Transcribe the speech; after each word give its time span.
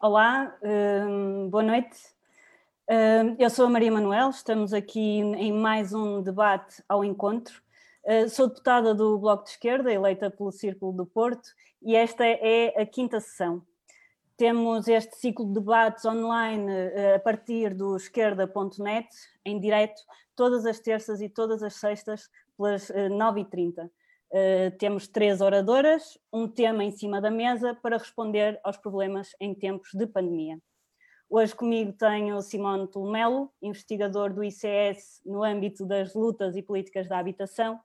Olá, 0.00 0.56
hum, 0.62 1.48
boa 1.50 1.60
noite. 1.64 1.98
Hum, 2.88 3.34
eu 3.36 3.50
sou 3.50 3.66
a 3.66 3.68
Maria 3.68 3.90
Manuel, 3.90 4.30
estamos 4.30 4.72
aqui 4.72 5.00
em 5.00 5.52
mais 5.52 5.92
um 5.92 6.22
debate 6.22 6.80
ao 6.88 7.04
encontro. 7.04 7.60
Uh, 8.04 8.28
sou 8.28 8.46
deputada 8.46 8.94
do 8.94 9.18
Bloco 9.18 9.42
de 9.42 9.50
Esquerda, 9.50 9.92
eleita 9.92 10.30
pelo 10.30 10.52
Círculo 10.52 10.92
do 10.92 11.04
Porto, 11.04 11.48
e 11.82 11.96
esta 11.96 12.24
é 12.24 12.80
a 12.80 12.86
quinta 12.86 13.18
sessão. 13.18 13.60
Temos 14.36 14.86
este 14.86 15.16
ciclo 15.16 15.46
de 15.48 15.54
debates 15.54 16.04
online 16.04 16.70
a 17.16 17.18
partir 17.18 17.74
do 17.74 17.96
esquerda.net, 17.96 19.08
em 19.44 19.58
direto, 19.58 20.00
todas 20.36 20.64
as 20.64 20.78
terças 20.78 21.20
e 21.20 21.28
todas 21.28 21.60
as 21.60 21.74
sextas, 21.74 22.30
pelas 22.56 22.88
uh, 22.90 23.08
9h30. 23.10 23.90
Uh, 24.30 24.70
temos 24.76 25.08
três 25.08 25.40
oradoras, 25.40 26.18
um 26.30 26.46
tema 26.46 26.84
em 26.84 26.90
cima 26.90 27.18
da 27.18 27.30
mesa 27.30 27.74
para 27.74 27.96
responder 27.96 28.60
aos 28.62 28.76
problemas 28.76 29.34
em 29.40 29.54
tempos 29.54 29.88
de 29.94 30.06
pandemia. 30.06 30.58
Hoje 31.30 31.54
comigo 31.54 31.94
tenho 31.94 32.40
Simone 32.42 32.86
Tolmelo, 32.88 33.50
investigador 33.62 34.32
do 34.32 34.44
ICS 34.44 35.22
no 35.24 35.42
âmbito 35.42 35.86
das 35.86 36.14
lutas 36.14 36.56
e 36.56 36.62
políticas 36.62 37.08
da 37.08 37.18
habitação, 37.18 37.80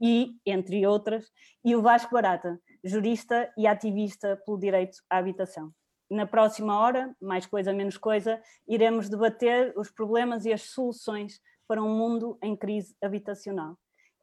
e, 0.00 0.36
entre 0.46 0.86
outras, 0.86 1.32
e 1.64 1.74
o 1.74 1.82
Vasco 1.82 2.14
Barata, 2.14 2.60
jurista 2.84 3.52
e 3.56 3.66
ativista 3.66 4.36
pelo 4.44 4.58
direito 4.58 4.98
à 5.10 5.18
habitação. 5.18 5.72
Na 6.08 6.26
próxima 6.26 6.78
hora, 6.78 7.12
mais 7.20 7.44
coisa 7.44 7.72
menos 7.72 7.96
coisa, 7.96 8.40
iremos 8.68 9.08
debater 9.08 9.72
os 9.76 9.90
problemas 9.90 10.44
e 10.44 10.52
as 10.52 10.62
soluções 10.62 11.40
para 11.66 11.82
um 11.82 11.96
mundo 11.96 12.38
em 12.40 12.56
crise 12.56 12.96
habitacional 13.02 13.76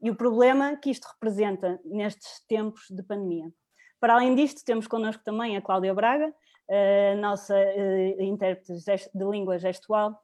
e 0.06 0.10
o 0.12 0.16
problema 0.16 0.78
que 0.78 0.92
isto 0.92 1.08
representa 1.08 1.80
nestes 1.84 2.40
tempos 2.48 2.86
de 2.92 3.02
pandemia. 3.02 3.52
Para 4.00 4.14
além 4.14 4.36
disto, 4.36 4.64
temos 4.64 4.86
connosco 4.86 5.24
também 5.24 5.58
a 5.58 5.62
Cláudia 5.64 5.96
Braga, 5.96 6.32
a 6.70 7.16
nossa 7.16 7.58
eh, 7.58 8.24
intérprete 8.24 8.72
de 9.12 9.26
língua 9.26 9.58
gestual, 9.58 10.16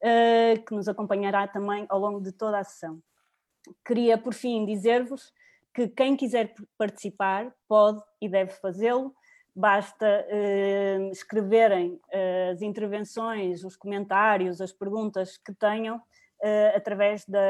eh, 0.00 0.58
que 0.58 0.72
nos 0.72 0.86
acompanhará 0.86 1.48
também 1.48 1.86
ao 1.88 1.98
longo 1.98 2.20
de 2.20 2.30
toda 2.30 2.60
a 2.60 2.62
sessão. 2.62 3.02
Queria, 3.84 4.16
por 4.16 4.32
fim, 4.32 4.64
dizer-vos 4.64 5.32
que 5.74 5.88
quem 5.88 6.16
quiser 6.16 6.54
participar 6.78 7.52
pode 7.66 8.00
e 8.20 8.28
deve 8.28 8.52
fazê-lo, 8.52 9.12
basta 9.52 10.06
eh, 10.28 11.08
escreverem 11.10 12.00
as 12.52 12.62
intervenções, 12.62 13.64
os 13.64 13.74
comentários, 13.74 14.60
as 14.60 14.72
perguntas 14.72 15.36
que 15.36 15.52
tenham 15.52 16.00
através 16.76 17.24
da 17.26 17.40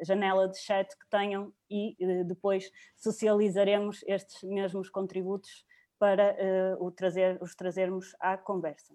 janela 0.00 0.48
de 0.48 0.58
chat 0.58 0.88
que 0.96 1.08
tenham 1.10 1.52
e 1.70 1.96
eh, 2.00 2.24
depois 2.24 2.70
socializaremos 2.96 4.02
estes 4.06 4.42
mesmos 4.42 4.88
contributos 4.88 5.64
para 5.98 6.36
uh, 6.80 6.90
trazer, 6.90 7.38
os 7.40 7.54
trazermos 7.54 8.12
à 8.18 8.36
conversa. 8.36 8.92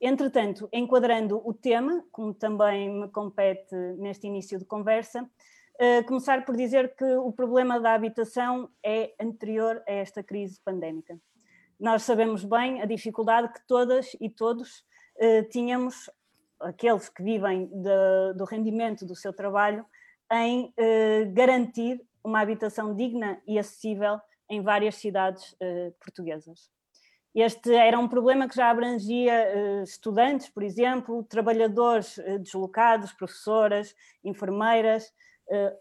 Entretanto, 0.00 0.68
enquadrando 0.72 1.42
o 1.44 1.52
tema, 1.52 2.04
como 2.12 2.32
também 2.32 2.88
me 2.88 3.08
compete 3.08 3.74
neste 3.98 4.28
início 4.28 4.56
de 4.56 4.64
conversa, 4.64 5.22
uh, 5.24 6.06
começar 6.06 6.44
por 6.44 6.56
dizer 6.56 6.94
que 6.94 7.04
o 7.04 7.32
problema 7.32 7.80
da 7.80 7.94
habitação 7.94 8.70
é 8.80 9.12
anterior 9.20 9.82
a 9.88 9.92
esta 9.92 10.22
crise 10.22 10.60
pandémica. 10.64 11.18
Nós 11.80 12.04
sabemos 12.04 12.44
bem 12.44 12.80
a 12.80 12.86
dificuldade 12.86 13.52
que 13.52 13.66
todas 13.66 14.16
e 14.20 14.30
todos 14.30 14.84
uh, 15.16 15.48
tínhamos, 15.50 16.08
aqueles 16.60 17.08
que 17.08 17.24
vivem 17.24 17.66
de, 17.66 18.34
do 18.36 18.44
rendimento 18.44 19.04
do 19.04 19.16
seu 19.16 19.32
trabalho, 19.32 19.84
em 20.30 20.72
eh, 20.76 21.24
garantir 21.26 22.00
uma 22.22 22.40
habitação 22.40 22.94
digna 22.94 23.40
e 23.46 23.58
acessível 23.58 24.20
em 24.48 24.62
várias 24.62 24.96
cidades 24.96 25.54
eh, 25.60 25.92
portuguesas. 25.98 26.70
Este 27.34 27.72
era 27.74 27.98
um 27.98 28.08
problema 28.08 28.48
que 28.48 28.56
já 28.56 28.70
abrangia 28.70 29.32
eh, 29.32 29.82
estudantes, 29.82 30.48
por 30.48 30.62
exemplo, 30.62 31.22
trabalhadores 31.24 32.18
deslocados, 32.40 33.12
professoras, 33.12 33.94
enfermeiras, 34.24 35.12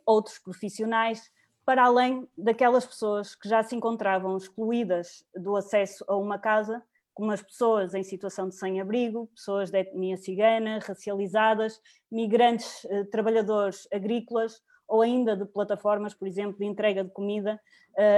outros 0.03 0.39
profissionais, 0.39 1.31
para 1.63 1.83
além 1.83 2.27
daquelas 2.35 2.83
pessoas 2.83 3.35
que 3.35 3.47
já 3.47 3.61
se 3.61 3.75
encontravam 3.75 4.35
excluídas 4.35 5.23
do 5.35 5.55
acesso 5.55 6.03
a 6.07 6.15
uma 6.15 6.39
casa 6.39 6.81
como 7.19 7.33
as 7.33 7.43
pessoas 7.43 7.93
em 7.93 8.01
situação 8.01 8.47
de 8.47 8.55
sem-abrigo, 8.55 9.27
pessoas 9.35 9.69
de 9.69 9.77
etnia 9.77 10.15
cigana, 10.15 10.79
racializadas, 10.79 11.81
migrantes, 12.09 12.85
eh, 12.85 13.03
trabalhadores 13.11 13.89
agrícolas 13.91 14.61
ou 14.87 15.01
ainda 15.01 15.35
de 15.35 15.43
plataformas, 15.43 16.13
por 16.13 16.29
exemplo, 16.29 16.57
de 16.57 16.63
entrega 16.63 17.03
de 17.03 17.11
comida, 17.11 17.59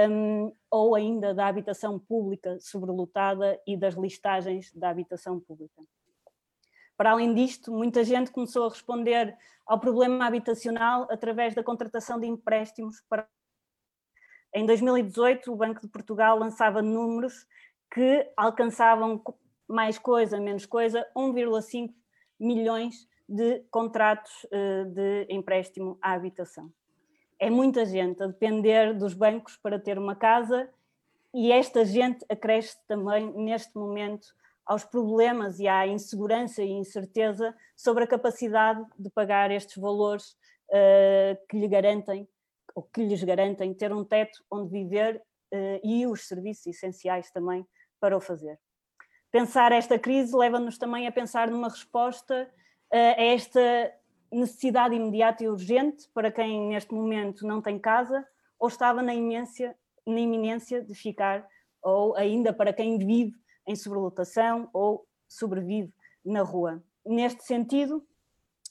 um, 0.08 0.52
ou 0.70 0.94
ainda 0.94 1.34
da 1.34 1.48
habitação 1.48 1.98
pública 1.98 2.60
sobrelotada 2.60 3.60
e 3.66 3.76
das 3.76 3.96
listagens 3.96 4.72
da 4.72 4.90
habitação 4.90 5.40
pública. 5.40 5.82
Para 6.96 7.10
além 7.10 7.34
disto, 7.34 7.72
muita 7.72 8.04
gente 8.04 8.30
começou 8.30 8.66
a 8.66 8.68
responder 8.68 9.36
ao 9.66 9.80
problema 9.80 10.24
habitacional 10.24 11.08
através 11.10 11.56
da 11.56 11.64
contratação 11.64 12.20
de 12.20 12.28
empréstimos 12.28 13.02
para 13.08 13.26
em 14.54 14.66
2018, 14.66 15.50
o 15.50 15.56
Banco 15.56 15.80
de 15.80 15.88
Portugal 15.88 16.38
lançava 16.38 16.82
números 16.82 17.46
que 17.92 18.26
alcançavam 18.36 19.22
mais 19.68 19.98
coisa, 19.98 20.40
menos 20.40 20.64
coisa, 20.64 21.06
1,5 21.14 21.92
milhões 22.40 23.06
de 23.28 23.60
contratos 23.70 24.46
eh, 24.50 24.84
de 24.84 25.26
empréstimo 25.28 25.98
à 26.00 26.12
habitação. 26.12 26.72
É 27.38 27.50
muita 27.50 27.84
gente 27.84 28.22
a 28.22 28.26
depender 28.26 28.94
dos 28.94 29.14
bancos 29.14 29.56
para 29.56 29.78
ter 29.78 29.98
uma 29.98 30.16
casa 30.16 30.68
e 31.34 31.52
esta 31.52 31.84
gente 31.84 32.24
acresce 32.30 32.76
também 32.86 33.32
neste 33.32 33.76
momento 33.76 34.28
aos 34.64 34.84
problemas 34.84 35.58
e 35.58 35.68
à 35.68 35.86
insegurança 35.86 36.62
e 36.62 36.70
incerteza 36.70 37.54
sobre 37.76 38.04
a 38.04 38.06
capacidade 38.06 38.84
de 38.98 39.10
pagar 39.10 39.50
estes 39.50 39.76
valores 39.76 40.36
uh, 40.68 41.46
que 41.48 41.58
lhe 41.58 41.68
garantem 41.68 42.28
ou 42.74 42.82
que 42.82 43.02
lhes 43.04 43.22
garantem 43.22 43.74
ter 43.74 43.92
um 43.92 44.04
teto 44.04 44.42
onde 44.50 44.70
viver 44.70 45.16
uh, 45.16 45.80
e 45.82 46.06
os 46.06 46.26
serviços 46.28 46.66
essenciais 46.66 47.30
também 47.30 47.66
para 48.02 48.16
o 48.16 48.20
fazer. 48.20 48.58
Pensar 49.30 49.70
esta 49.70 49.96
crise 49.96 50.36
leva-nos 50.36 50.76
também 50.76 51.06
a 51.06 51.12
pensar 51.12 51.48
numa 51.48 51.68
resposta 51.68 52.50
eh, 52.90 53.14
a 53.16 53.24
esta 53.34 53.94
necessidade 54.30 54.96
imediata 54.96 55.44
e 55.44 55.48
urgente 55.48 56.08
para 56.12 56.32
quem 56.32 56.68
neste 56.68 56.92
momento 56.92 57.46
não 57.46 57.62
tem 57.62 57.78
casa 57.78 58.26
ou 58.58 58.66
estava 58.66 59.02
na 59.02 59.14
iminência, 59.14 59.76
na 60.04 60.18
iminência 60.18 60.82
de 60.82 60.94
ficar, 60.94 61.46
ou 61.80 62.16
ainda 62.16 62.52
para 62.52 62.72
quem 62.72 62.98
vive 62.98 63.36
em 63.66 63.76
sobrelotação 63.76 64.68
ou 64.72 65.06
sobrevive 65.28 65.94
na 66.24 66.42
rua. 66.42 66.82
Neste 67.06 67.44
sentido, 67.44 68.04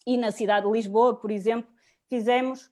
e 0.06 0.18
na 0.18 0.32
cidade 0.32 0.66
de 0.66 0.74
Lisboa, 0.74 1.16
por 1.16 1.32
exemplo, 1.32 1.72
fizemos 2.10 2.70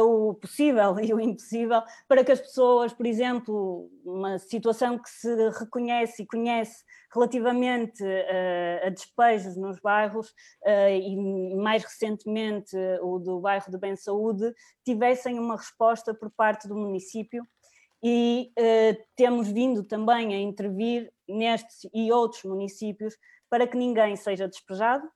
o 0.00 0.34
possível 0.34 0.98
e 1.00 1.12
o 1.12 1.20
impossível 1.20 1.82
para 2.08 2.24
que 2.24 2.32
as 2.32 2.40
pessoas, 2.40 2.92
por 2.92 3.06
exemplo, 3.06 3.90
uma 4.04 4.38
situação 4.38 4.98
que 4.98 5.08
se 5.08 5.50
reconhece 5.50 6.22
e 6.22 6.26
conhece 6.26 6.84
relativamente 7.12 8.02
uh, 8.02 8.86
a 8.86 8.88
despejos 8.88 9.56
nos 9.56 9.78
bairros 9.78 10.30
uh, 10.64 10.88
e 10.90 11.54
mais 11.56 11.84
recentemente 11.84 12.74
o 13.02 13.18
do 13.18 13.40
bairro 13.40 13.70
de 13.70 13.78
Bem 13.78 13.94
Saúde, 13.96 14.52
tivessem 14.84 15.38
uma 15.38 15.56
resposta 15.56 16.14
por 16.14 16.30
parte 16.30 16.66
do 16.66 16.74
município 16.74 17.46
e 18.04 18.50
temos 19.14 19.46
vindo 19.46 19.84
também 19.84 20.34
a 20.34 20.40
intervir 20.40 21.12
nestes 21.28 21.88
e 21.94 22.10
outros 22.10 22.42
municípios 22.42 23.16
para 23.48 23.64
que 23.64 23.76
ninguém 23.76 24.16
seja 24.16 24.48
despejado 24.48 25.08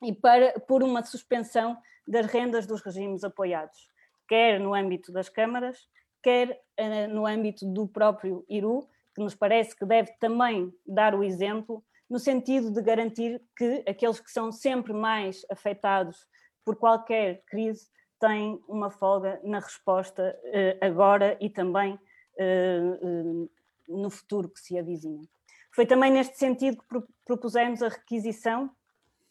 e 0.00 0.12
para, 0.12 0.60
por 0.60 0.84
uma 0.84 1.04
suspensão 1.04 1.76
das 2.06 2.26
rendas 2.26 2.66
dos 2.66 2.82
regimes 2.82 3.24
apoiados, 3.24 3.88
quer 4.28 4.60
no 4.60 4.74
âmbito 4.74 5.12
das 5.12 5.28
câmaras, 5.28 5.88
quer 6.22 6.60
uh, 6.80 7.08
no 7.12 7.26
âmbito 7.26 7.66
do 7.66 7.86
próprio 7.86 8.44
IRU, 8.48 8.88
que 9.14 9.22
nos 9.22 9.34
parece 9.34 9.76
que 9.76 9.84
deve 9.84 10.12
também 10.18 10.72
dar 10.86 11.14
o 11.14 11.22
exemplo, 11.22 11.84
no 12.08 12.18
sentido 12.18 12.70
de 12.70 12.82
garantir 12.82 13.40
que 13.56 13.84
aqueles 13.88 14.20
que 14.20 14.30
são 14.30 14.52
sempre 14.52 14.92
mais 14.92 15.44
afetados 15.50 16.26
por 16.64 16.76
qualquer 16.76 17.42
crise 17.46 17.88
têm 18.18 18.62
uma 18.68 18.90
folga 18.90 19.40
na 19.42 19.58
resposta 19.58 20.38
uh, 20.44 20.84
agora 20.84 21.36
e 21.40 21.48
também 21.48 21.94
uh, 21.94 23.50
no 23.88 24.10
futuro 24.10 24.48
que 24.48 24.60
se 24.60 24.78
avizinha. 24.78 25.22
Foi 25.70 25.86
também 25.86 26.10
neste 26.10 26.38
sentido 26.38 26.78
que 26.78 27.02
propusemos 27.24 27.82
a 27.82 27.88
requisição 27.88 28.70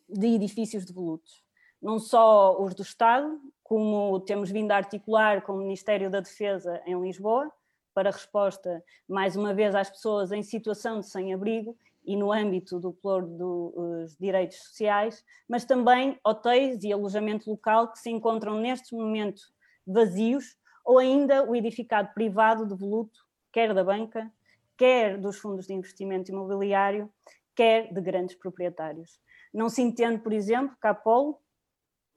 de 0.10 0.28
edifícios 0.28 0.86
devolutos 0.86 1.43
não 1.84 2.00
só 2.00 2.60
os 2.64 2.74
do 2.74 2.82
Estado, 2.82 3.40
como 3.62 4.22
temos 4.22 4.50
vindo 4.50 4.72
a 4.72 4.78
articular 4.78 5.42
com 5.42 5.54
o 5.54 5.58
Ministério 5.58 6.10
da 6.10 6.22
Defesa 6.22 6.82
em 6.86 7.00
Lisboa, 7.00 7.52
para 7.94 8.10
resposta, 8.10 8.82
mais 9.08 9.36
uma 9.36 9.54
vez, 9.54 9.76
às 9.76 9.90
pessoas 9.90 10.32
em 10.32 10.42
situação 10.42 11.02
de 11.02 11.08
sem-abrigo 11.08 11.78
e 12.06 12.16
no 12.16 12.32
âmbito 12.32 12.80
do 12.80 12.94
ploro 12.94 13.28
dos 13.28 14.18
direitos 14.18 14.58
sociais, 14.58 15.24
mas 15.48 15.66
também 15.66 16.18
hotéis 16.24 16.84
e 16.84 16.92
alojamento 16.92 17.50
local 17.50 17.92
que 17.92 18.00
se 18.00 18.10
encontram 18.10 18.56
neste 18.56 18.96
momento 18.96 19.42
vazios, 19.86 20.58
ou 20.86 20.98
ainda 20.98 21.44
o 21.44 21.56
edificado 21.56 22.14
privado 22.14 22.66
de 22.66 22.76
voluto, 22.76 23.20
quer 23.52 23.74
da 23.74 23.84
banca, 23.84 24.32
quer 24.78 25.18
dos 25.18 25.38
fundos 25.38 25.68
de 25.68 25.74
investimento 25.74 26.32
imobiliário, 26.32 27.10
quer 27.56 27.94
de 27.94 28.02
grandes 28.02 28.36
proprietários. 28.36 29.20
Não 29.54 29.70
se 29.70 29.82
entende, 29.82 30.20
por 30.20 30.34
exemplo, 30.34 30.76
que 30.82 30.88
a 30.88 30.92
Apolo, 30.92 31.40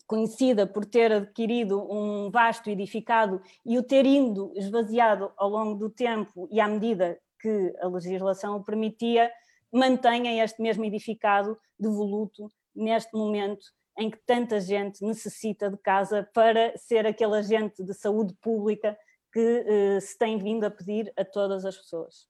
conhecida 0.06 0.66
por 0.66 0.84
ter 0.84 1.12
adquirido 1.12 1.80
um 1.90 2.30
vasto 2.30 2.70
edificado 2.70 3.42
e 3.64 3.76
o 3.76 3.82
ter 3.82 4.06
indo 4.06 4.52
esvaziado 4.54 5.32
ao 5.36 5.48
longo 5.48 5.74
do 5.74 5.90
tempo 5.90 6.48
e 6.50 6.60
à 6.60 6.68
medida 6.68 7.18
que 7.40 7.74
a 7.80 7.88
legislação 7.88 8.56
o 8.56 8.64
permitia, 8.64 9.30
mantenha 9.72 10.42
este 10.42 10.62
mesmo 10.62 10.84
edificado 10.84 11.58
devoluto 11.78 12.50
neste 12.74 13.12
momento 13.14 13.66
em 13.98 14.10
que 14.10 14.18
tanta 14.26 14.60
gente 14.60 15.04
necessita 15.04 15.70
de 15.70 15.76
casa 15.78 16.28
para 16.34 16.76
ser 16.76 17.06
aquele 17.06 17.36
agente 17.36 17.82
de 17.82 17.94
saúde 17.94 18.34
pública 18.40 18.96
que 19.32 19.64
eh, 19.66 20.00
se 20.00 20.16
tem 20.18 20.38
vindo 20.38 20.64
a 20.64 20.70
pedir 20.70 21.12
a 21.16 21.24
todas 21.24 21.64
as 21.64 21.76
pessoas. 21.76 22.26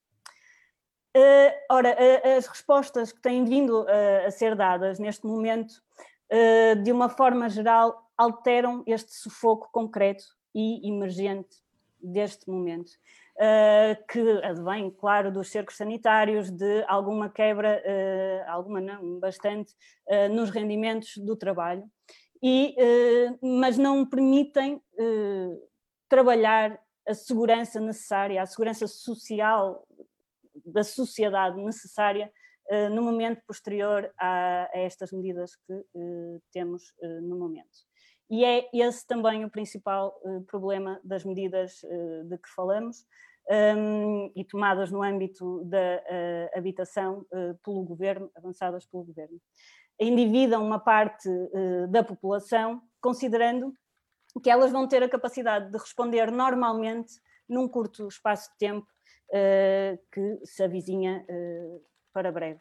Uh, 1.16 1.50
ora, 1.70 1.96
as 2.36 2.46
respostas 2.46 3.10
que 3.10 3.22
têm 3.22 3.42
vindo 3.42 3.84
uh, 3.84 4.26
a 4.26 4.30
ser 4.30 4.54
dadas 4.54 4.98
neste 4.98 5.26
momento, 5.26 5.74
de 6.82 6.92
uma 6.92 7.08
forma 7.08 7.48
geral, 7.48 8.10
alteram 8.16 8.82
este 8.86 9.14
sufoco 9.14 9.68
concreto 9.70 10.24
e 10.54 10.88
emergente 10.88 11.56
deste 12.00 12.48
momento, 12.48 12.92
que 14.08 14.20
advém, 14.42 14.90
claro, 14.90 15.30
dos 15.30 15.50
cercos 15.50 15.76
sanitários, 15.76 16.50
de 16.50 16.84
alguma 16.88 17.28
quebra, 17.28 17.82
alguma 18.46 18.80
não, 18.80 19.18
bastante, 19.20 19.74
nos 20.30 20.50
rendimentos 20.50 21.16
do 21.18 21.36
trabalho, 21.36 21.84
e, 22.42 22.74
mas 23.42 23.76
não 23.76 24.04
permitem 24.06 24.80
trabalhar 26.08 26.78
a 27.06 27.14
segurança 27.14 27.80
necessária, 27.80 28.42
a 28.42 28.46
segurança 28.46 28.86
social 28.86 29.86
da 30.64 30.82
sociedade 30.82 31.62
necessária 31.62 32.32
no 32.90 33.02
momento 33.02 33.42
posterior 33.46 34.12
a, 34.18 34.68
a 34.72 34.78
estas 34.78 35.12
medidas 35.12 35.54
que 35.56 35.72
uh, 35.72 36.42
temos 36.52 36.82
uh, 37.02 37.20
no 37.22 37.38
momento. 37.38 37.86
E 38.28 38.44
é 38.44 38.68
esse 38.74 39.06
também 39.06 39.44
o 39.44 39.50
principal 39.50 40.12
problema 40.48 41.00
das 41.04 41.24
medidas 41.24 41.80
de 42.24 42.36
que 42.38 42.48
falamos 42.56 43.06
um, 43.48 43.54
ehm, 43.54 44.32
e 44.34 44.44
tomadas 44.44 44.90
no 44.90 45.00
âmbito 45.00 45.62
da 45.64 46.02
habitação 46.52 47.24
pelo 47.62 47.84
governo, 47.84 48.28
avançadas 48.34 48.84
pelo 48.84 49.04
governo. 49.04 49.40
Endividam 49.96 50.64
uma 50.64 50.80
parte 50.80 51.28
da 51.88 52.02
população, 52.02 52.82
considerando 53.00 53.72
que 54.42 54.50
elas 54.50 54.72
vão 54.72 54.88
ter 54.88 55.04
a 55.04 55.08
capacidade 55.08 55.70
de 55.70 55.78
responder 55.78 56.30
normalmente 56.32 57.12
num 57.48 57.68
curto 57.68 58.08
espaço 58.08 58.50
de 58.50 58.58
tempo 58.58 58.86
uh, 59.30 59.98
que 60.12 60.40
se 60.44 60.62
avizinha 60.62 61.24
uh, 61.28 61.84
para 62.16 62.32
breve. 62.32 62.60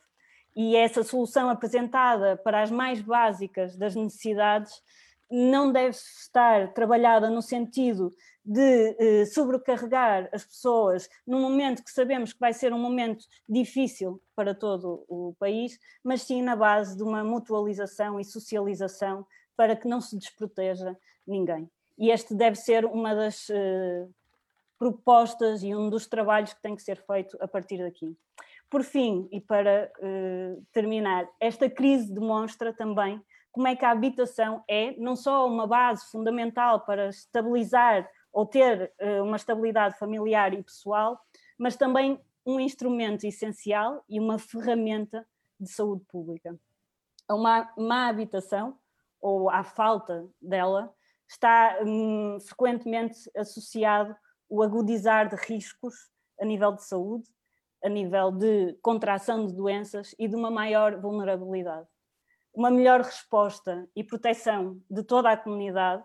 E 0.53 0.75
essa 0.75 1.01
solução 1.01 1.49
apresentada 1.49 2.35
para 2.35 2.61
as 2.61 2.69
mais 2.69 2.99
básicas 2.99 3.77
das 3.77 3.95
necessidades 3.95 4.83
não 5.31 5.71
deve 5.71 5.91
estar 5.91 6.73
trabalhada 6.73 7.29
no 7.29 7.41
sentido 7.41 8.13
de 8.43 8.95
eh, 8.99 9.25
sobrecarregar 9.27 10.29
as 10.33 10.43
pessoas 10.43 11.09
num 11.25 11.39
momento 11.39 11.85
que 11.85 11.89
sabemos 11.89 12.33
que 12.33 12.39
vai 12.39 12.51
ser 12.51 12.73
um 12.73 12.77
momento 12.77 13.25
difícil 13.47 14.21
para 14.35 14.53
todo 14.53 15.05
o 15.07 15.33
país, 15.39 15.79
mas 16.03 16.23
sim 16.23 16.41
na 16.41 16.55
base 16.55 16.97
de 16.97 17.03
uma 17.03 17.23
mutualização 17.23 18.19
e 18.19 18.25
socialização 18.25 19.25
para 19.55 19.73
que 19.73 19.87
não 19.87 20.01
se 20.01 20.17
desproteja 20.17 20.97
ninguém. 21.25 21.71
E 21.97 22.11
este 22.11 22.35
deve 22.35 22.57
ser 22.57 22.83
uma 22.83 23.15
das 23.15 23.49
eh, 23.49 24.05
propostas 24.77 25.63
e 25.63 25.73
um 25.73 25.89
dos 25.89 26.07
trabalhos 26.07 26.53
que 26.53 26.61
tem 26.61 26.75
que 26.75 26.83
ser 26.83 27.01
feito 27.07 27.37
a 27.39 27.47
partir 27.47 27.77
daqui. 27.77 28.15
Por 28.69 28.83
fim, 28.83 29.27
e 29.31 29.39
para 29.39 29.91
uh, 29.99 30.65
terminar, 30.71 31.27
esta 31.39 31.69
crise 31.69 32.13
demonstra 32.13 32.73
também 32.73 33.21
como 33.51 33.67
é 33.67 33.75
que 33.75 33.85
a 33.85 33.91
habitação 33.91 34.63
é 34.67 34.91
não 34.97 35.15
só 35.15 35.47
uma 35.47 35.65
base 35.65 36.09
fundamental 36.11 36.81
para 36.81 37.07
estabilizar 37.07 38.09
ou 38.33 38.45
ter 38.45 38.91
uh, 39.01 39.23
uma 39.23 39.37
estabilidade 39.37 39.97
familiar 39.97 40.53
e 40.53 40.61
pessoal, 40.61 41.17
mas 41.57 41.77
também 41.77 42.19
um 42.45 42.59
instrumento 42.59 43.25
essencial 43.25 44.03
e 44.09 44.19
uma 44.19 44.37
ferramenta 44.37 45.25
de 45.59 45.69
saúde 45.69 46.03
pública. 46.05 46.59
Uma 47.29 47.71
má 47.77 48.07
habitação, 48.09 48.77
ou 49.21 49.49
a 49.49 49.63
falta 49.63 50.27
dela, 50.41 50.93
está 51.27 51.79
hum, 51.83 52.37
frequentemente 52.41 53.31
associado 53.35 54.15
o 54.49 54.61
agudizar 54.61 55.27
de 55.27 55.35
riscos 55.35 56.11
a 56.39 56.45
nível 56.45 56.73
de 56.73 56.83
saúde, 56.83 57.25
a 57.83 57.89
nível 57.89 58.31
de 58.31 58.73
contração 58.81 59.45
de 59.45 59.53
doenças 59.53 60.15
e 60.17 60.27
de 60.27 60.35
uma 60.35 60.49
maior 60.49 60.99
vulnerabilidade. 60.99 61.87
Uma 62.53 62.71
melhor 62.71 63.01
resposta 63.01 63.87
e 63.95 64.03
proteção 64.03 64.79
de 64.89 65.03
toda 65.03 65.29
a 65.29 65.37
comunidade 65.37 66.03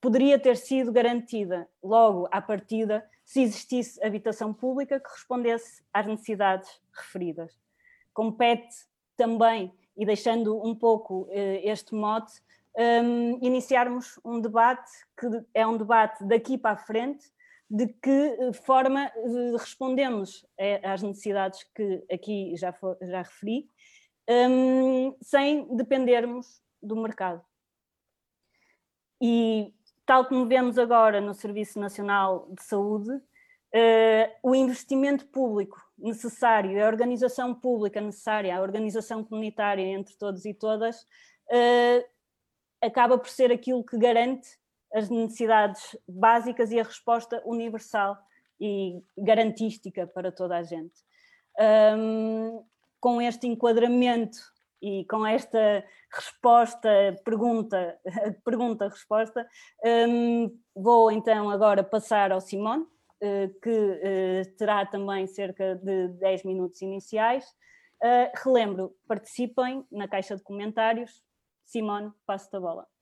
poderia 0.00 0.38
ter 0.38 0.56
sido 0.56 0.92
garantida 0.92 1.68
logo 1.82 2.28
à 2.30 2.40
partida 2.40 3.04
se 3.24 3.42
existisse 3.42 4.02
habitação 4.04 4.52
pública 4.52 4.98
que 4.98 5.10
respondesse 5.10 5.84
às 5.92 6.06
necessidades 6.06 6.68
referidas. 6.92 7.56
Compete 8.12 8.74
também, 9.16 9.72
e 9.96 10.04
deixando 10.04 10.66
um 10.66 10.74
pouco 10.74 11.28
eh, 11.30 11.60
este 11.70 11.94
mote, 11.94 12.42
um, 12.76 13.38
iniciarmos 13.44 14.18
um 14.24 14.40
debate 14.40 14.90
que 15.18 15.26
é 15.52 15.66
um 15.66 15.76
debate 15.76 16.24
daqui 16.24 16.56
para 16.56 16.72
a 16.72 16.76
frente, 16.76 17.30
de 17.70 17.86
que 17.86 18.10
eh, 18.10 18.52
forma 18.52 19.06
eh, 19.06 19.52
respondemos 19.52 20.44
às 20.82 21.02
necessidades 21.02 21.62
que 21.72 22.04
aqui 22.12 22.56
já, 22.56 22.72
for, 22.72 22.98
já 23.00 23.22
referi, 23.22 23.70
um, 24.28 25.16
sem 25.22 25.66
dependermos 25.76 26.60
do 26.82 26.96
mercado. 26.96 27.42
E, 29.22 29.72
tal 30.06 30.26
como 30.26 30.46
vemos 30.46 30.78
agora 30.78 31.20
no 31.20 31.34
Serviço 31.34 31.78
Nacional 31.78 32.48
de 32.50 32.62
Saúde, 32.62 33.10
uh, 33.10 34.30
o 34.42 34.54
investimento 34.54 35.26
público 35.26 35.78
necessário, 35.98 36.82
a 36.82 36.86
organização 36.86 37.54
pública 37.54 38.00
necessária, 38.00 38.56
a 38.56 38.62
organização 38.62 39.22
comunitária 39.22 39.82
entre 39.82 40.16
todos 40.16 40.44
e 40.44 40.54
todas, 40.54 41.02
uh, 41.02 42.04
acaba 42.80 43.18
por 43.18 43.28
ser 43.28 43.52
aquilo 43.52 43.84
que 43.84 43.98
garante 43.98 44.59
as 44.92 45.08
necessidades 45.08 45.96
básicas 46.08 46.70
e 46.70 46.80
a 46.80 46.84
resposta 46.84 47.42
universal 47.44 48.16
e 48.60 49.02
garantística 49.16 50.06
para 50.06 50.30
toda 50.30 50.56
a 50.56 50.62
gente. 50.62 50.94
Um, 51.58 52.64
com 53.00 53.20
este 53.20 53.46
enquadramento 53.46 54.38
e 54.82 55.04
com 55.06 55.26
esta 55.26 55.84
resposta, 56.12 56.88
pergunta, 57.24 57.98
pergunta-resposta, 58.44 59.46
um, 60.08 60.58
vou 60.74 61.10
então 61.10 61.50
agora 61.50 61.82
passar 61.82 62.32
ao 62.32 62.40
Simone, 62.40 62.82
uh, 62.82 63.60
que 63.62 63.70
uh, 63.70 64.56
terá 64.56 64.84
também 64.86 65.26
cerca 65.26 65.76
de 65.76 66.08
10 66.08 66.44
minutos 66.44 66.80
iniciais. 66.82 67.44
Uh, 68.02 68.30
relembro, 68.42 68.94
participem 69.06 69.84
na 69.90 70.08
caixa 70.08 70.36
de 70.36 70.42
comentários. 70.42 71.22
Simone, 71.64 72.10
passo-te 72.26 72.56
a 72.56 72.60
bola. 72.60 72.99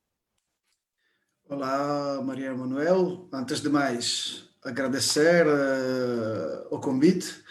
Olá, 1.51 2.21
Maria 2.23 2.55
Manuel. 2.55 3.27
Antes 3.33 3.63
de 3.63 3.71
mais, 3.71 4.45
agradecer 4.63 5.47
uh, 5.47 6.67
o 6.71 6.79
convite. 6.79 7.43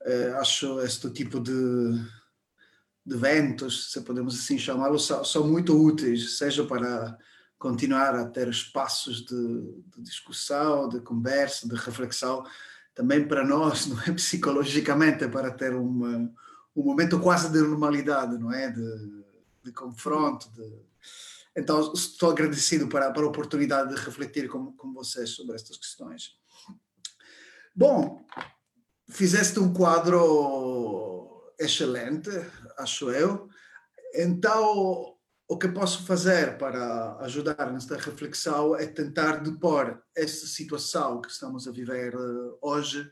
Uh, 0.00 0.36
acho 0.38 0.80
este 0.80 1.10
tipo 1.10 1.38
de, 1.38 1.52
de 3.04 3.14
eventos, 3.14 3.92
se 3.92 4.00
podemos 4.00 4.40
assim 4.40 4.56
chamá-los, 4.56 5.06
são, 5.06 5.22
são, 5.22 5.46
muito 5.46 5.78
úteis, 5.78 6.38
seja 6.38 6.64
para 6.64 7.18
continuar 7.58 8.14
a 8.14 8.24
ter 8.24 8.48
espaços 8.48 9.22
de, 9.26 9.60
de, 9.96 10.02
discussão, 10.02 10.88
de 10.88 11.00
conversa, 11.00 11.68
de 11.68 11.74
reflexão, 11.74 12.46
também 12.94 13.28
para 13.28 13.44
nós, 13.44 13.84
não 13.86 14.00
é? 14.00 14.12
psicologicamente, 14.12 15.28
para 15.28 15.50
ter 15.50 15.74
uma, 15.74 16.32
um 16.74 16.82
momento 16.82 17.20
quase 17.20 17.52
de 17.52 17.60
normalidade, 17.60 18.38
não 18.38 18.50
é? 18.50 18.70
De, 18.70 19.24
de 19.62 19.72
confronto, 19.72 20.50
de 20.52 20.72
então, 21.56 21.92
estou 21.92 22.30
agradecido 22.30 22.88
para, 22.88 23.10
para 23.10 23.22
a 23.22 23.28
oportunidade 23.28 23.94
de 23.94 24.00
refletir 24.00 24.48
com, 24.48 24.72
com 24.72 24.92
vocês 24.92 25.30
sobre 25.30 25.54
estas 25.54 25.76
questões. 25.76 26.30
Bom, 27.74 28.24
fizeste 29.10 29.58
um 29.58 29.72
quadro 29.72 31.52
excelente, 31.58 32.30
acho 32.78 33.10
eu. 33.10 33.48
Então, 34.14 35.14
o 35.46 35.58
que 35.58 35.68
posso 35.68 36.04
fazer 36.06 36.56
para 36.56 37.18
ajudar 37.20 37.70
nesta 37.70 37.96
reflexão 37.96 38.74
é 38.74 38.86
tentar 38.86 39.42
depor 39.42 40.02
esta 40.16 40.46
situação 40.46 41.20
que 41.20 41.30
estamos 41.30 41.68
a 41.68 41.72
viver 41.72 42.14
eh, 42.14 42.56
hoje 42.62 43.10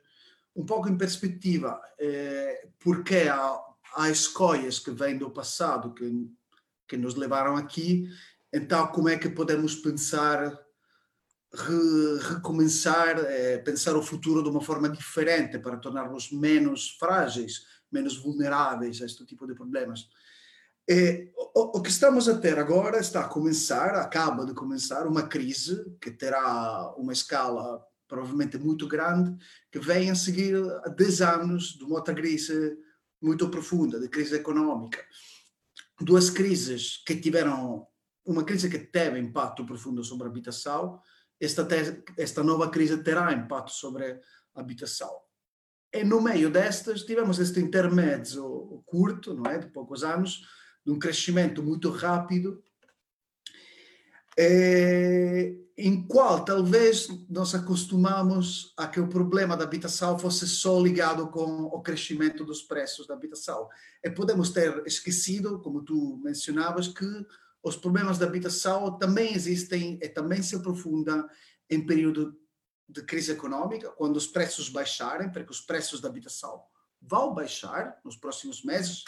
um 0.57 0.65
pouco 0.65 0.89
em 0.89 0.97
perspectiva, 0.97 1.81
eh, 1.99 2.69
porque 2.79 3.29
há, 3.31 3.61
há 3.95 4.11
escolhas 4.11 4.79
que 4.79 4.91
vêm 4.91 5.19
do 5.19 5.31
passado 5.31 5.93
que, 5.93 6.31
que 6.91 6.97
nos 6.97 7.15
levaram 7.15 7.57
aqui 7.57 8.11
então, 8.53 8.89
como 8.89 9.09
é 9.09 9.17
que 9.17 9.29
podemos 9.29 9.77
pensar 9.77 10.53
re, 11.53 12.19
recomeçar, 12.35 13.19
é, 13.19 13.59
pensar 13.59 13.97
o 13.97 14.03
futuro 14.03 14.43
de 14.43 14.49
uma 14.49 14.61
forma 14.61 14.89
diferente 14.89 15.59
para 15.59 15.77
tornarmos 15.77 16.33
menos 16.33 16.97
frágeis, 16.99 17.65
menos 17.91 18.17
vulneráveis 18.17 19.01
a 19.01 19.07
este 19.07 19.25
tipo 19.25 19.47
de 19.47 19.55
problemas. 19.55 20.09
É, 20.89 21.29
o, 21.55 21.79
o, 21.79 21.83
que 21.83 21.91
estamos 21.91 22.29
a 22.29 22.39
ter 22.39 22.59
agora 22.59 22.99
está 22.99 23.21
a 23.21 23.29
começar, 23.29 23.95
acaba 23.95 24.45
de 24.45 24.53
começar, 24.53 25.07
uma 25.07 25.23
crise 25.23 25.85
que 26.01 26.11
terá 26.11 26.93
uma 26.97 27.13
escala 27.13 27.85
provavelmente 28.09 28.59
muito 28.59 28.89
grande, 28.89 29.37
que 29.71 29.79
vem 29.79 30.11
a 30.11 30.17
seguir 30.17 30.57
a 30.85 30.89
10 30.89 31.21
anos 31.21 31.79
de 31.79 31.85
uma 31.85 31.97
outra 31.97 32.13
crise 32.13 32.77
muito 33.23 33.49
profunda, 33.49 34.01
de 34.01 34.09
crise 34.09 34.35
econômica. 34.35 34.99
Duas 36.01 36.31
crises 36.31 37.03
que 37.05 37.17
tiveram, 37.17 37.87
uma 38.25 38.45
crise 38.45 38.71
que 38.71 38.79
teve 38.79 39.19
impacto 39.19 39.67
profundo 39.67 40.03
sobre 40.03 40.27
a 40.27 40.31
habitação, 40.31 41.01
esta, 41.39 41.65
te, 41.65 42.03
esta 42.17 42.43
nova 42.43 42.71
crise 42.71 43.03
terá 43.03 43.33
impacto 43.33 43.73
sobre 43.73 44.21
a 44.55 44.61
habitação. 44.61 45.11
E 45.93 46.05
no 46.05 46.21
meio 46.21 46.51
destas 46.51 47.03
tivemos 47.03 47.39
este 47.39 47.61
intermédio 47.61 48.83
curto, 48.87 49.35
não 49.35 49.51
é, 49.51 49.59
de 49.59 49.69
poucos 49.69 50.05
anos, 50.05 50.43
de 50.85 50.93
um 50.93 50.99
crescimento 50.99 51.63
muito 51.63 51.91
rápido, 51.91 52.63
eh, 54.37 55.55
em 55.77 56.07
qual 56.07 56.45
talvez 56.45 57.09
nós 57.29 57.55
acostumamos 57.55 58.73
a 58.77 58.87
que 58.87 59.01
o 59.01 59.09
problema 59.09 59.57
da 59.57 59.65
habitação 59.65 60.19
fosse 60.19 60.47
só 60.47 60.79
ligado 60.79 61.29
com 61.29 61.65
o 61.65 61.81
crescimento 61.81 62.45
dos 62.45 62.63
preços 62.63 63.07
da 63.07 63.15
habitação. 63.15 63.69
E 64.05 64.11
podemos 64.11 64.51
ter 64.51 64.87
esquecido, 64.87 65.59
como 65.61 65.83
tu 65.83 66.21
mencionavas, 66.23 66.89
que 66.89 67.07
os 67.63 67.77
problemas 67.77 68.19
da 68.19 68.27
habitação 68.27 68.99
também 68.99 69.35
existem 69.35 69.99
e 70.03 70.09
também 70.09 70.43
se 70.43 70.55
aprofundam 70.57 71.27
em 71.69 71.85
período 71.85 72.37
de 72.89 73.03
crise 73.03 73.33
econômica, 73.33 73.91
quando 73.91 74.17
os 74.17 74.27
preços 74.27 74.69
baixarem, 74.69 75.31
porque 75.31 75.51
os 75.51 75.61
preços 75.61 76.01
da 76.01 76.09
habitação 76.09 76.61
vão 77.01 77.33
baixar 77.33 77.99
nos 78.05 78.17
próximos 78.17 78.65
meses, 78.65 79.05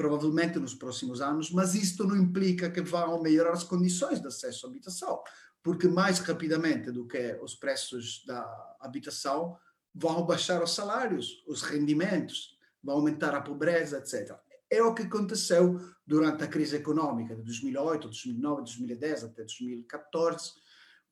provavelmente 0.00 0.58
nos 0.58 0.72
próximos 0.72 1.20
anos, 1.20 1.50
mas 1.50 1.74
isto 1.74 2.04
não 2.04 2.16
implica 2.16 2.70
que 2.70 2.80
vão 2.80 3.20
melhorar 3.20 3.52
as 3.52 3.62
condições 3.62 4.18
de 4.18 4.26
acesso 4.26 4.66
à 4.66 4.70
habitação, 4.70 5.22
porque 5.62 5.86
mais 5.86 6.20
rapidamente 6.20 6.90
do 6.90 7.06
que 7.06 7.38
os 7.42 7.54
preços 7.54 8.24
da 8.24 8.42
habitação 8.80 9.58
vão 9.94 10.24
baixar 10.24 10.62
os 10.62 10.74
salários, 10.74 11.44
os 11.46 11.60
rendimentos, 11.60 12.56
vão 12.82 12.96
aumentar 12.96 13.34
a 13.34 13.42
pobreza, 13.42 13.98
etc. 13.98 14.34
É 14.70 14.82
o 14.82 14.94
que 14.94 15.02
aconteceu 15.02 15.78
durante 16.06 16.44
a 16.44 16.48
crise 16.48 16.76
econômica 16.76 17.36
de 17.36 17.42
2008, 17.42 18.08
2009, 18.08 18.62
2010 18.62 19.24
até 19.24 19.42
2014, 19.42 20.52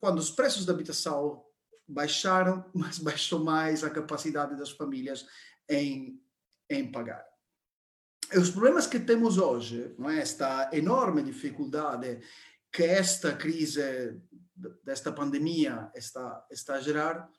quando 0.01 0.19
os 0.19 0.31
preços 0.31 0.65
da 0.65 0.73
habitação 0.73 1.45
baixaram, 1.87 2.65
mas 2.75 2.97
baixou 3.05 3.45
mais 3.45 3.85
a 3.85 3.91
capacidade 3.91 4.57
das 4.57 4.71
famílias 4.71 5.27
em, 5.69 6.19
em 6.71 6.91
pagar 6.91 7.29
os 8.37 8.51
problemas 8.51 8.87
que 8.87 9.01
temos 9.01 9.39
hoje, 9.39 9.95
não 9.99 10.11
é? 10.11 10.21
esta 10.21 10.69
enorme 10.73 11.23
dificuldade 11.23 12.21
que 12.71 12.83
esta 12.83 13.35
crise, 13.35 14.21
desta 14.85 15.13
pandemia 15.13 15.91
está, 15.95 16.47
está 16.51 16.75
a 16.75 16.81
gerar, 16.81 17.31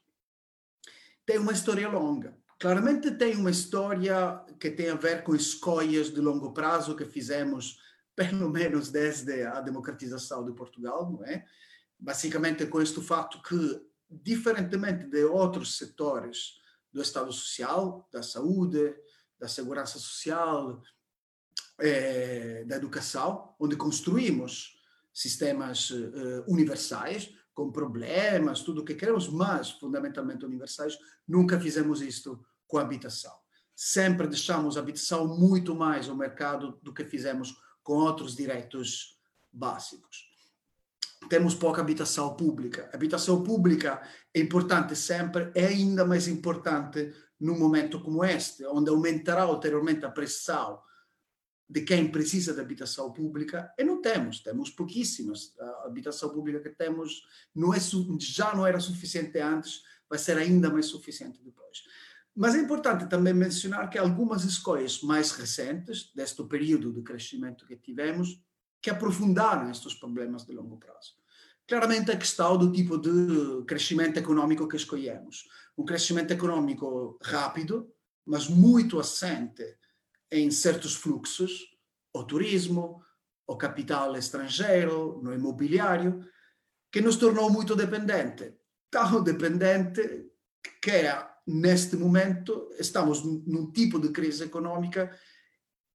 tem 1.25 1.37
uma 1.37 1.51
história 1.53 1.87
longa. 1.87 2.35
Claramente 2.59 3.11
tem 3.11 3.35
uma 3.35 3.51
história 3.51 4.43
que 4.59 4.71
tem 4.71 4.89
a 4.89 4.95
ver 4.95 5.23
com 5.23 5.35
escolhas 5.35 6.11
de 6.11 6.19
longo 6.19 6.51
prazo 6.51 6.95
que 6.95 7.05
fizemos, 7.05 7.79
pelo 8.15 8.49
menos 8.49 8.89
desde 8.89 9.43
a 9.43 9.61
democratização 9.61 10.43
de 10.43 10.53
Portugal, 10.53 11.11
não 11.11 11.23
é? 11.23 11.45
Basicamente 11.97 12.65
com 12.65 12.81
este 12.81 13.01
fato 13.01 13.41
que, 13.43 13.81
diferentemente 14.09 15.05
de 15.05 15.23
outros 15.23 15.77
setores 15.77 16.59
do 16.91 17.01
Estado 17.01 17.31
Social, 17.31 18.07
da 18.11 18.23
saúde, 18.23 18.95
da 19.39 19.47
segurança 19.47 19.97
social, 19.97 20.81
é, 21.79 22.63
da 22.65 22.75
educação, 22.75 23.55
onde 23.59 23.75
construímos 23.75 24.77
sistemas 25.13 25.89
uh, 25.89 26.43
universais, 26.47 27.33
com 27.53 27.71
problemas, 27.71 28.61
tudo 28.61 28.81
o 28.81 28.85
que 28.85 28.95
queremos, 28.95 29.27
mas 29.27 29.71
fundamentalmente 29.71 30.45
universais, 30.45 30.97
nunca 31.27 31.59
fizemos 31.59 32.01
isto 32.01 32.43
com 32.67 32.77
a 32.77 32.81
habitação. 32.81 33.33
Sempre 33.75 34.27
deixamos 34.27 34.77
a 34.77 34.79
habitação 34.79 35.27
muito 35.37 35.75
mais 35.75 36.07
ao 36.07 36.15
mercado 36.15 36.79
do 36.81 36.93
que 36.93 37.03
fizemos 37.03 37.55
com 37.83 37.93
outros 37.93 38.35
direitos 38.35 39.19
básicos. 39.51 40.29
Temos 41.27 41.53
pouca 41.53 41.81
habitação 41.81 42.35
pública. 42.35 42.89
A 42.93 42.95
habitação 42.95 43.43
pública 43.43 44.01
é 44.33 44.39
importante 44.39 44.95
sempre, 44.95 45.51
é 45.53 45.67
ainda 45.67 46.05
mais 46.05 46.27
importante 46.27 47.13
num 47.39 47.57
momento 47.57 48.01
como 48.01 48.23
este, 48.23 48.65
onde 48.65 48.89
aumentará 48.89 49.49
ulteriormente 49.49 50.05
a 50.05 50.11
pressão 50.11 50.81
de 51.69 51.81
quem 51.81 52.09
precisa 52.09 52.53
de 52.53 52.59
habitação 52.59 53.13
pública, 53.13 53.71
e 53.77 53.83
não 53.83 54.01
temos, 54.01 54.39
temos 54.39 54.71
pouquíssimas. 54.71 55.53
A 55.59 55.85
habitação 55.85 56.29
pública 56.29 56.59
que 56.59 56.75
temos 56.75 57.21
não 57.53 57.73
é, 57.73 57.77
já 58.19 58.55
não 58.55 58.65
era 58.65 58.79
suficiente 58.79 59.37
antes, 59.37 59.83
vai 60.09 60.17
ser 60.17 60.37
ainda 60.37 60.69
mais 60.71 60.87
suficiente 60.87 61.39
depois. 61.43 61.83
Mas 62.35 62.55
é 62.55 62.59
importante 62.59 63.07
também 63.07 63.33
mencionar 63.33 63.89
que 63.89 63.99
algumas 63.99 64.43
escolhas 64.43 65.01
mais 65.01 65.31
recentes, 65.31 66.11
deste 66.15 66.43
período 66.45 66.91
de 66.91 67.03
crescimento 67.03 67.67
que 67.67 67.75
tivemos, 67.75 68.41
que 68.81 68.89
aprofundaram 68.89 69.69
estes 69.69 69.93
problemas 69.93 70.45
de 70.45 70.53
longo 70.53 70.77
prazo. 70.77 71.19
Claramente 71.67 72.11
a 72.11 72.17
questão 72.17 72.57
do 72.57 72.71
tipo 72.71 72.97
de 72.97 73.63
crescimento 73.65 74.17
econômico 74.17 74.67
que 74.67 74.77
escolhemos. 74.77 75.47
Um 75.79 75.85
crescimento 75.85 76.31
econômico 76.31 77.17
rápido, 77.23 77.89
mas 78.25 78.49
muito 78.49 78.99
assente 78.99 79.63
em 80.29 80.51
certos 80.51 80.93
fluxos, 80.93 81.69
o 82.13 82.25
turismo, 82.25 83.01
o 83.47 83.55
capital 83.55 84.13
estrangeiro, 84.17 85.21
no 85.23 85.33
imobiliário, 85.33 86.19
que 86.91 86.99
nos 86.99 87.15
tornou 87.15 87.49
muito 87.49 87.77
dependente. 87.77 88.55
Tão 88.91 89.23
dependente 89.23 90.01
que 90.81 91.03
neste 91.47 91.95
momento 91.95 92.69
estamos 92.77 93.23
num 93.23 93.71
tipo 93.71 94.01
de 94.01 94.09
crise 94.09 94.43
econômica 94.43 95.17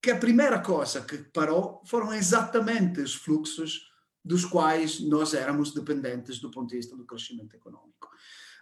que 0.01 0.11
a 0.11 0.19
primeira 0.19 0.61
coisa 0.61 1.03
que 1.03 1.19
parou 1.19 1.83
foram 1.85 2.15
exatamente 2.15 3.03
os 3.03 3.15
fluxos 3.15 3.93
dos 4.25 4.47
quais 4.47 5.01
nós 5.01 5.35
éramos 5.35 5.75
dependentes 5.75 6.41
do 6.41 6.51
ponto 6.51 6.71
de 6.71 6.77
vista 6.77 6.97
do 6.97 7.05
crescimento 7.05 7.55
econômico. 7.55 8.09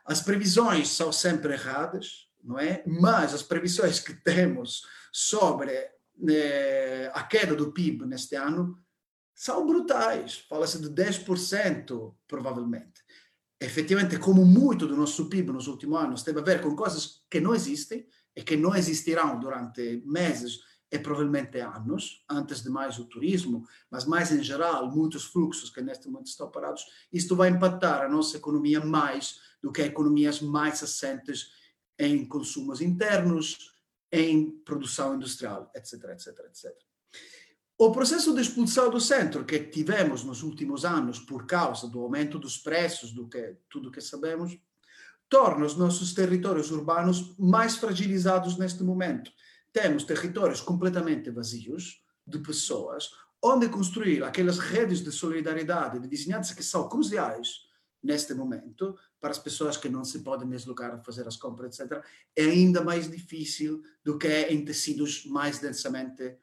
As 0.05 0.21
previsões 0.21 0.89
são 0.89 1.13
sempre 1.13 1.55
erradas, 1.55 2.29
não 2.43 2.59
é? 2.59 2.83
Mas 2.87 3.35
as 3.35 3.43
previsões 3.43 4.01
que 4.01 4.15
temos 4.15 4.83
sobre 5.13 5.73
eh, 6.29 7.11
a 7.15 7.23
queda 7.23 7.55
do 7.55 7.73
PIB 7.73 8.07
neste 8.07 8.35
ano 8.35 8.79
são 9.35 9.67
brutais. 9.67 10.39
Fala-se 10.49 10.81
de 10.81 10.89
10%, 10.91 12.15
provavelmente. 12.27 13.03
Efetivamente, 13.61 14.19
como 14.19 14.45
muito 14.45 14.87
do 14.87 14.97
nosso 14.97 15.29
PIB 15.29 15.53
nos 15.53 15.69
últimos 15.69 16.01
anos 16.01 16.23
teve 16.23 16.41
a 16.41 16.43
ver 16.43 16.61
com 16.61 16.75
coisas 16.75 17.25
que 17.31 17.41
não 17.41 17.55
existem 17.55 18.07
e 18.35 18.43
que 18.43 18.57
não 18.57 18.75
existirão 18.75 19.39
durante 19.39 20.03
meses 20.05 20.59
e 20.91 20.99
provavelmente 20.99 21.59
anos, 21.59 22.23
antes 22.29 22.63
de 22.63 22.69
mais 22.69 22.99
o 22.99 23.07
turismo, 23.07 23.67
mas 23.91 24.05
mais 24.05 24.31
em 24.31 24.43
geral, 24.43 24.91
muitos 24.91 25.25
fluxos 25.25 25.71
que 25.71 25.81
neste 25.81 26.07
momento 26.07 26.27
estão 26.27 26.51
parados, 26.51 26.85
isto 27.11 27.35
vai 27.35 27.49
impactar 27.49 28.05
a 28.05 28.09
nossa 28.09 28.37
economia 28.37 28.85
mais 28.85 29.39
do 29.63 29.73
que 29.73 29.83
economias 29.83 30.41
mais 30.41 30.83
assentes 30.83 31.53
em 31.99 32.25
consumos 32.27 32.81
internos, 32.81 33.71
em 34.11 34.51
produção 34.51 35.15
industrial, 35.15 35.71
etc, 35.75 36.05
etc, 36.11 36.29
etc. 36.47 36.77
O 37.79 37.91
processo 37.91 38.35
de 38.35 38.43
expulsão 38.43 38.91
do 38.91 39.01
centro 39.01 39.45
que 39.45 39.59
tivemos 39.59 40.23
nos 40.25 40.43
últimos 40.43 40.85
anos 40.85 41.19
por 41.19 41.47
causa 41.47 41.89
do 41.89 42.01
aumento 42.01 42.39
dos 42.39 42.59
preços, 42.59 43.13
do 43.13 43.29
que 43.29 43.57
tudo 43.69 43.91
que 43.91 44.01
sabemos, 44.01 44.59
torna 45.29 45.65
os 45.65 45.77
nossos 45.77 46.13
territórios 46.13 46.71
urbanos 46.71 47.35
mais 47.39 47.77
fragilizados 47.77 48.59
neste 48.59 48.83
momento 48.83 49.33
temos 49.73 50.05
territórios 50.05 50.61
completamente 50.61 51.31
vazios 51.31 52.05
de 52.27 52.39
pessoas, 52.39 53.11
onde 53.43 53.69
construir 53.69 54.23
aquelas 54.23 54.59
redes 54.59 55.01
de 55.01 55.11
solidariedade, 55.11 55.99
de 55.99 56.07
vizinhança 56.07 56.55
que 56.55 56.63
são 56.63 56.89
cruciais 56.89 57.49
neste 58.03 58.35
momento, 58.35 58.97
para 59.23 59.31
as 59.31 59.39
pessoas 59.39 59.77
que 59.77 59.89
não 59.89 60.05
se 60.05 60.19
podem 60.19 60.49
deslocar 60.49 60.93
a 60.93 60.99
fazer 60.99 61.29
as 61.29 61.37
compras, 61.37 61.79
etc., 61.79 62.05
é 62.35 62.43
ainda 62.43 62.83
mais 62.83 63.09
difícil 63.09 63.81
do 64.05 64.19
que 64.19 64.29
em 64.49 64.65
tecidos 64.65 65.25
mais 65.27 65.61
densamente 65.61 66.37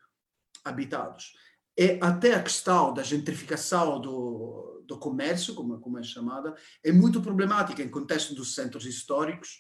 habitados. 0.63 1.35
E 1.77 1.99
até 2.01 2.33
a 2.33 2.41
questão 2.41 2.93
da 2.93 3.03
gentrificação 3.03 3.99
do, 3.99 4.81
do 4.87 4.97
comércio, 4.97 5.53
como, 5.53 5.77
como 5.81 5.99
é 5.99 6.03
chamada, 6.03 6.55
é 6.81 6.89
muito 6.89 7.21
problemática 7.21 7.83
em 7.83 7.89
contexto 7.89 8.33
dos 8.33 8.55
centros 8.55 8.85
históricos, 8.85 9.59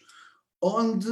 onde 0.61 1.11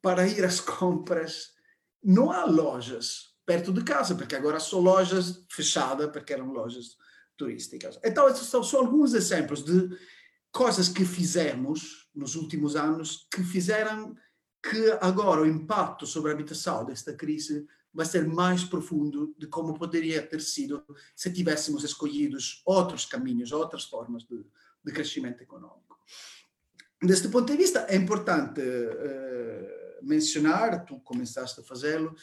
para 0.00 0.28
ir 0.28 0.44
às 0.44 0.60
compras 0.62 1.54
não 2.00 2.30
há 2.30 2.44
lojas 2.44 3.36
perto 3.44 3.72
de 3.72 3.82
casa, 3.82 4.14
porque 4.14 4.36
agora 4.36 4.60
são 4.60 4.78
lojas 4.78 5.44
fechadas, 5.50 6.08
porque 6.12 6.34
eram 6.34 6.52
lojas 6.52 6.96
turísticas. 7.36 7.98
Então, 8.04 8.28
esses 8.28 8.46
são 8.46 8.62
só 8.62 8.78
alguns 8.78 9.12
exemplos 9.12 9.64
de 9.64 9.88
coisas 10.52 10.88
que 10.88 11.04
fizemos 11.04 12.08
nos 12.14 12.34
últimos 12.34 12.76
anos 12.76 13.28
que 13.30 13.42
fizeram 13.42 14.14
que 14.62 14.90
agora 15.00 15.42
o 15.42 15.46
impacto 15.46 16.06
sobre 16.06 16.30
a 16.30 16.34
habitação 16.34 16.84
desta 16.84 17.14
crise 17.14 17.66
vai 17.92 18.04
ser 18.04 18.26
mais 18.26 18.64
profundo 18.64 19.34
de 19.38 19.46
como 19.46 19.74
poderia 19.74 20.22
ter 20.22 20.40
sido 20.40 20.84
se 21.14 21.32
tivéssemos 21.32 21.84
escolhido 21.84 22.36
outros 22.64 23.06
caminhos, 23.06 23.52
outras 23.52 23.84
formas 23.84 24.24
de, 24.24 24.44
de 24.84 24.92
crescimento 24.92 25.42
econômico. 25.42 25.98
Deste 27.00 27.28
ponto 27.28 27.50
de 27.50 27.56
vista, 27.56 27.86
é 27.88 27.96
importante 27.96 28.60
uh, 28.60 30.04
mencionar, 30.04 30.84
tu 30.84 31.00
começaste 31.00 31.60
a 31.60 31.64
fazê-lo, 31.64 32.14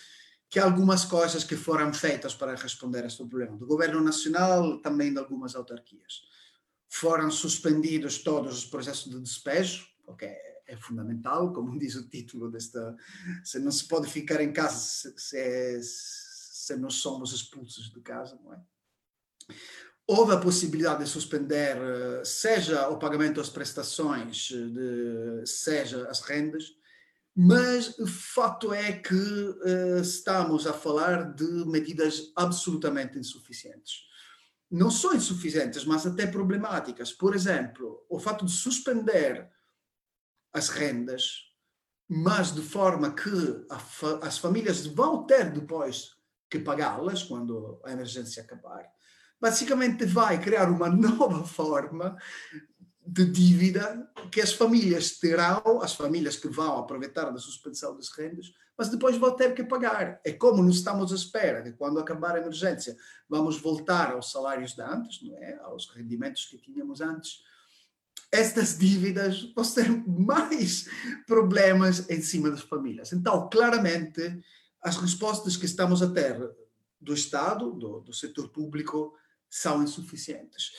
que 0.49 0.59
algumas 0.59 1.05
coisas 1.05 1.43
que 1.43 1.55
foram 1.55 1.93
feitas 1.93 2.35
para 2.35 2.55
responder 2.55 3.03
a 3.03 3.07
este 3.07 3.25
problema, 3.25 3.57
do 3.57 3.65
governo 3.65 4.01
nacional, 4.01 4.79
também 4.81 5.11
de 5.11 5.19
algumas 5.19 5.55
autarquias. 5.55 6.21
Foram 6.99 7.29
suspendidos 7.29 8.19
todos 8.19 8.57
os 8.57 8.65
processos 8.65 9.11
de 9.11 9.19
despejo, 9.19 9.87
o 10.07 10.15
que 10.15 10.25
é, 10.25 10.61
é 10.67 10.77
fundamental, 10.77 11.51
como 11.51 11.75
diz 11.79 11.95
o 11.95 12.07
título 12.07 12.49
desta. 12.49 12.95
Se 13.43 13.59
não 13.59 13.71
se 13.71 13.85
pode 13.87 14.09
ficar 14.09 14.41
em 14.41 14.53
casa 14.53 14.77
se, 14.77 15.13
se, 15.17 15.37
é, 15.37 15.79
se 15.81 16.75
nós 16.77 16.95
somos 16.95 17.33
expulsos 17.33 17.91
de 17.91 17.99
casa, 18.01 18.39
não 18.43 18.53
é? 18.53 18.61
Houve 20.07 20.33
a 20.33 20.39
possibilidade 20.39 21.03
de 21.03 21.09
suspender, 21.09 21.77
eh, 21.77 22.23
seja 22.23 22.89
o 22.89 22.99
pagamento 22.99 23.37
das 23.37 23.49
prestações, 23.49 24.49
de, 24.49 25.43
seja 25.47 26.07
as 26.09 26.21
rendas, 26.21 26.75
mas 27.35 27.97
o 27.97 28.05
fato 28.05 28.71
é 28.71 28.93
que 28.93 29.13
uh, 29.13 29.99
estamos 29.99 30.65
a 30.65 30.73
falar 30.73 31.33
de 31.33 31.43
medidas 31.65 32.31
absolutamente 32.35 33.19
insuficientes. 33.19 34.05
Não 34.69 34.89
só 34.89 35.13
insuficientes, 35.13 35.85
mas 35.85 36.05
até 36.05 36.25
problemáticas. 36.25 37.13
Por 37.13 37.35
exemplo, 37.35 38.05
o 38.09 38.19
fato 38.19 38.45
de 38.45 38.51
suspender 38.51 39.49
as 40.53 40.69
rendas, 40.69 41.41
mas 42.07 42.53
de 42.53 42.61
forma 42.61 43.13
que 43.13 43.29
fa 43.79 44.19
as 44.21 44.37
famílias 44.37 44.85
vão 44.85 45.25
ter 45.25 45.51
depois 45.51 46.15
que 46.49 46.59
pagá-las 46.59 47.23
quando 47.23 47.81
a 47.83 47.91
emergência 47.91 48.43
acabar, 48.43 48.85
basicamente 49.39 50.05
vai 50.05 50.39
criar 50.41 50.69
uma 50.69 50.89
nova 50.89 51.43
forma 51.45 52.17
de 53.05 53.25
dívida 53.25 54.09
que 54.31 54.41
as 54.41 54.53
famílias 54.53 55.17
terão, 55.17 55.81
as 55.81 55.93
famílias 55.93 56.35
que 56.35 56.47
vão 56.47 56.79
aproveitar 56.79 57.29
da 57.29 57.37
suspensão 57.37 57.95
das 57.95 58.09
rendas, 58.09 58.51
mas 58.77 58.89
depois 58.89 59.17
vão 59.17 59.35
ter 59.35 59.53
que 59.53 59.63
pagar. 59.63 60.19
É 60.25 60.33
como 60.33 60.61
não 60.61 60.69
estamos 60.69 61.11
à 61.11 61.15
espera 61.15 61.61
que 61.61 61.71
quando 61.73 61.99
acabar 61.99 62.35
a 62.35 62.39
emergência 62.39 62.95
vamos 63.29 63.57
voltar 63.57 64.11
aos 64.11 64.31
salários 64.31 64.73
de 64.73 64.81
antes, 64.81 65.21
não 65.23 65.37
é? 65.37 65.55
aos 65.61 65.87
rendimentos 65.89 66.45
que 66.45 66.57
tínhamos 66.57 66.99
antes. 66.99 67.43
Estas 68.31 68.77
dívidas 68.77 69.53
vão 69.55 69.63
ter 69.63 69.89
mais 70.07 70.87
problemas 71.25 72.09
em 72.09 72.21
cima 72.21 72.49
das 72.49 72.61
famílias. 72.61 73.13
Então, 73.13 73.49
claramente, 73.49 74.39
as 74.81 74.97
respostas 74.97 75.55
que 75.55 75.65
estamos 75.65 76.01
a 76.01 76.11
ter 76.11 76.37
do 76.99 77.13
Estado, 77.13 77.71
do, 77.71 78.01
do 78.01 78.13
setor 78.13 78.49
público, 78.49 79.13
são 79.49 79.81
insuficientes. 79.83 80.71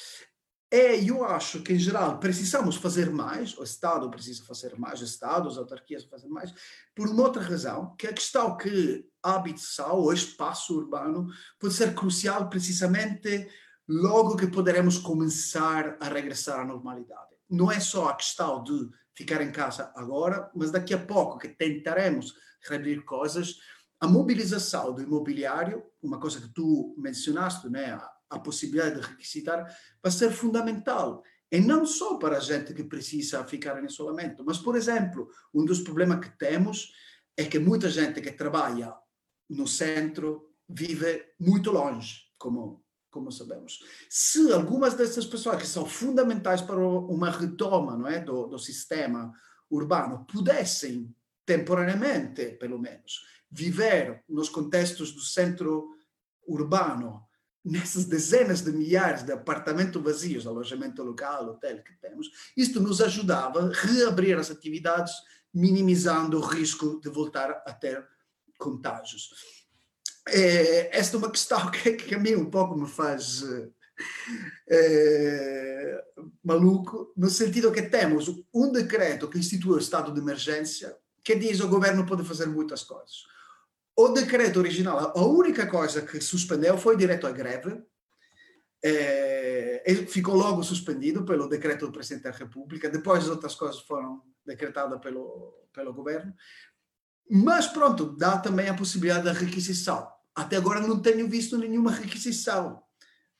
É, 0.76 1.02
eu 1.02 1.24
acho 1.24 1.62
que, 1.62 1.72
em 1.72 1.78
geral, 1.78 2.18
precisamos 2.18 2.76
fazer 2.76 3.08
mais, 3.08 3.56
o 3.56 3.62
Estado 3.62 4.10
precisa 4.10 4.44
fazer 4.44 4.78
mais, 4.78 5.00
o 5.00 5.04
Estado, 5.04 5.48
as 5.48 5.56
autarquias 5.56 6.04
fazer 6.04 6.28
mais, 6.28 6.52
por 6.94 7.08
uma 7.08 7.22
outra 7.22 7.42
razão, 7.42 7.96
que 7.96 8.06
a 8.06 8.12
questão 8.12 8.54
que 8.58 9.02
a 9.22 9.36
habitação, 9.36 10.00
o 10.00 10.12
espaço 10.12 10.76
urbano, 10.76 11.28
pode 11.58 11.72
ser 11.72 11.94
crucial 11.94 12.50
precisamente 12.50 13.48
logo 13.88 14.36
que 14.36 14.46
poderemos 14.48 14.98
começar 14.98 15.96
a 15.98 16.08
regressar 16.10 16.60
à 16.60 16.64
normalidade. 16.66 17.30
Não 17.48 17.72
é 17.72 17.80
só 17.80 18.10
a 18.10 18.14
questão 18.14 18.62
de 18.62 18.90
ficar 19.14 19.40
em 19.40 19.50
casa 19.50 19.90
agora, 19.96 20.50
mas 20.54 20.70
daqui 20.70 20.92
a 20.92 20.98
pouco 20.98 21.38
que 21.38 21.48
tentaremos 21.48 22.34
reabrir 22.68 23.02
coisas, 23.02 23.56
a 23.98 24.06
mobilização 24.06 24.92
do 24.92 25.00
imobiliário, 25.00 25.82
uma 26.02 26.20
coisa 26.20 26.38
que 26.38 26.52
tu 26.52 26.94
mencionaste, 26.98 27.66
né? 27.70 27.98
A 28.30 28.38
possibilidade 28.38 29.00
de 29.00 29.06
requisitar 29.06 29.66
vai 30.02 30.12
ser 30.12 30.30
fundamental. 30.30 31.22
E 31.50 31.60
não 31.60 31.86
só 31.86 32.18
para 32.18 32.38
a 32.38 32.40
gente 32.40 32.74
que 32.74 32.82
precisa 32.82 33.44
ficar 33.44 33.80
em 33.82 33.86
isolamento, 33.86 34.44
mas, 34.44 34.58
por 34.58 34.76
exemplo, 34.76 35.28
um 35.54 35.64
dos 35.64 35.80
problemas 35.80 36.20
que 36.20 36.36
temos 36.36 36.92
é 37.36 37.44
que 37.44 37.58
muita 37.58 37.88
gente 37.88 38.20
que 38.20 38.32
trabalha 38.32 38.94
no 39.48 39.66
centro 39.66 40.50
vive 40.68 41.24
muito 41.38 41.70
longe, 41.70 42.22
como, 42.36 42.84
como 43.10 43.30
sabemos. 43.30 43.80
Se 44.10 44.52
algumas 44.52 44.94
dessas 44.94 45.26
pessoas 45.26 45.58
que 45.58 45.68
são 45.68 45.86
fundamentais 45.86 46.60
para 46.60 46.78
uma 46.78 47.30
retoma 47.30 47.96
não 47.96 48.08
é, 48.08 48.18
do, 48.18 48.46
do 48.48 48.58
sistema 48.58 49.32
urbano 49.70 50.24
pudessem, 50.26 51.14
temporariamente, 51.44 52.56
pelo 52.58 52.78
menos, 52.78 53.24
viver 53.48 54.24
nos 54.28 54.48
contextos 54.48 55.12
do 55.12 55.20
centro 55.20 55.94
urbano 56.46 57.24
nessas 57.66 58.04
dezenas 58.04 58.62
de 58.62 58.70
milhares 58.70 59.24
de 59.24 59.32
apartamentos 59.32 60.00
vazios, 60.00 60.46
alojamento 60.46 61.02
local, 61.02 61.48
hotel 61.48 61.82
que 61.82 61.94
temos, 61.94 62.30
isto 62.56 62.80
nos 62.80 63.00
ajudava 63.00 63.66
a 63.66 63.72
reabrir 63.72 64.38
as 64.38 64.52
atividades, 64.52 65.12
minimizando 65.52 66.38
o 66.38 66.40
risco 66.40 67.00
de 67.00 67.10
voltar 67.10 67.50
a 67.66 67.72
ter 67.72 68.06
contágios. 68.56 69.30
É, 70.28 70.96
esta 70.96 71.16
é 71.16 71.18
uma 71.18 71.30
questão 71.30 71.68
que, 71.72 71.92
que, 71.94 72.14
a 72.14 72.18
mim 72.18 72.36
um 72.36 72.48
pouco 72.48 72.76
me 72.76 72.88
faz 72.88 73.42
é, 74.68 76.04
maluco, 76.44 77.12
no 77.16 77.28
sentido 77.28 77.72
que 77.72 77.82
temos 77.82 78.28
um 78.54 78.70
decreto 78.70 79.28
que 79.28 79.38
institui 79.38 79.74
o 79.74 79.80
estado 79.80 80.14
de 80.14 80.20
emergência 80.20 80.96
que 81.24 81.34
diz 81.34 81.58
que 81.58 81.64
o 81.64 81.68
governo 81.68 82.06
pode 82.06 82.22
fazer 82.22 82.46
muitas 82.46 82.84
coisas 82.84 83.24
o 83.96 84.08
decreto 84.08 84.58
original, 84.58 85.12
a 85.16 85.24
única 85.24 85.66
coisa 85.66 86.02
que 86.02 86.20
suspendeu 86.20 86.76
foi 86.76 86.96
direito 86.96 87.26
à 87.26 87.32
greve. 87.32 87.82
É, 88.84 89.82
ficou 90.08 90.36
logo 90.36 90.62
suspendido 90.62 91.24
pelo 91.24 91.48
decreto 91.48 91.86
do 91.86 91.92
Presidente 91.92 92.24
da 92.24 92.30
República. 92.30 92.90
Depois 92.90 93.24
as 93.24 93.30
outras 93.30 93.54
coisas 93.54 93.80
foram 93.80 94.22
decretadas 94.44 95.00
pelo, 95.00 95.66
pelo 95.72 95.94
governo. 95.94 96.34
Mas 97.28 97.66
pronto, 97.66 98.16
dá 98.16 98.38
também 98.38 98.68
a 98.68 98.74
possibilidade 98.74 99.24
da 99.24 99.32
requisição. 99.32 100.06
Até 100.34 100.56
agora 100.56 100.80
não 100.80 101.00
tenho 101.00 101.26
visto 101.26 101.56
nenhuma 101.56 101.90
requisição 101.90 102.82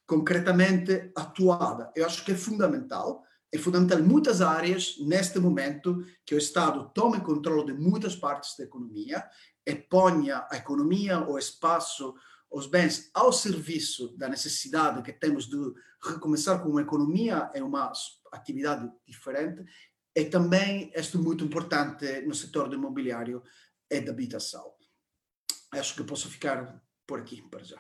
concretamente 0.06 1.12
atuada. 1.14 1.92
Eu 1.94 2.06
acho 2.06 2.24
que 2.24 2.32
é 2.32 2.36
fundamental. 2.36 3.22
É 3.56 3.58
fundamental 3.58 3.98
em 3.98 4.02
muitas 4.02 4.42
áreas, 4.42 4.96
neste 5.00 5.38
momento, 5.38 6.04
que 6.26 6.34
o 6.34 6.38
Estado 6.38 6.90
tome 6.92 7.22
controle 7.22 7.72
de 7.72 7.72
muitas 7.72 8.14
partes 8.14 8.54
da 8.54 8.64
economia 8.64 9.26
e 9.66 9.74
ponha 9.74 10.46
a 10.50 10.58
economia, 10.58 11.26
o 11.26 11.38
espaço, 11.38 12.14
os 12.50 12.66
bens 12.66 13.10
ao 13.14 13.32
serviço 13.32 14.14
da 14.18 14.28
necessidade 14.28 15.00
que 15.00 15.10
temos 15.10 15.46
de 15.48 15.56
recomeçar 16.04 16.62
com 16.62 16.68
uma 16.68 16.82
economia 16.82 17.50
e 17.54 17.62
uma 17.62 17.90
atividade 18.30 18.92
diferente, 19.06 19.64
e 20.14 20.26
também 20.26 20.92
isto 20.94 21.16
é 21.16 21.20
muito 21.22 21.42
importante 21.42 22.20
no 22.26 22.34
setor 22.34 22.68
do 22.68 22.74
imobiliário 22.74 23.42
e 23.90 24.02
da 24.02 24.12
habitação. 24.12 24.70
Acho 25.72 25.94
que 25.94 26.04
posso 26.04 26.28
ficar 26.28 26.78
por 27.06 27.20
aqui 27.20 27.40
para 27.40 27.64
já. 27.64 27.78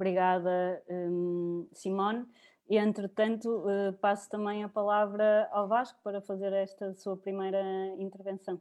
Obrigada, 0.00 0.82
hum, 0.88 1.68
Simone. 1.74 2.24
E, 2.70 2.78
entretanto, 2.78 3.68
eh, 3.68 3.92
passo 4.00 4.30
também 4.30 4.64
a 4.64 4.68
palavra 4.68 5.46
ao 5.52 5.68
Vasco 5.68 5.98
para 6.02 6.22
fazer 6.22 6.54
esta 6.54 6.94
sua 6.94 7.18
primeira 7.18 7.60
intervenção. 7.98 8.58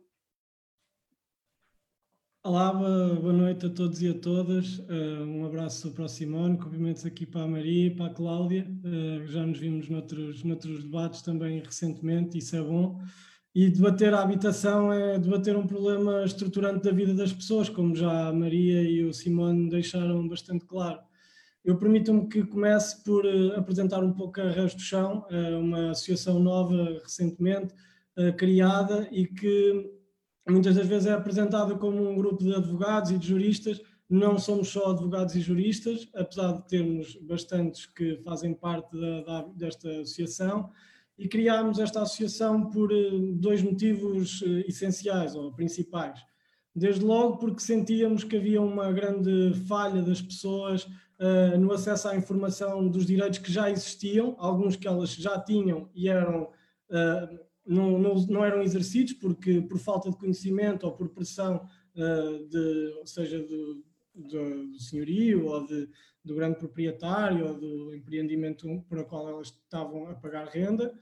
Olá, 2.44 2.74
boa 2.74 3.32
noite 3.32 3.68
a 3.68 3.70
todos 3.70 4.02
e 4.02 4.10
a 4.10 4.20
todas. 4.20 4.84
Eh, 4.90 5.24
um 5.24 5.46
abraço 5.46 5.94
para 5.94 6.04
o 6.04 6.10
Simone, 6.10 6.58
cumprimentos 6.58 7.06
aqui 7.06 7.26
para 7.26 7.44
a 7.44 7.48
Maria 7.48 7.88
e 7.88 7.96
para 7.96 8.08
a 8.08 8.14
Cláudia. 8.14 8.68
Eh, 8.84 9.26
já 9.28 9.46
nos 9.46 9.60
vimos 9.60 9.88
noutros, 9.88 10.44
noutros 10.44 10.84
debates 10.84 11.22
também 11.22 11.62
recentemente, 11.62 12.38
isso 12.38 12.58
é 12.58 12.62
bom. 12.62 13.00
E 13.56 13.70
debater 13.70 14.14
a 14.14 14.22
habitação 14.22 14.92
é 14.92 15.18
debater 15.18 15.56
um 15.56 15.66
problema 15.66 16.22
estruturante 16.26 16.84
da 16.84 16.92
vida 16.92 17.14
das 17.14 17.32
pessoas, 17.32 17.70
como 17.70 17.96
já 17.96 18.28
a 18.28 18.34
Maria 18.34 18.84
e 18.84 19.06
o 19.06 19.14
Simone 19.14 19.70
deixaram 19.70 20.28
bastante 20.28 20.66
claro. 20.66 21.08
Eu 21.70 21.78
permito-me 21.78 22.28
que 22.28 22.44
comece 22.44 23.04
por 23.04 23.24
uh, 23.24 23.56
apresentar 23.56 24.04
um 24.04 24.12
pouco 24.12 24.42
a 24.42 24.50
Reis 24.50 24.74
do 24.74 24.82
Chão, 24.82 25.24
uh, 25.30 25.60
uma 25.60 25.92
associação 25.92 26.40
nova 26.40 27.00
recentemente 27.04 27.76
uh, 28.18 28.36
criada 28.36 29.08
e 29.12 29.28
que 29.28 29.88
muitas 30.50 30.74
das 30.76 30.88
vezes 30.88 31.06
é 31.06 31.14
apresentada 31.14 31.76
como 31.76 32.10
um 32.10 32.16
grupo 32.16 32.44
de 32.44 32.56
advogados 32.56 33.12
e 33.12 33.20
de 33.20 33.28
juristas. 33.28 33.80
Não 34.10 34.40
somos 34.40 34.70
só 34.70 34.90
advogados 34.90 35.36
e 35.36 35.42
juristas, 35.42 36.10
apesar 36.16 36.54
de 36.54 36.68
termos 36.68 37.16
bastantes 37.18 37.86
que 37.86 38.18
fazem 38.24 38.56
parte 38.56 39.00
da, 39.00 39.22
da, 39.22 39.42
desta 39.50 39.88
associação. 40.02 40.72
E 41.20 41.28
criámos 41.28 41.78
esta 41.78 42.02
associação 42.02 42.68
por 42.72 42.90
dois 43.36 43.62
motivos 43.62 44.42
essenciais 44.68 45.36
ou 45.36 45.54
principais. 45.54 46.20
Desde 46.76 47.06
logo 47.06 47.38
porque 47.38 47.62
sentíamos 47.62 48.24
que 48.24 48.38
havia 48.38 48.60
uma 48.60 48.92
grande 48.92 49.54
falha 49.68 50.02
das 50.02 50.20
pessoas 50.20 50.88
uh, 51.20 51.58
no 51.58 51.72
acesso 51.72 52.08
à 52.08 52.16
informação 52.16 52.88
dos 52.88 53.06
direitos 53.06 53.40
que 53.40 53.52
já 53.52 53.70
existiam, 53.70 54.36
alguns 54.40 54.76
que 54.76 54.88
elas 54.88 55.14
já 55.14 55.40
tinham 55.40 55.90
e 55.94 56.10
eram, 56.10 56.44
uh, 56.44 57.40
não, 57.66 58.00
não, 58.00 58.16
não, 58.16 58.46
eram 58.46 58.62
exercidos 58.62 59.14
porque 59.14 59.62
por 59.62 59.78
falta 59.78 60.10
de 60.10 60.18
conhecimento 60.18 60.86
ou 60.86 60.94
por 60.94 61.10
pressão, 61.10 61.68
uh, 61.96 62.48
de, 62.48 63.02
seja 63.06 63.40
do, 63.40 63.84
do, 64.16 64.68
do 64.72 64.80
senhorio 64.80 65.46
ou 65.46 65.66
de, 65.66 65.90
do 66.24 66.36
grande 66.36 66.58
proprietário 66.58 67.48
ou 67.48 67.54
do 67.54 67.94
empreendimento 67.94 68.84
para 68.88 69.02
o 69.02 69.06
qual 69.06 69.28
elas 69.28 69.48
estavam 69.48 70.08
a 70.08 70.16
pagar 70.16 70.48
renda, 70.48 70.94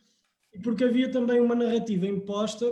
e 0.53 0.59
porque 0.59 0.83
havia 0.83 1.11
também 1.11 1.39
uma 1.39 1.55
narrativa 1.55 2.05
imposta 2.07 2.65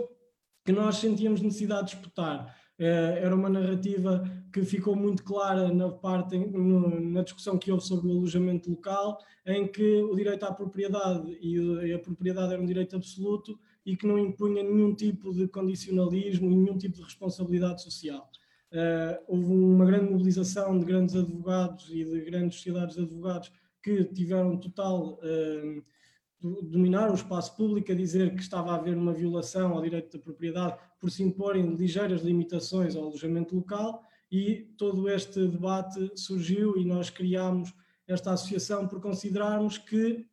que 0.64 0.72
nós 0.72 0.96
sentíamos 0.96 1.40
necessidade 1.40 1.90
de 1.90 1.94
disputar. 1.94 2.56
Era 2.78 3.34
uma 3.34 3.48
narrativa 3.48 4.24
que 4.56 4.64
ficou 4.64 4.96
muito 4.96 5.22
clara 5.22 5.70
na 5.70 5.90
parte 5.90 6.38
na 6.38 7.22
discussão 7.22 7.58
que 7.58 7.70
houve 7.70 7.84
sobre 7.84 8.08
o 8.08 8.12
alojamento 8.12 8.70
local, 8.70 9.18
em 9.44 9.68
que 9.70 10.00
o 10.00 10.16
direito 10.16 10.44
à 10.44 10.52
propriedade 10.52 11.38
e 11.42 11.92
a 11.92 11.98
propriedade 11.98 12.54
era 12.54 12.62
um 12.62 12.64
direito 12.64 12.96
absoluto 12.96 13.58
e 13.84 13.94
que 13.94 14.06
não 14.06 14.18
impunha 14.18 14.62
nenhum 14.62 14.94
tipo 14.94 15.34
de 15.34 15.46
condicionalismo, 15.46 16.48
nenhum 16.48 16.78
tipo 16.78 16.96
de 16.96 17.02
responsabilidade 17.02 17.82
social. 17.82 18.30
Uh, 18.72 19.22
houve 19.28 19.52
uma 19.52 19.84
grande 19.84 20.10
mobilização 20.10 20.78
de 20.78 20.86
grandes 20.86 21.14
advogados 21.14 21.90
e 21.90 22.02
de 22.02 22.22
grandes 22.22 22.56
sociedades 22.56 22.96
de 22.96 23.02
advogados 23.02 23.52
que 23.82 24.04
tiveram 24.06 24.56
total 24.56 25.18
uh, 25.22 25.84
dominar 26.62 27.10
o 27.10 27.14
espaço 27.14 27.54
público 27.54 27.92
a 27.92 27.94
dizer 27.94 28.34
que 28.34 28.40
estava 28.40 28.72
a 28.72 28.76
haver 28.76 28.96
uma 28.96 29.12
violação 29.12 29.74
ao 29.74 29.82
direito 29.82 30.16
da 30.16 30.24
propriedade 30.24 30.78
por 30.98 31.10
se 31.10 31.22
imporem 31.22 31.74
ligeiras 31.74 32.22
limitações 32.22 32.96
ao 32.96 33.04
alojamento 33.04 33.54
local 33.54 34.02
e 34.30 34.74
todo 34.76 35.08
este 35.08 35.46
debate 35.46 36.12
surgiu 36.16 36.76
e 36.76 36.84
nós 36.84 37.10
criámos 37.10 37.72
esta 38.06 38.32
associação 38.32 38.86
por 38.86 39.00
considerarmos 39.00 39.78
que 39.78 40.26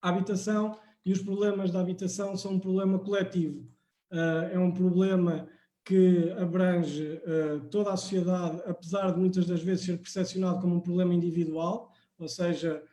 a 0.00 0.08
habitação 0.08 0.78
e 1.04 1.12
os 1.12 1.20
problemas 1.20 1.70
da 1.70 1.80
habitação 1.80 2.36
são 2.36 2.52
um 2.54 2.60
problema 2.60 2.98
coletivo. 2.98 3.66
Uh, 4.10 4.52
é 4.52 4.58
um 4.58 4.70
problema 4.70 5.48
que 5.84 6.30
abrange 6.38 7.02
uh, 7.02 7.60
toda 7.70 7.92
a 7.92 7.96
sociedade, 7.96 8.62
apesar 8.66 9.10
de 9.12 9.18
muitas 9.18 9.46
das 9.46 9.62
vezes 9.62 9.86
ser 9.86 9.98
percepcionado 9.98 10.60
como 10.60 10.76
um 10.76 10.80
problema 10.80 11.14
individual, 11.14 11.92
ou 12.18 12.28
seja, 12.28 12.84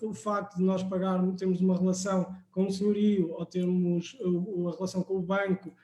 o 0.00 0.14
facto 0.14 0.56
de 0.56 0.62
nós 0.62 0.82
pagarmos, 0.84 1.36
termos 1.36 1.60
uma 1.60 1.76
relação 1.76 2.34
com 2.52 2.66
o 2.66 2.72
senhorio 2.72 3.32
ou 3.32 3.44
termos 3.44 4.16
a 4.20 4.76
relação 4.76 5.02
com 5.02 5.16
o 5.16 5.20
banco, 5.20 5.74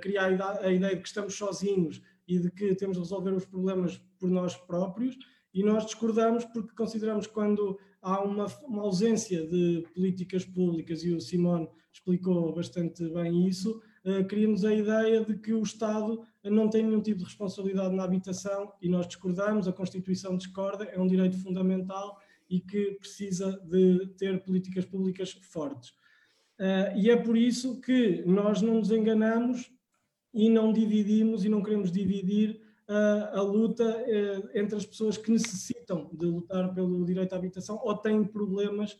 criar 0.00 0.26
a 0.60 0.70
ideia 0.70 0.96
de 0.96 1.00
que 1.00 1.08
estamos 1.08 1.34
sozinhos 1.34 2.02
e 2.26 2.38
de 2.38 2.50
que 2.50 2.74
temos 2.74 2.96
de 2.96 3.02
resolver 3.02 3.32
os 3.32 3.44
problemas 3.44 3.98
por 4.18 4.30
nós 4.30 4.56
próprios, 4.56 5.16
e 5.54 5.62
nós 5.62 5.84
discordamos 5.84 6.44
porque 6.46 6.74
consideramos 6.74 7.26
quando 7.26 7.78
há 8.00 8.20
uma, 8.22 8.46
uma 8.66 8.82
ausência 8.82 9.46
de 9.46 9.84
políticas 9.94 10.44
públicas, 10.44 11.04
e 11.04 11.12
o 11.12 11.20
Simone 11.20 11.68
explicou 11.92 12.54
bastante 12.54 13.06
bem 13.12 13.46
isso, 13.46 13.80
uh, 14.04 14.24
criamos 14.26 14.64
a 14.64 14.74
ideia 14.74 15.24
de 15.24 15.38
que 15.38 15.52
o 15.52 15.62
Estado 15.62 16.22
não 16.42 16.68
tem 16.68 16.82
nenhum 16.84 17.02
tipo 17.02 17.18
de 17.18 17.24
responsabilidade 17.24 17.94
na 17.94 18.04
habitação 18.04 18.72
e 18.80 18.88
nós 18.88 19.06
discordamos, 19.06 19.68
a 19.68 19.72
Constituição 19.72 20.36
discorda, 20.36 20.84
é 20.84 20.98
um 20.98 21.06
direito 21.06 21.38
fundamental 21.38 22.18
e 22.48 22.60
que 22.60 22.92
precisa 22.92 23.52
de 23.68 24.06
ter 24.16 24.42
políticas 24.42 24.84
públicas 24.84 25.32
fortes. 25.32 25.90
Uh, 26.58 26.96
e 26.96 27.10
é 27.10 27.16
por 27.16 27.36
isso 27.36 27.80
que 27.80 28.22
nós 28.26 28.62
não 28.62 28.74
nos 28.76 28.90
enganamos 28.90 29.70
e 30.32 30.48
não 30.48 30.72
dividimos 30.72 31.44
e 31.44 31.48
não 31.48 31.62
queremos 31.62 31.90
dividir 31.90 32.60
uh, 32.88 33.38
a 33.38 33.42
luta 33.42 33.84
uh, 33.84 34.58
entre 34.58 34.76
as 34.76 34.86
pessoas 34.86 35.16
que 35.16 35.30
necessitam 35.30 36.10
de 36.12 36.26
lutar 36.26 36.72
pelo 36.74 37.04
direito 37.04 37.32
à 37.32 37.36
habitação 37.36 37.80
ou 37.82 37.96
têm 37.96 38.24
problemas 38.24 38.98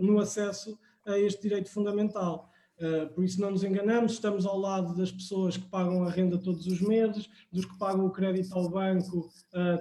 no 0.00 0.18
acesso 0.18 0.78
a 1.04 1.18
este 1.18 1.42
direito 1.42 1.68
fundamental. 1.68 2.48
por 3.14 3.22
isso 3.22 3.38
não 3.38 3.50
nos 3.50 3.62
enganamos, 3.62 4.12
estamos 4.12 4.46
ao 4.46 4.58
lado 4.58 4.96
das 4.96 5.12
pessoas 5.12 5.58
que 5.58 5.68
pagam 5.68 6.04
a 6.04 6.10
renda 6.10 6.38
todos 6.38 6.66
os 6.66 6.80
meses, 6.80 7.28
dos 7.52 7.66
que 7.66 7.78
pagam 7.78 8.06
o 8.06 8.10
crédito 8.10 8.54
ao 8.54 8.70
banco 8.70 9.28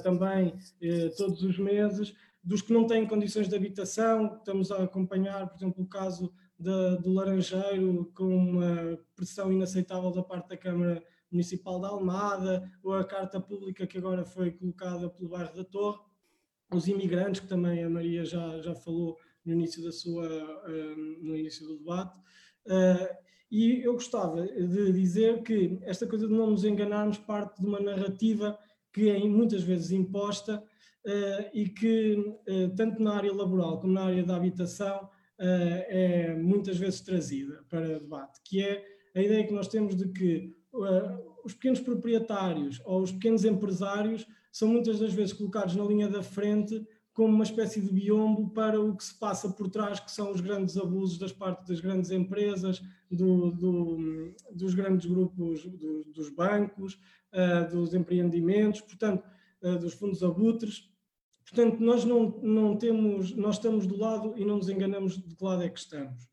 também 0.03 0.53
todos 1.15 1.41
os 1.41 1.57
meses, 1.57 2.13
dos 2.43 2.61
que 2.61 2.73
não 2.73 2.85
têm 2.85 3.07
condições 3.07 3.47
de 3.47 3.55
habitação, 3.55 4.35
estamos 4.37 4.71
a 4.71 4.83
acompanhar, 4.83 5.47
por 5.47 5.57
exemplo, 5.57 5.83
o 5.83 5.87
caso 5.87 6.33
de, 6.61 7.01
do 7.01 7.13
Laranjeiro, 7.13 8.11
com 8.15 8.35
uma 8.35 8.99
pressão 9.15 9.51
inaceitável 9.51 10.11
da 10.11 10.23
parte 10.23 10.49
da 10.49 10.57
Câmara 10.57 11.03
Municipal 11.31 11.79
da 11.79 11.87
Almada, 11.87 12.69
ou 12.83 12.93
a 12.93 13.03
carta 13.03 13.39
pública 13.39 13.87
que 13.87 13.97
agora 13.97 14.23
foi 14.23 14.51
colocada 14.51 15.09
pelo 15.09 15.29
bairro 15.29 15.55
da 15.55 15.63
Torre, 15.63 15.99
os 16.73 16.87
imigrantes, 16.87 17.41
que 17.41 17.47
também 17.47 17.83
a 17.83 17.89
Maria 17.89 18.23
já, 18.23 18.59
já 18.61 18.75
falou 18.75 19.17
no 19.45 19.53
início, 19.53 19.83
da 19.83 19.91
sua, 19.91 20.27
um, 20.67 21.19
no 21.21 21.35
início 21.35 21.67
do 21.67 21.79
debate. 21.79 22.17
Uh, 22.65 23.15
e 23.51 23.81
eu 23.85 23.93
gostava 23.93 24.43
de 24.43 24.91
dizer 24.93 25.41
que 25.43 25.79
esta 25.81 26.07
coisa 26.07 26.27
de 26.27 26.33
não 26.33 26.51
nos 26.51 26.63
enganarmos 26.63 27.17
parte 27.17 27.59
de 27.59 27.67
uma 27.67 27.79
narrativa 27.79 28.57
que 28.93 29.09
é 29.09 29.19
muitas 29.19 29.63
vezes 29.63 29.91
imposta 29.91 30.63
uh, 31.05 31.49
e 31.53 31.67
que, 31.67 32.15
uh, 32.15 32.75
tanto 32.75 33.01
na 33.01 33.15
área 33.15 33.33
laboral 33.33 33.79
como 33.79 33.93
na 33.93 34.05
área 34.05 34.23
da 34.23 34.35
habitação, 34.35 35.09
é 35.43 36.35
muitas 36.35 36.77
vezes 36.77 37.01
trazida 37.01 37.63
para 37.69 37.99
debate, 37.99 38.39
que 38.43 38.63
é 38.63 38.83
a 39.15 39.21
ideia 39.21 39.45
que 39.45 39.53
nós 39.53 39.67
temos 39.67 39.95
de 39.95 40.07
que 40.09 40.55
os 41.43 41.53
pequenos 41.53 41.79
proprietários 41.79 42.81
ou 42.85 43.01
os 43.01 43.11
pequenos 43.11 43.43
empresários 43.43 44.25
são 44.51 44.67
muitas 44.67 44.99
das 44.99 45.13
vezes 45.13 45.33
colocados 45.33 45.75
na 45.75 45.83
linha 45.83 46.07
da 46.07 46.21
frente 46.21 46.85
como 47.13 47.33
uma 47.33 47.43
espécie 47.43 47.81
de 47.81 47.91
biombo 47.91 48.49
para 48.51 48.79
o 48.79 48.95
que 48.95 49.03
se 49.03 49.17
passa 49.19 49.49
por 49.49 49.69
trás, 49.69 49.99
que 49.99 50.11
são 50.11 50.31
os 50.31 50.39
grandes 50.39 50.77
abusos 50.77 51.17
das 51.17 51.33
partes 51.33 51.67
das 51.67 51.81
grandes 51.81 52.09
empresas, 52.09 52.81
do, 53.09 53.51
do, 53.51 54.33
dos 54.51 54.73
grandes 54.73 55.05
grupos 55.05 55.65
do, 55.65 56.05
dos 56.05 56.29
bancos, 56.29 56.97
uh, 57.33 57.69
dos 57.69 57.93
empreendimentos, 57.93 58.81
portanto, 58.81 59.27
dos 59.79 59.93
fundos 59.93 60.23
abutres. 60.23 60.89
Portanto, 61.53 61.81
nós 61.81 62.05
não, 62.05 62.39
não 62.41 62.77
temos, 62.77 63.35
nós 63.35 63.55
estamos 63.55 63.85
do 63.85 63.97
lado 63.97 64.33
e 64.37 64.45
não 64.45 64.55
nos 64.55 64.69
enganamos 64.69 65.21
de 65.21 65.35
que 65.35 65.43
lado 65.43 65.61
é 65.61 65.69
que 65.69 65.79
estamos. 65.79 66.29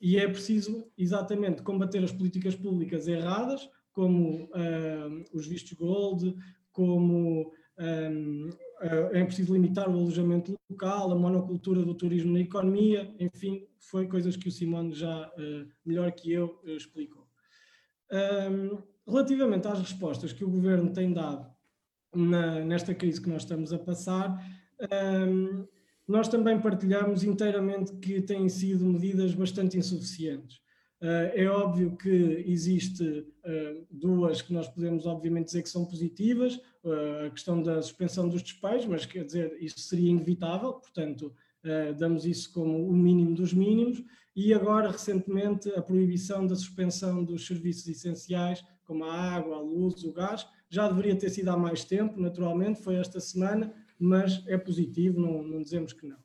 E 0.00 0.18
é 0.18 0.26
preciso 0.26 0.90
exatamente 0.98 1.62
combater 1.62 2.02
as 2.02 2.12
políticas 2.12 2.56
públicas 2.56 3.06
erradas, 3.06 3.68
como 3.92 4.44
uh, 4.46 5.24
os 5.32 5.46
vistos 5.46 5.72
gold, 5.72 6.34
como 6.72 7.52
um, 7.78 8.50
uh, 8.82 9.16
é 9.16 9.24
preciso 9.24 9.54
limitar 9.54 9.88
o 9.88 9.92
alojamento 9.92 10.56
local, 10.68 11.12
a 11.12 11.14
monocultura 11.14 11.82
do 11.82 11.94
turismo 11.94 12.32
na 12.32 12.40
economia, 12.40 13.14
enfim, 13.20 13.68
foi 13.78 14.08
coisas 14.08 14.36
que 14.36 14.48
o 14.48 14.52
Simone 14.52 14.92
já 14.94 15.28
uh, 15.28 15.68
melhor 15.84 16.10
que 16.10 16.32
eu 16.32 16.60
explicou. 16.64 17.24
Um, 18.12 18.82
relativamente 19.06 19.68
às 19.68 19.78
respostas 19.78 20.32
que 20.32 20.44
o 20.44 20.50
governo 20.50 20.92
tem 20.92 21.12
dado 21.12 21.55
na, 22.16 22.64
nesta 22.64 22.94
crise 22.94 23.20
que 23.20 23.28
nós 23.28 23.42
estamos 23.42 23.72
a 23.72 23.78
passar, 23.78 24.42
um, 25.28 25.66
nós 26.06 26.28
também 26.28 26.60
partilhamos 26.60 27.24
inteiramente 27.24 27.92
que 27.96 28.20
têm 28.20 28.48
sido 28.48 28.84
medidas 28.84 29.34
bastante 29.34 29.76
insuficientes. 29.76 30.58
Uh, 31.00 31.28
é 31.34 31.46
óbvio 31.46 31.94
que 31.94 32.44
existe 32.46 33.04
uh, 33.04 33.86
duas 33.90 34.40
que 34.40 34.52
nós 34.52 34.66
podemos 34.66 35.04
obviamente 35.04 35.46
dizer 35.46 35.62
que 35.62 35.68
são 35.68 35.84
positivas, 35.84 36.54
uh, 36.82 37.26
a 37.26 37.30
questão 37.30 37.62
da 37.62 37.82
suspensão 37.82 38.28
dos 38.28 38.42
despejos, 38.42 38.86
mas 38.86 39.04
quer 39.04 39.24
dizer, 39.24 39.56
isso 39.60 39.78
seria 39.80 40.10
inevitável, 40.10 40.72
portanto, 40.74 41.34
damos 41.98 42.24
isso 42.24 42.52
como 42.52 42.88
o 42.88 42.92
mínimo 42.92 43.34
dos 43.34 43.52
mínimos, 43.52 44.00
e 44.36 44.54
agora, 44.54 44.92
recentemente, 44.92 45.68
a 45.70 45.82
proibição 45.82 46.46
da 46.46 46.54
suspensão 46.54 47.24
dos 47.24 47.44
serviços 47.44 47.88
essenciais, 47.88 48.62
como 48.84 49.04
a 49.04 49.12
água, 49.12 49.56
a 49.56 49.60
luz, 49.60 50.04
o 50.04 50.12
gás, 50.12 50.46
já 50.68 50.88
deveria 50.88 51.16
ter 51.16 51.30
sido 51.30 51.48
há 51.48 51.56
mais 51.56 51.84
tempo, 51.84 52.20
naturalmente, 52.20 52.82
foi 52.82 52.96
esta 52.96 53.20
semana, 53.20 53.72
mas 53.98 54.42
é 54.46 54.58
positivo, 54.58 55.20
não, 55.20 55.42
não 55.42 55.62
dizemos 55.62 55.92
que 55.92 56.06
não. 56.06 56.18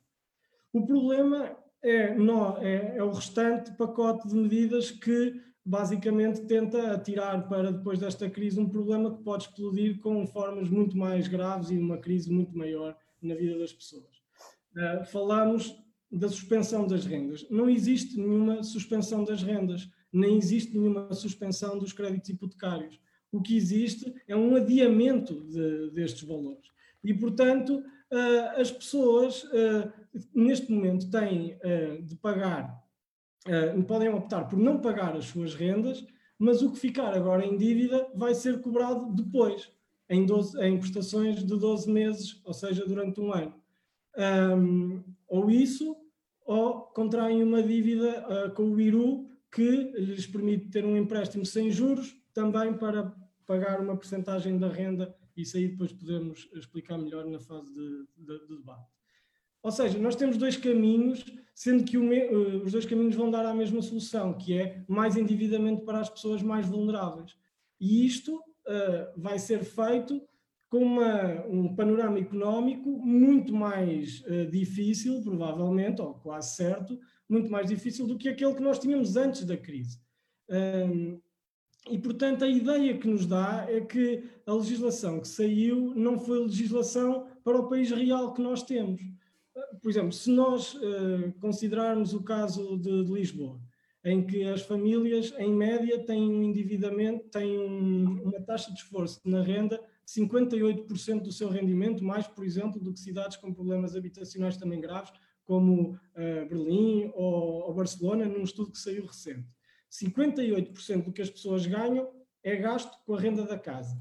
O 0.74 0.86
problema 0.86 1.56
é, 1.82 2.14
não, 2.16 2.58
é, 2.58 2.98
é, 2.98 3.04
o 3.04 3.12
restante 3.12 3.72
pacote 3.74 4.28
de 4.28 4.36
medidas 4.36 4.92
que 4.92 5.42
basicamente 5.64 6.42
tenta 6.42 6.92
atirar 6.92 7.48
para 7.48 7.72
depois 7.72 8.00
desta 8.00 8.30
crise 8.30 8.60
um 8.60 8.70
problema 8.70 9.16
que 9.16 9.24
pode 9.24 9.44
explodir 9.44 10.00
com 10.00 10.26
formas 10.26 10.70
muito 10.70 10.98
mais 10.98 11.28
graves 11.28 11.70
e 11.70 11.78
uma 11.78 11.98
crise 11.98 12.32
muito 12.32 12.58
maior 12.58 12.98
na 13.22 13.36
vida 13.36 13.58
das 13.60 13.72
pessoas. 13.72 14.22
Uh, 14.76 15.06
falamos 15.06 15.76
da 16.12 16.28
suspensão 16.28 16.86
das 16.86 17.06
rendas. 17.06 17.48
Não 17.50 17.70
existe 17.70 18.18
nenhuma 18.18 18.64
suspensão 18.64 19.24
das 19.24 19.42
rendas, 19.44 19.90
nem 20.12 20.38
existe 20.38 20.78
nenhuma 20.78 21.14
suspensão 21.14 21.78
dos 21.78 21.94
créditos 21.94 22.30
hipotecários. 22.30 23.00
O 23.32 23.42
que 23.42 23.56
existe 23.56 24.14
é 24.28 24.36
um 24.36 24.56
adiamento 24.56 25.42
de, 25.46 25.92
destes 25.92 26.24
valores. 26.24 26.70
E, 27.04 27.14
portanto, 27.14 27.78
uh, 28.12 28.60
as 28.60 28.72
pessoas 28.72 29.44
uh, 29.46 29.92
neste 30.34 30.72
momento 30.72 31.10
têm 31.10 31.56
uh, 31.56 32.02
de 32.02 32.16
pagar, 32.16 32.80
podem 33.88 34.10
optar 34.10 34.48
por 34.48 34.60
não 34.60 34.80
pagar 34.80 35.16
as 35.16 35.26
suas 35.26 35.56
rendas, 35.56 36.06
mas 36.38 36.62
o 36.62 36.72
que 36.72 36.78
ficar 36.78 37.12
agora 37.16 37.44
em 37.44 37.58
dívida 37.58 38.08
vai 38.14 38.36
ser 38.36 38.62
cobrado 38.62 39.12
depois. 39.16 39.72
em, 40.08 40.28
12, 40.28 40.64
em 40.64 40.78
prestações 40.78 41.44
de 41.44 41.58
12 41.58 41.92
meses, 41.92 42.40
ou 42.46 42.54
seja, 42.54 42.86
durante 42.86 43.20
um 43.20 43.34
ano. 43.34 43.56
Ou 45.28 45.50
isso, 45.50 45.98
ou 46.46 46.82
contraem 46.82 47.42
uma 47.42 47.64
dívida 47.64 48.52
com 48.56 48.70
o 48.70 48.80
IRU 48.80 49.28
que 49.52 49.92
lhes 49.96 50.28
permite 50.28 50.70
ter 50.70 50.86
um 50.86 50.96
empréstimo 50.96 51.44
sem 51.44 51.72
juros, 51.72 52.16
também 52.36 52.76
para 52.76 53.12
pagar 53.46 53.80
uma 53.80 53.98
percentagem 53.98 54.58
da 54.58 54.68
renda, 54.68 55.16
isso 55.36 55.58
aí 55.58 55.68
depois 55.68 55.92
podemos 55.92 56.50
explicar 56.54 56.98
melhor 56.98 57.26
na 57.26 57.40
fase 57.40 57.74
de, 57.74 58.06
de, 58.18 58.48
de 58.48 58.58
debate. 58.58 58.90
Ou 59.64 59.72
seja, 59.72 59.98
nós 60.00 60.16
temos 60.16 60.38
dois 60.38 60.58
caminhos, 60.58 61.24
sendo 61.54 61.84
que 61.84 61.98
me, 61.98 62.26
uh, 62.28 62.64
os 62.64 62.72
dois 62.72 62.86
caminhos 62.86 63.16
vão 63.16 63.30
dar 63.30 63.46
à 63.46 63.54
mesma 63.54 63.82
solução, 63.82 64.34
que 64.34 64.58
é 64.58 64.84
mais 64.88 65.16
endividamento 65.16 65.86
para 65.86 66.00
as 66.00 66.10
pessoas 66.10 66.42
mais 66.42 66.66
vulneráveis. 66.66 67.36
E 67.80 68.06
isto 68.06 68.36
uh, 68.38 69.22
vai 69.22 69.38
ser 69.38 69.64
feito 69.64 70.22
com 70.68 70.80
uma, 70.80 71.46
um 71.48 71.76
panorama 71.76 72.18
económico 72.18 72.90
muito 72.90 73.54
mais 73.54 74.22
uh, 74.22 74.50
difícil, 74.50 75.22
provavelmente, 75.22 76.02
ou 76.02 76.16
quase 76.16 76.56
certo, 76.56 76.98
muito 77.30 77.52
mais 77.52 77.68
difícil 77.68 78.08
do 78.08 78.18
que 78.18 78.30
aquele 78.30 78.56
que 78.56 78.62
nós 78.62 78.80
tínhamos 78.80 79.16
antes 79.16 79.46
da 79.46 79.56
crise. 79.56 80.00
Um, 80.50 81.22
e, 81.90 81.98
portanto, 81.98 82.44
a 82.44 82.48
ideia 82.48 82.98
que 82.98 83.08
nos 83.08 83.26
dá 83.26 83.66
é 83.68 83.82
que 83.82 84.24
a 84.46 84.54
legislação 84.54 85.20
que 85.20 85.28
saiu 85.28 85.94
não 85.96 86.20
foi 86.20 86.40
legislação 86.40 87.28
para 87.44 87.58
o 87.58 87.68
país 87.68 87.90
real 87.90 88.34
que 88.34 88.42
nós 88.42 88.62
temos. 88.64 89.02
Por 89.82 89.90
exemplo, 89.90 90.12
se 90.12 90.30
nós 90.32 90.76
uh, 90.76 91.34
considerarmos 91.40 92.14
o 92.14 92.24
caso 92.24 92.78
de, 92.78 93.04
de, 93.04 93.12
Lisboa, 93.12 93.60
em 94.06 94.26
que 94.26 94.44
as 94.44 94.62
famílias, 94.62 95.34
em 95.38 95.54
média, 95.54 96.04
têm 96.06 96.30
um 96.30 96.44
endividamento, 96.44 97.30
têm 97.30 97.58
um, 97.60 98.22
uma 98.24 98.42
taxa 98.42 98.72
de 98.72 98.80
esforço 98.80 99.20
na 99.26 99.42
renda 99.42 99.80
58% 100.08 101.22
do 101.22 101.32
seu 101.32 101.50
rendimento, 101.50 102.04
mais, 102.04 102.28
por 102.28 102.46
exemplo, 102.46 102.80
do 102.80 102.94
que 102.94 103.00
cidades 103.00 103.38
com 103.38 103.54
problemas 103.54 103.96
habitacionais 103.96 104.58
também 104.58 104.80
graves, 104.80 105.12
como 105.46 105.94
uh, 105.94 106.48
Berlim 106.48 107.12
ou, 107.14 107.68
ou, 107.68 107.74
Barcelona, 107.74 108.26
num 108.26 108.44
estudo 108.44 108.72
que 108.72 108.78
saiu 108.78 109.06
recente. 109.06 109.48
58% 109.92 111.04
do 111.04 111.12
que 111.12 111.22
as 111.22 111.30
pessoas 111.30 111.66
ganham 111.66 112.10
é 112.44 112.56
gasto 112.56 112.98
com 113.06 113.14
a 113.14 113.20
renda 113.20 113.44
da 113.44 113.60
casa. 113.60 113.98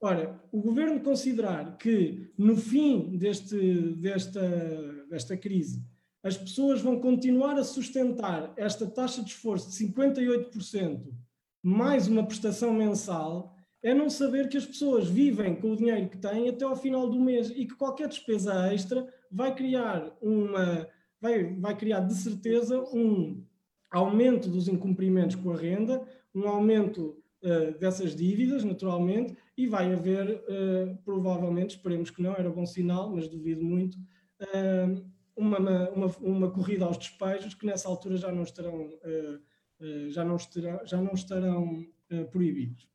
Ora, 0.00 0.42
o 0.50 0.60
governo 0.60 1.00
considerar 1.00 1.76
que 1.78 2.32
no 2.36 2.56
fim 2.56 3.16
deste, 3.16 3.94
desta, 3.94 4.42
desta 5.08 5.36
crise 5.36 5.82
as 6.24 6.36
pessoas 6.36 6.80
vão 6.80 7.00
continuar 7.00 7.58
a 7.58 7.64
sustentar 7.64 8.52
esta 8.56 8.86
taxa 8.86 9.22
de 9.22 9.30
esforço 9.30 9.70
de 9.70 9.88
58% 9.88 11.00
mais 11.62 12.08
uma 12.08 12.26
prestação 12.26 12.72
mensal, 12.72 13.54
é 13.82 13.94
não 13.94 14.10
saber 14.10 14.48
que 14.48 14.56
as 14.56 14.66
pessoas 14.66 15.08
vivem 15.08 15.54
com 15.54 15.72
o 15.72 15.76
dinheiro 15.76 16.08
que 16.08 16.18
têm 16.18 16.48
até 16.48 16.64
ao 16.64 16.76
final 16.76 17.08
do 17.08 17.20
mês 17.20 17.50
e 17.50 17.66
que 17.66 17.74
qualquer 17.74 18.08
despesa 18.08 18.72
extra 18.72 19.06
vai 19.30 19.54
criar 19.54 20.16
uma 20.20 20.88
vai, 21.20 21.54
vai 21.54 21.76
criar 21.76 22.00
de 22.00 22.14
certeza 22.14 22.80
um 22.92 23.44
aumento 23.92 24.48
dos 24.48 24.68
incumprimentos 24.68 25.36
com 25.36 25.52
a 25.52 25.56
renda, 25.56 26.02
um 26.34 26.48
aumento 26.48 27.22
uh, 27.42 27.78
dessas 27.78 28.16
dívidas, 28.16 28.64
naturalmente, 28.64 29.36
e 29.56 29.66
vai 29.66 29.92
haver, 29.92 30.30
uh, 30.30 30.96
provavelmente, 31.04 31.76
esperemos 31.76 32.10
que 32.10 32.22
não, 32.22 32.34
era 32.34 32.50
bom 32.50 32.64
sinal, 32.64 33.10
mas 33.10 33.28
duvido 33.28 33.62
muito, 33.62 33.96
uh, 34.40 35.12
uma, 35.36 35.58
uma, 35.90 36.06
uma, 36.20 36.50
corrida 36.50 36.84
aos 36.84 36.96
despejos 36.96 37.54
que 37.54 37.66
nessa 37.66 37.88
altura 37.88 38.16
já 38.16 38.30
não 38.30 38.42
estarão, 38.42 38.90
já 40.08 40.24
não 40.24 40.36
estarão, 40.36 40.80
já 40.84 41.00
não 41.00 41.14
estarão 41.14 41.86
proibidos. 42.30 42.86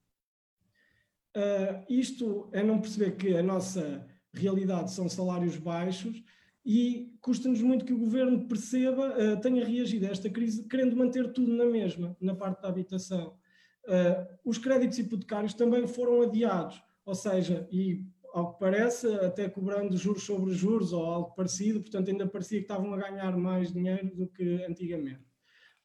Isto 1.90 2.48
é 2.52 2.62
não 2.62 2.80
perceber 2.80 3.16
que 3.16 3.36
a 3.36 3.42
nossa 3.42 4.08
realidade 4.32 4.92
são 4.92 5.10
salários 5.10 5.58
baixos 5.58 6.24
e 6.70 7.18
custa-nos 7.22 7.62
muito 7.62 7.86
que 7.86 7.94
o 7.94 7.98
governo 7.98 8.46
perceba, 8.46 9.16
uh, 9.18 9.40
tenha 9.40 9.66
reagido 9.66 10.06
a 10.06 10.10
esta 10.10 10.30
crise 10.30 10.68
querendo 10.68 10.98
manter 10.98 11.32
tudo 11.32 11.54
na 11.54 11.64
mesma, 11.64 12.18
na 12.20 12.36
parte 12.36 12.62
da 12.62 12.68
habitação. 12.68 13.38
Uh, 13.86 14.28
os 14.44 14.58
créditos 14.58 15.00
hipotecários 15.00 15.54
também 15.54 15.88
foram 15.88 16.22
adiados, 16.22 16.84
ou 17.06 17.16
seja, 17.16 17.66
e 17.72 18.06
ao 18.34 18.52
que 18.52 18.60
parece, 18.60 19.08
até 19.08 19.48
cobrando 19.48 19.96
juros 19.96 20.24
sobre 20.24 20.52
juros 20.52 20.92
ou 20.92 21.06
algo 21.06 21.34
parecido, 21.36 21.80
portanto 21.80 22.12
ainda 22.12 22.28
parecia 22.28 22.60
que 22.60 22.66
estavam 22.66 22.94
a 22.94 22.98
ganhar 22.98 23.38
mais 23.38 23.72
dinheiro 23.72 24.14
do 24.14 24.28
que 24.28 24.62
antigamente. 24.66 25.26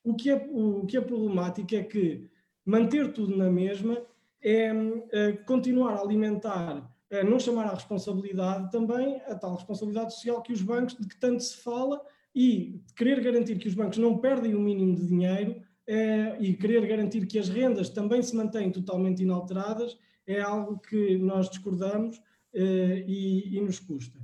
O 0.03 0.17
que 0.17 0.31
é, 0.31 0.49
o 0.51 0.85
que 0.85 0.97
é 0.97 1.01
problemático 1.01 1.77
é 1.77 1.85
que 1.85 2.29
manter 2.67 3.13
tudo 3.13 3.37
na 3.37 3.49
mesma 3.49 4.05
é, 4.43 4.73
é 5.13 5.33
continuar 5.47 5.95
a 5.95 6.01
alimentar, 6.01 6.92
não 7.25 7.39
chamar 7.39 7.67
à 7.67 7.75
responsabilidade 7.75 8.71
também 8.71 9.21
a 9.27 9.35
tal 9.35 9.55
responsabilidade 9.55 10.15
social 10.15 10.41
que 10.41 10.53
os 10.53 10.63
bancos, 10.63 10.97
de 10.97 11.07
que 11.07 11.17
tanto 11.17 11.43
se 11.43 11.59
fala, 11.59 12.01
e 12.35 12.81
querer 12.97 13.21
garantir 13.21 13.59
que 13.59 13.69
os 13.69 13.75
bancos 13.75 13.99
não 13.99 14.17
perdem 14.17 14.55
o 14.55 14.61
mínimo 14.61 14.95
de 14.95 15.07
dinheiro 15.07 15.61
é, 15.87 16.37
e 16.41 16.55
querer 16.55 16.87
garantir 16.87 17.27
que 17.27 17.39
as 17.39 17.49
rendas 17.49 17.91
também 17.91 18.23
se 18.23 18.35
mantêm 18.35 18.71
totalmente 18.71 19.23
inalteradas 19.23 19.99
é 20.27 20.41
algo 20.41 20.79
que 20.79 21.19
nós 21.19 21.51
discordamos 21.51 22.19
é, 22.55 23.05
e, 23.07 23.57
e 23.57 23.61
nos 23.61 23.79
custa 23.79 24.19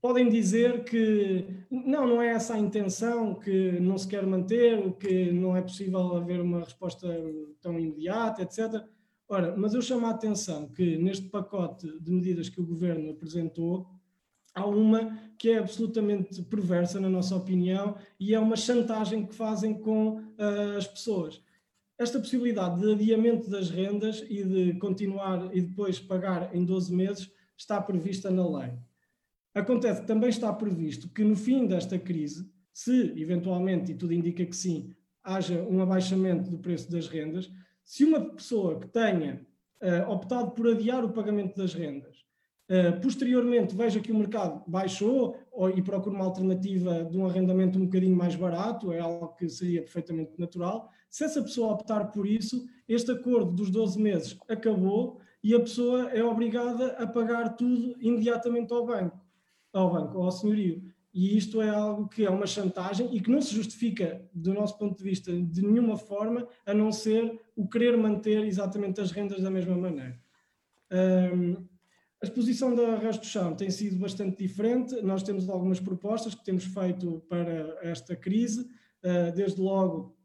podem 0.00 0.28
dizer 0.28 0.84
que 0.84 1.64
não, 1.70 2.06
não 2.06 2.22
é 2.22 2.28
essa 2.28 2.54
a 2.54 2.58
intenção, 2.58 3.34
que 3.34 3.72
não 3.80 3.98
se 3.98 4.06
quer 4.06 4.24
manter, 4.26 4.92
que 4.94 5.32
não 5.32 5.56
é 5.56 5.62
possível 5.62 6.16
haver 6.16 6.40
uma 6.40 6.60
resposta 6.60 7.08
tão 7.60 7.78
imediata, 7.78 8.42
etc. 8.42 8.84
Ora, 9.30 9.54
mas 9.54 9.74
eu 9.74 9.82
chamo 9.82 10.06
a 10.06 10.10
atenção 10.10 10.68
que 10.68 10.96
neste 10.96 11.28
pacote 11.28 11.86
de 12.00 12.10
medidas 12.10 12.48
que 12.48 12.62
o 12.62 12.66
governo 12.66 13.10
apresentou, 13.10 13.86
há 14.54 14.64
uma 14.64 15.18
que 15.38 15.50
é 15.50 15.58
absolutamente 15.58 16.42
perversa, 16.44 16.98
na 16.98 17.10
nossa 17.10 17.36
opinião, 17.36 17.94
e 18.18 18.34
é 18.34 18.40
uma 18.40 18.56
chantagem 18.56 19.26
que 19.26 19.34
fazem 19.34 19.74
com 19.74 20.16
uh, 20.16 20.76
as 20.78 20.86
pessoas. 20.86 21.42
Esta 21.98 22.18
possibilidade 22.18 22.80
de 22.80 22.92
adiamento 22.92 23.50
das 23.50 23.68
rendas 23.68 24.24
e 24.30 24.42
de 24.42 24.78
continuar 24.78 25.54
e 25.54 25.60
depois 25.60 26.00
pagar 26.00 26.54
em 26.54 26.64
12 26.64 26.94
meses 26.94 27.30
está 27.54 27.82
prevista 27.82 28.30
na 28.30 28.48
lei. 28.48 28.72
Acontece 29.54 30.00
que 30.00 30.06
também 30.06 30.30
está 30.30 30.50
previsto 30.54 31.08
que 31.10 31.22
no 31.22 31.36
fim 31.36 31.66
desta 31.66 31.98
crise, 31.98 32.50
se 32.72 33.12
eventualmente, 33.20 33.92
e 33.92 33.94
tudo 33.94 34.14
indica 34.14 34.46
que 34.46 34.56
sim, 34.56 34.94
haja 35.22 35.62
um 35.64 35.82
abaixamento 35.82 36.48
do 36.48 36.58
preço 36.58 36.90
das 36.90 37.08
rendas, 37.08 37.50
se 37.88 38.04
uma 38.04 38.20
pessoa 38.20 38.78
que 38.78 38.86
tenha 38.86 39.40
uh, 39.80 40.12
optado 40.12 40.50
por 40.50 40.68
adiar 40.68 41.02
o 41.02 41.08
pagamento 41.08 41.56
das 41.56 41.72
rendas, 41.72 42.18
uh, 42.68 43.00
posteriormente 43.00 43.74
veja 43.74 43.98
que 43.98 44.12
o 44.12 44.14
mercado 44.14 44.62
baixou 44.66 45.38
ou, 45.50 45.70
e 45.70 45.80
procura 45.80 46.14
uma 46.14 46.26
alternativa 46.26 47.02
de 47.02 47.16
um 47.16 47.24
arrendamento 47.24 47.78
um 47.78 47.86
bocadinho 47.86 48.14
mais 48.14 48.36
barato, 48.36 48.92
é 48.92 49.00
algo 49.00 49.28
que 49.28 49.48
seria 49.48 49.80
perfeitamente 49.80 50.38
natural, 50.38 50.90
se 51.08 51.24
essa 51.24 51.40
pessoa 51.40 51.72
optar 51.72 52.12
por 52.12 52.26
isso, 52.26 52.68
este 52.86 53.10
acordo 53.10 53.52
dos 53.52 53.70
12 53.70 53.98
meses 53.98 54.38
acabou 54.46 55.18
e 55.42 55.54
a 55.54 55.60
pessoa 55.60 56.10
é 56.10 56.22
obrigada 56.22 56.88
a 56.88 57.06
pagar 57.06 57.56
tudo 57.56 57.96
imediatamente 58.02 58.70
ao 58.70 58.84
banco, 58.84 59.18
ao 59.72 59.90
banco, 59.90 60.18
ao 60.18 60.30
senhorio. 60.30 60.92
E 61.18 61.36
isto 61.36 61.60
é 61.60 61.68
algo 61.68 62.06
que 62.06 62.24
é 62.24 62.30
uma 62.30 62.46
chantagem 62.46 63.12
e 63.12 63.20
que 63.20 63.28
não 63.28 63.42
se 63.42 63.52
justifica, 63.52 64.24
do 64.32 64.54
nosso 64.54 64.78
ponto 64.78 64.96
de 64.96 65.02
vista, 65.02 65.32
de 65.32 65.62
nenhuma 65.62 65.96
forma, 65.96 66.46
a 66.64 66.72
não 66.72 66.92
ser 66.92 67.40
o 67.56 67.68
querer 67.68 67.96
manter 67.96 68.44
exatamente 68.44 69.00
as 69.00 69.10
rendas 69.10 69.42
da 69.42 69.50
mesma 69.50 69.76
maneira. 69.76 70.16
Um, 70.92 71.66
a 72.22 72.24
exposição 72.24 72.72
da 72.72 72.94
Resto 72.94 73.22
do 73.22 73.26
Chão 73.26 73.56
tem 73.56 73.68
sido 73.68 73.98
bastante 73.98 74.38
diferente. 74.38 74.94
Nós 75.02 75.24
temos 75.24 75.48
algumas 75.48 75.80
propostas 75.80 76.36
que 76.36 76.44
temos 76.44 76.66
feito 76.66 77.20
para 77.28 77.76
esta 77.82 78.14
crise. 78.14 78.60
Uh, 79.02 79.34
desde 79.34 79.60
logo, 79.60 80.16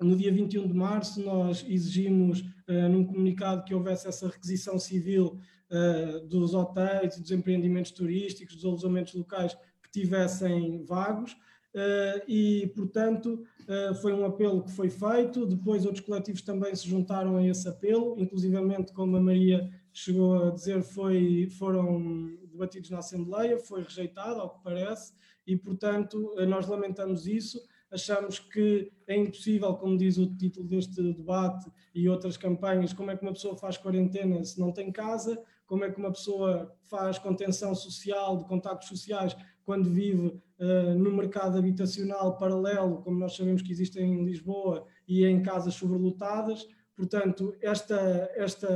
no 0.00 0.16
dia 0.16 0.32
21 0.32 0.66
de 0.66 0.72
março, 0.72 1.22
nós 1.22 1.62
exigimos, 1.68 2.40
uh, 2.40 2.88
num 2.90 3.04
comunicado, 3.04 3.64
que 3.64 3.74
houvesse 3.74 4.08
essa 4.08 4.26
requisição 4.26 4.78
civil 4.78 5.38
uh, 5.70 6.26
dos 6.26 6.54
hotéis, 6.54 7.20
dos 7.20 7.30
empreendimentos 7.32 7.90
turísticos, 7.90 8.56
dos 8.56 8.64
alojamentos 8.64 9.12
locais 9.12 9.54
que 9.90 10.00
tivessem 10.00 10.84
vagos 10.84 11.32
uh, 11.32 12.22
e, 12.26 12.70
portanto, 12.74 13.44
uh, 13.62 13.94
foi 13.96 14.12
um 14.12 14.24
apelo 14.24 14.62
que 14.62 14.70
foi 14.70 14.90
feito. 14.90 15.46
Depois 15.46 15.84
outros 15.84 16.04
coletivos 16.04 16.42
também 16.42 16.74
se 16.74 16.88
juntaram 16.88 17.36
a 17.36 17.46
esse 17.46 17.68
apelo, 17.68 18.18
inclusivamente, 18.18 18.92
como 18.92 19.16
a 19.16 19.20
Maria 19.20 19.68
chegou 19.92 20.48
a 20.48 20.50
dizer, 20.50 20.82
foi, 20.82 21.48
foram 21.58 22.36
debatidos 22.50 22.90
na 22.90 22.98
Assembleia, 22.98 23.58
foi 23.58 23.82
rejeitado, 23.82 24.40
ao 24.40 24.50
que 24.50 24.62
parece, 24.62 25.12
e, 25.46 25.56
portanto, 25.56 26.34
uh, 26.36 26.46
nós 26.46 26.66
lamentamos 26.66 27.26
isso. 27.26 27.60
Achamos 27.90 28.38
que 28.38 28.92
é 29.06 29.16
impossível, 29.16 29.74
como 29.74 29.96
diz 29.96 30.18
o 30.18 30.26
título 30.36 30.68
deste 30.68 31.02
debate 31.14 31.70
e 31.94 32.06
outras 32.06 32.36
campanhas, 32.36 32.92
como 32.92 33.10
é 33.10 33.16
que 33.16 33.22
uma 33.22 33.32
pessoa 33.32 33.56
faz 33.56 33.78
quarentena 33.78 34.44
se 34.44 34.60
não 34.60 34.70
tem 34.70 34.92
casa, 34.92 35.42
como 35.66 35.84
é 35.84 35.90
que 35.90 35.98
uma 35.98 36.10
pessoa 36.10 36.74
faz 36.84 37.18
contenção 37.18 37.74
social, 37.74 38.36
de 38.36 38.44
contactos 38.44 38.88
sociais, 38.88 39.34
quando 39.68 39.90
vive 39.90 40.28
uh, 40.28 40.98
no 40.98 41.14
mercado 41.14 41.58
habitacional 41.58 42.38
paralelo, 42.38 43.02
como 43.02 43.18
nós 43.18 43.36
sabemos 43.36 43.60
que 43.60 43.70
existe 43.70 44.00
em 44.00 44.24
Lisboa, 44.24 44.86
e 45.06 45.26
em 45.26 45.42
casas 45.42 45.74
sobrelotadas. 45.74 46.66
Portanto, 46.96 47.54
esta, 47.60 48.30
esta, 48.34 48.66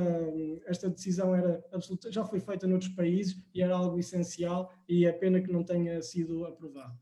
esta 0.67 0.91
decisão 0.91 1.35
era 1.35 1.65
absoluta, 1.73 2.13
já 2.13 2.27
foi 2.27 2.41
feita 2.41 2.67
noutros 2.67 2.91
países 2.91 3.43
e 3.55 3.63
era 3.63 3.75
algo 3.75 3.99
essencial 3.99 4.71
e 4.87 5.07
é 5.07 5.13
pena 5.13 5.41
que 5.41 5.51
não 5.51 5.65
tenha 5.65 6.03
sido 6.03 6.45
aprovado. 6.45 6.93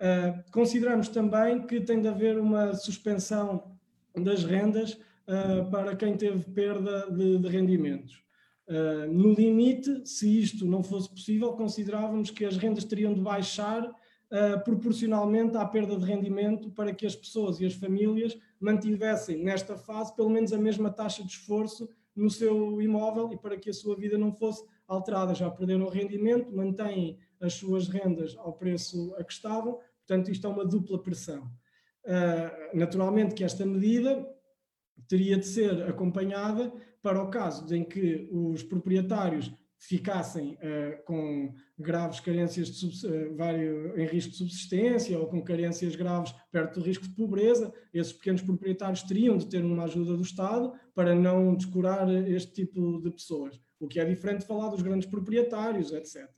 Uh, 0.00 0.50
consideramos 0.50 1.08
também 1.08 1.66
que 1.66 1.82
tem 1.82 2.00
de 2.00 2.08
haver 2.08 2.38
uma 2.38 2.72
suspensão 2.72 3.78
das 4.16 4.42
rendas 4.42 4.94
uh, 4.94 5.70
para 5.70 5.94
quem 5.94 6.16
teve 6.16 6.50
perda 6.50 7.10
de, 7.10 7.36
de 7.36 7.48
rendimentos. 7.48 8.26
Uh, 8.68 9.10
no 9.10 9.32
limite, 9.32 10.06
se 10.06 10.40
isto 10.40 10.66
não 10.66 10.82
fosse 10.82 11.08
possível, 11.08 11.54
considerávamos 11.54 12.30
que 12.30 12.44
as 12.44 12.58
rendas 12.58 12.84
teriam 12.84 13.14
de 13.14 13.20
baixar 13.20 13.82
uh, 13.82 14.62
proporcionalmente 14.62 15.56
à 15.56 15.64
perda 15.64 15.96
de 15.96 16.04
rendimento 16.04 16.70
para 16.72 16.92
que 16.92 17.06
as 17.06 17.16
pessoas 17.16 17.58
e 17.60 17.64
as 17.64 17.72
famílias 17.72 18.36
mantivessem 18.60 19.42
nesta 19.42 19.74
fase 19.74 20.14
pelo 20.14 20.28
menos 20.28 20.52
a 20.52 20.58
mesma 20.58 20.90
taxa 20.90 21.22
de 21.24 21.30
esforço 21.30 21.88
no 22.14 22.28
seu 22.28 22.82
imóvel 22.82 23.32
e 23.32 23.38
para 23.38 23.56
que 23.56 23.70
a 23.70 23.72
sua 23.72 23.96
vida 23.96 24.18
não 24.18 24.32
fosse 24.32 24.62
alterada. 24.86 25.34
Já 25.34 25.48
perderam 25.50 25.86
o 25.86 25.90
rendimento, 25.90 26.54
mantêm 26.54 27.18
as 27.40 27.54
suas 27.54 27.88
rendas 27.88 28.36
ao 28.36 28.52
preço 28.52 29.14
a 29.16 29.24
que 29.24 29.32
estavam, 29.32 29.78
portanto, 30.06 30.30
isto 30.30 30.46
é 30.46 30.50
uma 30.50 30.66
dupla 30.66 31.02
pressão. 31.02 31.50
Uh, 32.04 32.76
naturalmente 32.76 33.34
que 33.34 33.44
esta 33.44 33.64
medida 33.64 34.28
teria 35.08 35.38
de 35.38 35.46
ser 35.46 35.84
acompanhada 35.84 36.72
para 37.02 37.22
o 37.22 37.30
caso 37.30 37.72
em 37.74 37.84
que 37.84 38.28
os 38.30 38.62
proprietários 38.62 39.52
ficassem 39.78 40.54
uh, 40.54 41.04
com 41.04 41.54
graves 41.78 42.18
carências 42.18 42.68
de 42.68 43.06
uh, 43.06 43.36
vários, 43.36 43.96
em 43.96 44.06
risco 44.06 44.32
de 44.32 44.36
subsistência 44.38 45.18
ou 45.18 45.28
com 45.28 45.42
carências 45.42 45.94
graves 45.94 46.34
perto 46.50 46.80
do 46.80 46.86
risco 46.86 47.06
de 47.06 47.14
pobreza, 47.14 47.72
esses 47.94 48.12
pequenos 48.12 48.42
proprietários 48.42 49.04
teriam 49.04 49.38
de 49.38 49.48
ter 49.48 49.64
uma 49.64 49.84
ajuda 49.84 50.16
do 50.16 50.22
Estado 50.22 50.72
para 50.94 51.14
não 51.14 51.54
descurar 51.54 52.08
este 52.28 52.52
tipo 52.64 53.00
de 53.00 53.10
pessoas, 53.12 53.60
o 53.78 53.86
que 53.86 54.00
é 54.00 54.04
diferente 54.04 54.40
de 54.40 54.46
falar 54.46 54.68
dos 54.68 54.82
grandes 54.82 55.08
proprietários, 55.08 55.92
etc. 55.92 56.28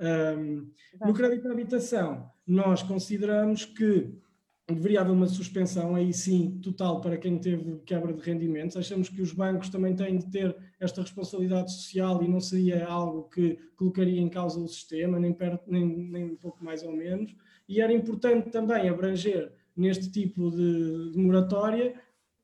Um, 0.00 0.70
no 1.04 1.12
crédito 1.12 1.48
à 1.48 1.52
habitação, 1.52 2.30
nós 2.46 2.84
consideramos 2.84 3.64
que 3.64 4.16
deveria 4.74 5.00
haver 5.00 5.12
uma 5.12 5.26
suspensão 5.26 5.94
aí 5.94 6.12
sim 6.12 6.60
total 6.62 7.00
para 7.00 7.16
quem 7.16 7.38
teve 7.38 7.78
quebra 7.86 8.12
de 8.12 8.20
rendimentos. 8.20 8.76
Achamos 8.76 9.08
que 9.08 9.22
os 9.22 9.32
bancos 9.32 9.70
também 9.70 9.94
têm 9.94 10.18
de 10.18 10.26
ter 10.26 10.54
esta 10.78 11.00
responsabilidade 11.00 11.72
social 11.72 12.22
e 12.22 12.28
não 12.28 12.40
seria 12.40 12.86
algo 12.86 13.28
que 13.30 13.58
colocaria 13.76 14.20
em 14.20 14.28
causa 14.28 14.60
o 14.60 14.68
sistema, 14.68 15.18
nem, 15.18 15.32
perto, 15.32 15.70
nem, 15.70 15.86
nem 15.86 16.36
pouco 16.36 16.62
mais 16.62 16.82
ou 16.82 16.92
menos. 16.92 17.34
E 17.66 17.80
era 17.80 17.92
importante 17.92 18.50
também 18.50 18.88
abranger 18.88 19.52
neste 19.74 20.10
tipo 20.10 20.50
de, 20.50 21.12
de 21.12 21.18
moratória, 21.18 21.94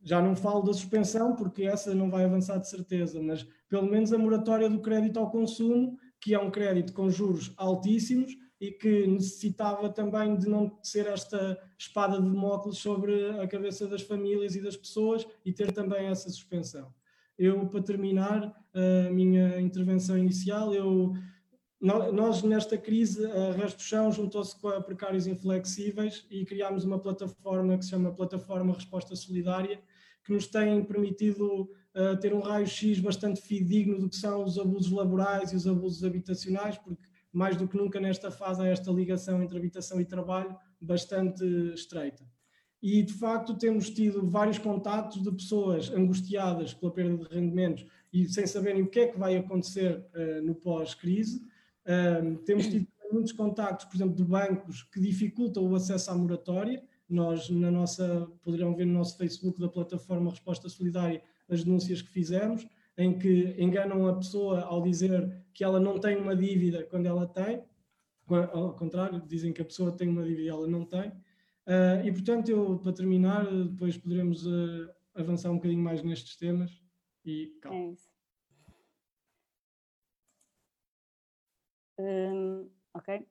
já 0.03 0.21
não 0.23 0.37
falo 0.37 0.63
da 0.63 0.73
suspensão, 0.73 1.35
porque 1.35 1.65
essa 1.65 1.95
não 1.95 2.11
vai 2.11 2.25
avançar 2.25 2.59
de 2.59 2.69
certeza, 2.69 3.21
mas 3.23 3.47
pelo 3.69 3.91
menos 3.91 4.13
a 4.13 4.19
moratória 4.19 4.69
do 4.69 4.81
crédito 4.81 5.19
ao 5.19 5.31
consumo, 5.31 5.99
que 6.21 6.35
é 6.35 6.39
um 6.39 6.51
crédito 6.51 6.93
com 6.93 7.11
juros 7.11 7.53
altíssimos, 7.57 8.35
e 8.65 8.73
que 8.73 9.07
necessitava 9.07 9.91
também 9.91 10.37
de 10.37 10.49
não 10.49 10.79
ser 10.83 11.07
esta 11.07 11.59
espada 11.79 12.17
de 12.17 12.27
Damocles 12.27 12.79
sobre 12.79 13.31
a 13.39 13.47
cabeça 13.47 13.87
das 13.87 14.01
famílias 14.01 14.57
e 14.57 14.63
das 14.63 14.75
pessoas 14.75 15.27
e 15.45 15.53
ter 15.53 15.71
também 15.73 16.07
essa 16.07 16.31
suspensão. 16.31 16.93
Eu, 17.39 17.67
para 17.67 17.83
terminar 17.83 18.55
a 18.73 19.11
minha 19.11 19.61
intervenção 19.61 20.17
inicial, 20.17 20.73
eu, 20.73 21.13
nós 21.79 22.43
nesta 22.43 22.79
crise, 22.79 23.27
a 23.27 23.53
Resto 23.53 23.83
Chão 23.83 24.11
juntou-se 24.11 24.59
com 24.59 24.69
a 24.69 24.81
Precários 24.81 25.27
Inflexíveis 25.27 26.25
e 26.31 26.47
criámos 26.47 26.85
uma 26.85 26.99
plataforma 26.99 27.77
que 27.77 27.85
se 27.85 27.91
chama 27.91 28.15
Plataforma 28.15 28.73
Resposta 28.73 29.15
Solidária, 29.15 29.79
que 30.25 30.33
nos 30.33 30.47
tem 30.47 30.83
permitido 30.83 31.69
uh, 31.95 32.17
ter 32.19 32.33
um 32.33 32.41
raio-x 32.41 32.99
bastante 32.99 33.43
fidedigno 33.43 33.99
do 33.99 34.09
que 34.09 34.17
são 34.17 34.43
os 34.43 34.59
abusos 34.59 34.91
laborais 34.91 35.53
e 35.53 35.57
os 35.57 35.67
abusos 35.67 36.03
habitacionais, 36.03 36.79
porque 36.79 37.14
mais 37.35 37.57
do 37.57 37.67
que 37.67 37.77
nunca 37.77 38.01
nesta 38.01 38.31
fase 38.31 38.63
há 38.63 38.67
esta 38.67 38.91
ligação 38.93 39.43
entre 39.43 39.59
habitação 39.59 40.01
e 40.01 40.05
trabalho 40.05 40.57
bastante 40.81 41.45
estreita. 41.75 42.25
E 42.81 43.03
de 43.03 43.13
facto 43.13 43.57
temos 43.57 43.91
tido 43.91 44.27
vários 44.29 44.59
contatos 44.59 45.23
de 45.23 45.33
pessoas 45.33 45.91
angustiadas 45.91 46.73
pela 46.75 46.93
perda 46.93 47.17
de 47.17 47.35
rendimentos 47.35 47.87
e 48.13 48.29
sem 48.29 48.47
saberem 48.47 48.83
o 48.83 48.87
que 48.87 49.01
é 49.01 49.09
que 49.09 49.19
vai 49.19 49.37
acontecer 49.37 50.07
uh, 50.15 50.47
no 50.47 50.55
pós-crise. 50.55 51.43
Uh, 51.85 52.37
temos 52.45 52.69
tido 52.69 52.87
muitos 53.11 53.33
contactos, 53.33 53.87
por 53.87 53.97
exemplo, 53.97 54.15
de 54.15 54.25
bancos 54.25 54.83
que 54.83 55.01
dificultam 55.01 55.67
o 55.67 55.75
acesso 55.75 56.11
à 56.11 56.15
moratória. 56.15 56.83
Nós, 57.09 57.49
na 57.51 57.71
nossa, 57.71 58.29
poderão 58.43 58.75
ver 58.75 58.85
no 58.85 58.95
nosso 58.95 59.17
Facebook 59.17 59.59
da 59.59 59.69
plataforma 59.69 60.31
Resposta 60.31 60.69
Solidária 60.69 61.23
as 61.49 61.65
denúncias 61.65 62.03
que 62.03 62.11
fizemos 62.11 62.67
em 62.97 63.19
que 63.19 63.55
enganam 63.59 64.07
a 64.07 64.17
pessoa 64.17 64.63
ao 64.63 64.83
dizer 64.83 65.45
que 65.53 65.65
ela 65.65 65.81
não 65.81 65.99
tem 65.99 66.17
uma 66.17 66.37
dívida 66.37 66.85
quando 66.85 67.07
ela 67.07 67.27
tem, 67.27 67.65
ao 68.53 68.75
contrário, 68.75 69.21
dizem 69.21 69.53
que 69.53 69.63
a 69.63 69.65
pessoa 69.65 69.93
tem 69.93 70.09
uma 70.09 70.23
dívida 70.23 70.43
e 70.43 70.49
ela 70.49 70.67
não 70.67 70.85
tem. 70.85 71.11
Uh, 71.67 72.05
e 72.05 72.13
portanto, 72.13 72.49
eu, 72.51 72.79
para 72.79 72.93
terminar, 72.93 73.45
depois 73.47 73.97
poderemos 73.97 74.47
uh, 74.47 74.91
avançar 75.15 75.51
um 75.51 75.57
bocadinho 75.57 75.83
mais 75.83 76.03
nestes 76.03 76.37
temas 76.37 76.83
e 77.25 77.57
calma. 77.61 77.95
É. 81.99 82.33
Um, 82.33 82.71
ok. 82.93 83.27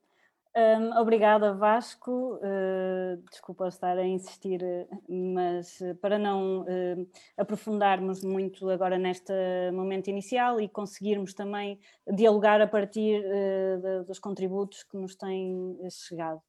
Um, 0.55 0.99
obrigada, 0.99 1.51
Vasco. 1.55 2.35
Uh, 2.35 3.17
desculpa 3.31 3.67
estar 3.67 3.97
a 3.97 4.05
insistir, 4.05 4.61
mas 5.09 5.81
uh, 5.81 5.95
para 5.95 6.19
não 6.19 6.61
uh, 6.61 7.09
aprofundarmos 7.35 8.23
muito 8.23 8.69
agora 8.69 8.99
neste 8.99 9.33
momento 9.71 10.09
inicial 10.09 10.61
e 10.61 10.69
conseguirmos 10.69 11.33
também 11.33 11.79
dialogar 12.07 12.61
a 12.61 12.67
partir 12.67 13.23
de, 13.23 14.03
dos 14.05 14.19
contributos 14.19 14.83
que 14.83 14.95
nos 14.95 15.15
têm 15.15 15.75
chegado. 15.89 16.39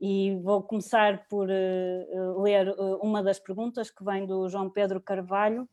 E 0.00 0.34
vou 0.42 0.60
começar 0.64 1.28
por 1.28 1.48
ler 1.48 2.74
uma 3.00 3.22
das 3.22 3.38
perguntas 3.38 3.90
que 3.90 4.04
vem 4.04 4.26
do 4.26 4.48
João 4.48 4.68
Pedro 4.68 5.00
Carvalho, 5.00 5.68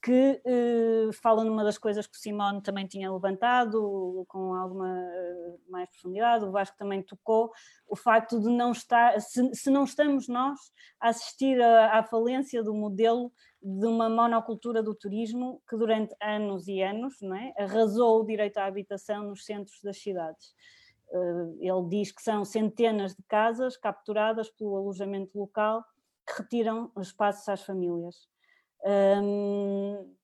que 0.00 0.40
uh, 0.44 1.12
fala 1.12 1.42
numa 1.42 1.64
das 1.64 1.76
coisas 1.76 2.06
que 2.06 2.16
o 2.16 2.20
Simone 2.20 2.62
também 2.62 2.86
tinha 2.86 3.12
levantado 3.12 4.24
com 4.28 4.54
alguma 4.54 4.94
uh, 4.94 5.60
mais 5.70 5.88
profundidade, 5.90 6.44
o 6.44 6.52
Vasco 6.52 6.76
também 6.76 7.02
tocou, 7.02 7.50
o 7.88 7.96
facto 7.96 8.40
de 8.40 8.48
não 8.48 8.70
estar, 8.70 9.20
se, 9.20 9.54
se 9.54 9.70
não 9.70 9.84
estamos 9.84 10.28
nós 10.28 10.58
a 11.00 11.08
assistir 11.08 11.60
à 11.60 12.02
falência 12.04 12.62
do 12.62 12.72
modelo 12.72 13.32
de 13.60 13.86
uma 13.86 14.08
monocultura 14.08 14.82
do 14.82 14.94
turismo 14.94 15.60
que 15.68 15.76
durante 15.76 16.14
anos 16.22 16.68
e 16.68 16.80
anos 16.80 17.16
não 17.20 17.34
é, 17.34 17.52
arrasou 17.58 18.20
o 18.20 18.24
direito 18.24 18.58
à 18.58 18.66
habitação 18.66 19.24
nos 19.24 19.44
centros 19.44 19.80
das 19.82 20.00
cidades. 20.00 20.54
Uh, 21.10 21.56
ele 21.60 21.88
diz 21.88 22.12
que 22.12 22.22
são 22.22 22.44
centenas 22.44 23.16
de 23.16 23.22
casas 23.24 23.76
capturadas 23.76 24.48
pelo 24.50 24.76
alojamento 24.76 25.36
local 25.36 25.82
que 26.24 26.42
retiram 26.42 26.92
espaços 26.98 27.48
às 27.48 27.62
famílias. 27.62 28.28
Um, 28.84 30.14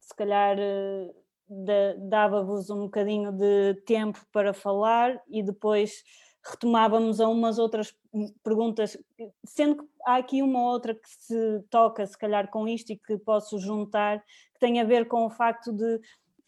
se 0.00 0.14
calhar 0.14 0.58
eh, 0.58 1.96
dava-vos 1.98 2.70
um 2.70 2.82
bocadinho 2.82 3.32
de 3.32 3.74
tempo 3.86 4.18
para 4.32 4.52
falar 4.52 5.20
e 5.28 5.42
depois 5.42 6.02
retomávamos 6.44 7.20
a 7.20 7.28
umas 7.28 7.58
outras 7.58 7.94
perguntas, 8.42 8.98
sendo 9.44 9.76
que 9.76 9.88
há 10.04 10.16
aqui 10.16 10.42
uma 10.42 10.70
outra 10.70 10.94
que 10.94 11.08
se 11.08 11.62
toca, 11.70 12.04
se 12.06 12.18
calhar, 12.18 12.50
com 12.50 12.66
isto 12.66 12.92
e 12.92 12.96
que 12.96 13.16
posso 13.16 13.58
juntar, 13.58 14.20
que 14.54 14.60
tem 14.60 14.80
a 14.80 14.84
ver 14.84 15.06
com 15.06 15.24
o 15.24 15.30
facto 15.30 15.72
de, 15.72 15.96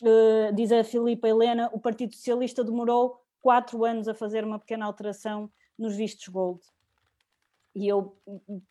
uh, 0.03 0.55
diz 0.55 0.73
a 0.73 0.83
Filipa 0.83 1.29
Helena, 1.29 1.71
o 1.73 1.79
Partido 1.79 2.15
Socialista 2.15 2.65
demorou 2.65 3.21
quatro 3.41 3.85
anos 3.85 4.09
a 4.09 4.15
fazer 4.15 4.45
uma 4.45 4.59
pequena 4.59 4.85
alteração 4.87 5.51
nos 5.79 5.95
vistos 5.95 6.27
gold 6.29 6.61
e 7.75 7.89
eu 7.89 8.17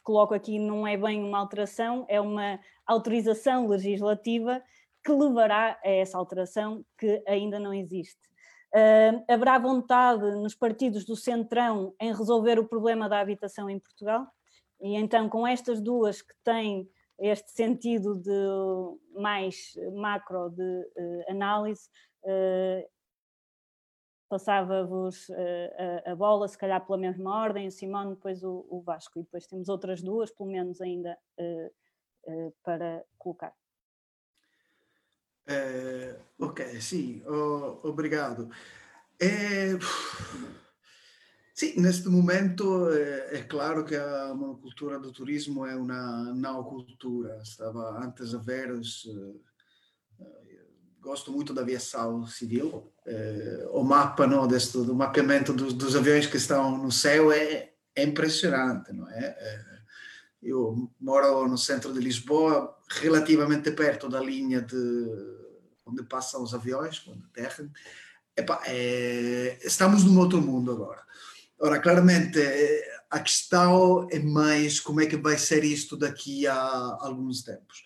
coloco 0.02 0.34
aqui, 0.34 0.58
não 0.58 0.88
é 0.88 0.96
bem 0.96 1.24
uma 1.24 1.40
alteração, 1.40 2.06
é 2.08 2.22
uma 2.22 2.60
autorização 2.86 3.68
legislativa 3.68 4.64
que 5.04 5.12
levará 5.12 5.78
a 5.84 5.90
essa 5.90 6.18
alteração 6.18 6.86
que 6.98 7.22
ainda 7.28 7.60
não 7.60 7.74
existe. 7.74 8.22
Uh, 8.74 9.24
haverá 9.28 9.60
vontade 9.60 10.24
nos 10.38 10.56
partidos 10.56 11.06
do 11.06 11.16
Centrão 11.16 11.94
em 12.00 12.12
resolver 12.14 12.58
o 12.58 12.68
problema 12.68 13.08
da 13.08 13.20
habitação 13.20 13.70
em 13.70 13.80
Portugal? 13.80 14.26
E 14.82 14.96
então, 14.96 15.30
com 15.30 15.46
estas 15.46 15.82
duas 15.82 16.22
que 16.22 16.34
têm 16.44 16.90
este 17.20 17.52
sentido 17.52 18.16
de 18.16 19.22
mais 19.22 19.74
macro 19.94 20.50
de 20.50 20.64
uh, 20.64 21.32
análise, 21.32 21.88
uh, 22.24 22.93
passava-vos 24.34 25.30
uh, 25.30 25.36
a, 26.08 26.12
a, 26.12 26.16
bola, 26.16 26.48
se 26.48 26.58
calhar 26.58 26.84
pela 26.84 26.98
mesma 26.98 27.40
ordem, 27.40 27.68
o 27.68 27.72
Simone, 27.72 28.16
depois 28.16 28.44
o, 28.44 28.66
o 28.68 28.82
Vasco, 28.82 29.20
e 29.20 29.22
depois 29.22 29.46
temos 29.46 29.70
outras 29.70 30.02
duas, 30.02 30.32
pelo 30.32 30.50
menos 30.50 30.82
ainda 30.82 31.16
uh, 31.38 31.72
uh, 32.32 32.56
para 32.64 33.06
colocar. 33.20 33.54
ok, 36.40 36.82
sim, 36.82 37.24
oh, 37.28 37.88
obrigado. 37.88 38.50
É, 39.22 39.78
Sim, 41.54 41.80
neste 41.80 42.10
momento 42.10 42.90
é, 42.90 43.38
é, 43.38 43.44
claro 43.44 43.86
que 43.86 43.96
a 43.96 44.34
monocultura 44.34 45.00
do 45.00 45.14
turismo 45.14 45.66
é 45.66 45.76
uma 45.76 46.34
neocultura. 46.34 47.40
Estava 47.44 48.04
antes 48.04 48.34
a 48.34 48.40
ver, 48.40 48.72
uh, 48.72 49.40
gosto 51.04 51.32
muito 51.32 51.54
da 51.54 51.62
aviação 51.62 52.26
civil, 52.26 52.92
uh, 53.06 53.70
o 53.78 53.84
mapa 53.84 54.26
não, 54.26 54.48
do 54.48 54.96
mapeamento 54.96 55.54
dos, 55.54 55.74
dos, 55.74 55.96
aviões 55.96 56.26
que 56.26 56.38
estão 56.38 56.78
no 56.78 56.92
céu 56.92 57.32
é, 57.32 57.74
é 57.96 58.04
impressionante, 58.04 58.94
não 58.94 59.08
é? 59.10 59.64
eu 60.42 60.90
moro 61.00 61.48
no 61.48 61.58
centro 61.58 61.94
de 61.94 62.00
Lisboa, 62.00 62.76
relativamente 62.90 63.72
perto 63.72 64.10
da 64.10 64.20
linha 64.20 64.62
de 64.62 65.44
onde 65.86 66.04
passam 66.04 66.42
os 66.42 66.54
aviões, 66.54 67.00
quando 67.00 67.24
aterram. 67.26 67.70
é, 68.66 69.60
estamos 69.64 70.04
num 70.04 70.18
outro 70.20 70.42
mundo 70.42 70.72
agora. 70.72 71.04
Ora, 71.60 71.80
claramente, 71.80 72.40
a 73.10 73.20
questão 73.20 74.08
é 74.12 74.20
mais 74.20 74.80
como 74.80 75.00
é 75.02 75.06
que 75.06 75.16
vai 75.16 75.38
ser 75.38 75.64
isto 75.64 75.96
daqui 75.96 76.48
a 76.48 76.58
alguns 77.00 77.44
tempos. 77.44 77.84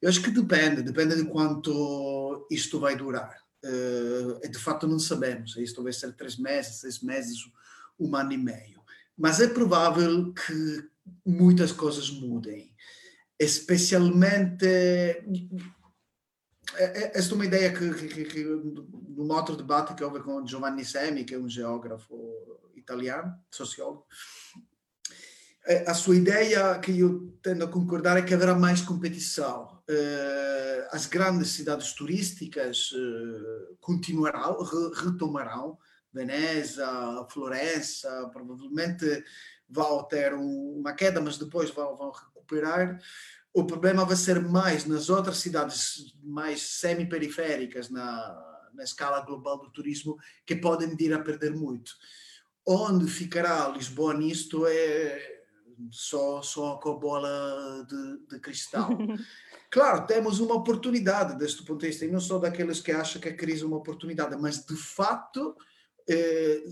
Eu 0.00 0.08
acho 0.08 0.22
que 0.22 0.30
depende, 0.30 0.82
depende 0.82 1.16
de 1.16 1.24
quanto 1.28 2.46
isto 2.50 2.80
vai 2.80 2.96
durar. 2.96 3.36
Uh, 3.62 4.48
de 4.48 4.58
fato, 4.58 4.86
não 4.86 4.98
sabemos. 4.98 5.56
Isto 5.56 5.82
vai 5.82 5.92
ser 5.92 6.14
três 6.14 6.36
meses, 6.38 6.76
seis 6.76 7.00
meses, 7.00 7.38
um 7.98 8.14
ano 8.16 8.32
e 8.32 8.38
meio. 8.38 8.80
Mas 9.16 9.40
é 9.40 9.48
provável 9.48 10.32
que 10.32 10.88
muitas 11.26 11.72
coisas 11.72 12.10
mudem. 12.10 12.74
Especialmente. 13.38 14.66
Esta 16.76 17.32
é 17.32 17.34
uma 17.34 17.44
ideia 17.44 17.72
que, 17.72 17.92
que, 17.94 18.24
que, 18.24 18.44
num 18.44 19.30
outro 19.32 19.56
debate 19.56 19.94
que 19.94 20.04
houve 20.04 20.20
com 20.20 20.46
Giovanni 20.46 20.84
Semi, 20.84 21.24
que 21.24 21.34
é 21.34 21.38
um 21.38 21.48
geógrafo 21.48 22.14
italiano, 22.74 23.34
sociólogo. 23.50 24.06
É, 25.70 25.88
a 25.88 25.94
sua 25.94 26.16
ideia, 26.16 26.76
que 26.80 26.98
eu 26.98 27.32
tendo 27.40 27.64
a 27.64 27.68
concordar, 27.68 28.16
é 28.16 28.22
que 28.22 28.34
haverá 28.34 28.56
mais 28.56 28.80
competição. 28.80 29.80
É, 29.88 30.88
as 30.90 31.06
grandes 31.06 31.50
cidades 31.50 31.92
turísticas 31.92 32.90
é, 32.92 33.74
continuarão, 33.80 34.64
retomarão. 34.92 35.78
Veneza, 36.12 37.24
Florença, 37.30 38.28
provavelmente 38.32 39.24
vão 39.68 40.02
ter 40.08 40.34
uma 40.34 40.92
queda, 40.92 41.20
mas 41.20 41.38
depois 41.38 41.70
vão, 41.70 41.96
vão 41.96 42.10
recuperar. 42.10 43.00
O 43.54 43.64
problema 43.64 44.04
vai 44.04 44.16
ser 44.16 44.40
mais 44.40 44.84
nas 44.86 45.08
outras 45.08 45.36
cidades 45.36 46.12
mais 46.20 46.62
semi-periféricas 46.62 47.88
na, 47.90 48.68
na 48.74 48.82
escala 48.82 49.20
global 49.20 49.56
do 49.60 49.70
turismo, 49.70 50.18
que 50.44 50.56
podem 50.56 50.96
vir 50.96 51.14
a 51.14 51.20
perder 51.20 51.54
muito. 51.54 51.92
Onde 52.66 53.06
ficará 53.06 53.68
Lisboa 53.68 54.14
nisto 54.14 54.66
é 54.66 55.39
só, 55.90 56.42
só 56.42 56.76
com 56.76 56.90
a 56.90 56.96
bola 56.96 57.86
de, 57.88 58.26
de 58.28 58.40
cristal. 58.40 58.90
Claro, 59.72 60.04
temos 60.04 60.40
uma 60.40 60.56
oportunidade 60.56 61.38
deste 61.38 61.62
ponto 61.62 61.78
de 61.78 61.86
vista, 61.86 62.04
e 62.04 62.10
não 62.10 62.18
sou 62.18 62.40
daqueles 62.40 62.80
que 62.80 62.90
acham 62.90 63.20
que 63.20 63.28
a 63.28 63.36
crise 63.36 63.62
é 63.62 63.66
uma 63.66 63.76
oportunidade, 63.76 64.36
mas 64.36 64.66
de 64.66 64.74
facto, 64.74 65.56
eh, 66.08 66.64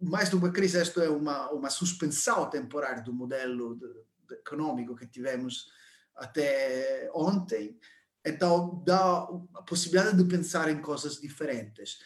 mais 0.00 0.28
do 0.28 0.38
que 0.38 0.44
uma 0.44 0.52
crise, 0.52 0.80
isto 0.80 1.00
é 1.00 1.08
uma, 1.08 1.50
uma 1.50 1.68
suspensão 1.70 2.48
temporária 2.48 3.02
do 3.02 3.12
modelo 3.12 3.74
de, 3.74 3.88
de 4.28 4.34
econômico 4.36 4.94
que 4.94 5.08
tivemos 5.08 5.66
até 6.14 7.10
ontem, 7.12 7.76
então 8.24 8.80
dá 8.86 9.28
a 9.56 9.62
possibilidade 9.62 10.16
de 10.16 10.24
pensar 10.24 10.70
em 10.70 10.80
coisas 10.80 11.20
diferentes. 11.20 11.98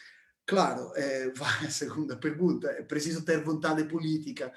Claro, 0.46 0.90
eh, 0.96 1.30
vai 1.36 1.66
a 1.66 1.70
segunda 1.70 2.16
pergunta, 2.16 2.68
é 2.70 2.82
preciso 2.82 3.26
ter 3.26 3.44
vontade 3.44 3.84
política 3.84 4.51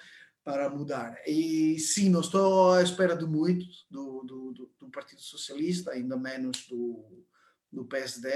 para 0.43 0.69
mudar. 0.69 1.21
E 1.25 1.79
sim, 1.79 2.09
não 2.09 2.21
estou 2.21 2.73
à 2.73 2.83
espera 2.83 3.15
de 3.15 3.25
muito 3.25 3.65
do, 3.89 4.23
do, 4.23 4.71
do 4.79 4.89
Partido 4.89 5.21
Socialista, 5.21 5.91
ainda 5.91 6.17
menos 6.17 6.67
do, 6.67 7.25
do 7.71 7.85
PSD, 7.85 8.29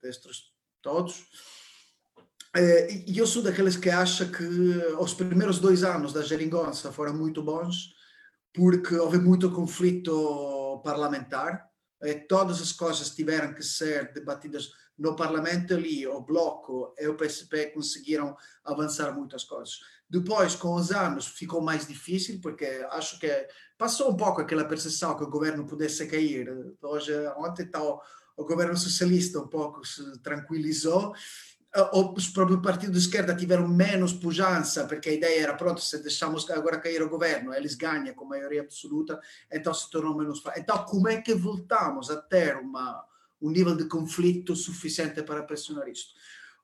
destes 0.00 0.52
todos. 0.82 1.26
Eh, 2.54 3.04
e 3.08 3.18
eu 3.18 3.26
sou 3.26 3.42
daqueles 3.42 3.76
que 3.76 3.90
acha 3.90 4.26
que 4.26 4.44
os 4.98 5.14
primeiros 5.14 5.58
dois 5.58 5.82
anos 5.84 6.12
da 6.12 6.22
geringonça 6.22 6.92
foram 6.92 7.14
muito 7.14 7.42
bons, 7.42 7.94
porque 8.54 8.94
houve 8.94 9.18
muito 9.18 9.50
conflito 9.50 10.80
parlamentar, 10.84 11.66
eh, 12.02 12.14
todas 12.14 12.60
as 12.60 12.72
coisas 12.72 13.10
tiveram 13.10 13.52
que 13.52 13.62
ser 13.62 14.12
debatidas 14.12 14.70
no 14.98 15.14
Parlamento 15.14 15.74
ali, 15.74 16.06
o 16.06 16.22
Bloco 16.22 16.94
e 16.98 17.06
o 17.06 17.16
PSP 17.16 17.66
conseguiram 17.66 18.34
avançar 18.64 19.12
muitas 19.14 19.44
coisas. 19.44 19.78
Depois, 20.08 20.54
com 20.54 20.74
os 20.74 20.92
anos, 20.92 21.26
ficou 21.26 21.60
mais 21.60 21.86
difícil, 21.86 22.38
porque 22.40 22.64
acho 22.90 23.18
que 23.18 23.48
passou 23.76 24.10
um 24.10 24.16
pouco 24.16 24.40
aquela 24.40 24.64
percepção 24.64 25.16
que 25.16 25.24
o 25.24 25.30
governo 25.30 25.66
pudesse 25.66 26.06
cair. 26.06 26.48
Hoje, 26.80 27.12
ontem, 27.36 27.64
está 27.64 27.82
o, 27.82 28.00
o 28.36 28.44
governo 28.44 28.76
socialista 28.76 29.40
um 29.40 29.48
pouco 29.48 29.84
se 29.84 30.18
tranquilizou, 30.20 31.12
os 31.92 32.28
próprios 32.28 32.62
partidos 32.62 32.94
de 32.94 33.06
esquerda 33.06 33.34
tiveram 33.34 33.68
menos 33.68 34.12
pujança, 34.12 34.86
porque 34.86 35.10
a 35.10 35.12
ideia 35.12 35.42
era, 35.42 35.54
pronto, 35.54 35.80
se 35.80 36.02
deixamos 36.02 36.48
agora 36.50 36.80
cair 36.80 37.02
o 37.02 37.08
governo, 37.08 37.52
eles 37.52 37.74
ganham 37.74 38.14
com 38.14 38.24
maioria 38.24 38.62
absoluta, 38.62 39.20
então 39.52 39.74
se 39.74 39.90
tornou 39.90 40.16
menos. 40.16 40.42
Então, 40.56 40.84
como 40.84 41.08
é 41.08 41.20
que 41.20 41.34
voltamos 41.34 42.10
a 42.10 42.16
ter 42.16 42.56
uma 42.56 43.04
um 43.40 43.50
nível 43.50 43.76
de 43.76 43.84
conflito 43.84 44.56
suficiente 44.56 45.22
para 45.22 45.42
pressionar 45.42 45.88
isto. 45.88 46.14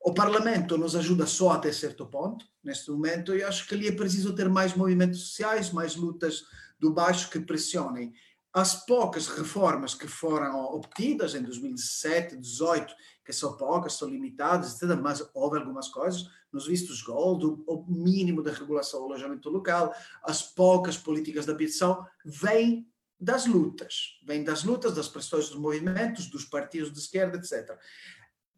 O 0.04 0.12
Parlamento 0.12 0.76
nos 0.76 0.96
ajuda 0.96 1.26
só 1.26 1.52
até 1.52 1.70
certo 1.72 2.04
ponto, 2.06 2.44
neste 2.62 2.90
momento, 2.90 3.36
e 3.36 3.42
acho 3.42 3.68
que 3.68 3.74
ali 3.74 3.86
é 3.86 3.92
preciso 3.92 4.34
ter 4.34 4.48
mais 4.48 4.74
movimentos 4.74 5.20
sociais, 5.20 5.70
mais 5.70 5.94
lutas 5.94 6.42
do 6.78 6.92
baixo 6.92 7.30
que 7.30 7.38
pressionem. 7.38 8.12
As 8.52 8.84
poucas 8.84 9.28
reformas 9.28 9.94
que 9.94 10.08
foram 10.08 10.64
obtidas 10.74 11.36
em 11.36 11.42
2017, 11.42 12.34
2018, 12.34 12.94
que 13.24 13.32
são 13.32 13.56
poucas, 13.56 13.94
são 13.94 14.08
limitadas, 14.08 14.74
etc., 14.74 14.98
mas 15.00 15.24
houve 15.32 15.58
algumas 15.58 15.88
coisas, 15.88 16.28
nos 16.52 16.66
vistos 16.66 17.00
gold, 17.00 17.62
o 17.66 17.86
mínimo 17.88 18.42
de 18.42 18.50
regulação 18.50 19.00
do 19.00 19.06
alojamento 19.06 19.48
local, 19.48 19.94
as 20.24 20.42
poucas 20.42 20.98
políticas 20.98 21.46
de 21.46 21.52
habitação, 21.52 22.04
vêm 22.24 22.86
das 23.18 23.46
lutas, 23.46 24.18
vem 24.26 24.42
das 24.42 24.64
lutas, 24.64 24.94
das 24.94 25.08
pressões 25.08 25.48
dos 25.48 25.58
movimentos, 25.58 26.26
dos 26.26 26.44
partidos 26.44 26.92
de 26.92 26.98
esquerda, 26.98 27.38
etc. 27.38 27.78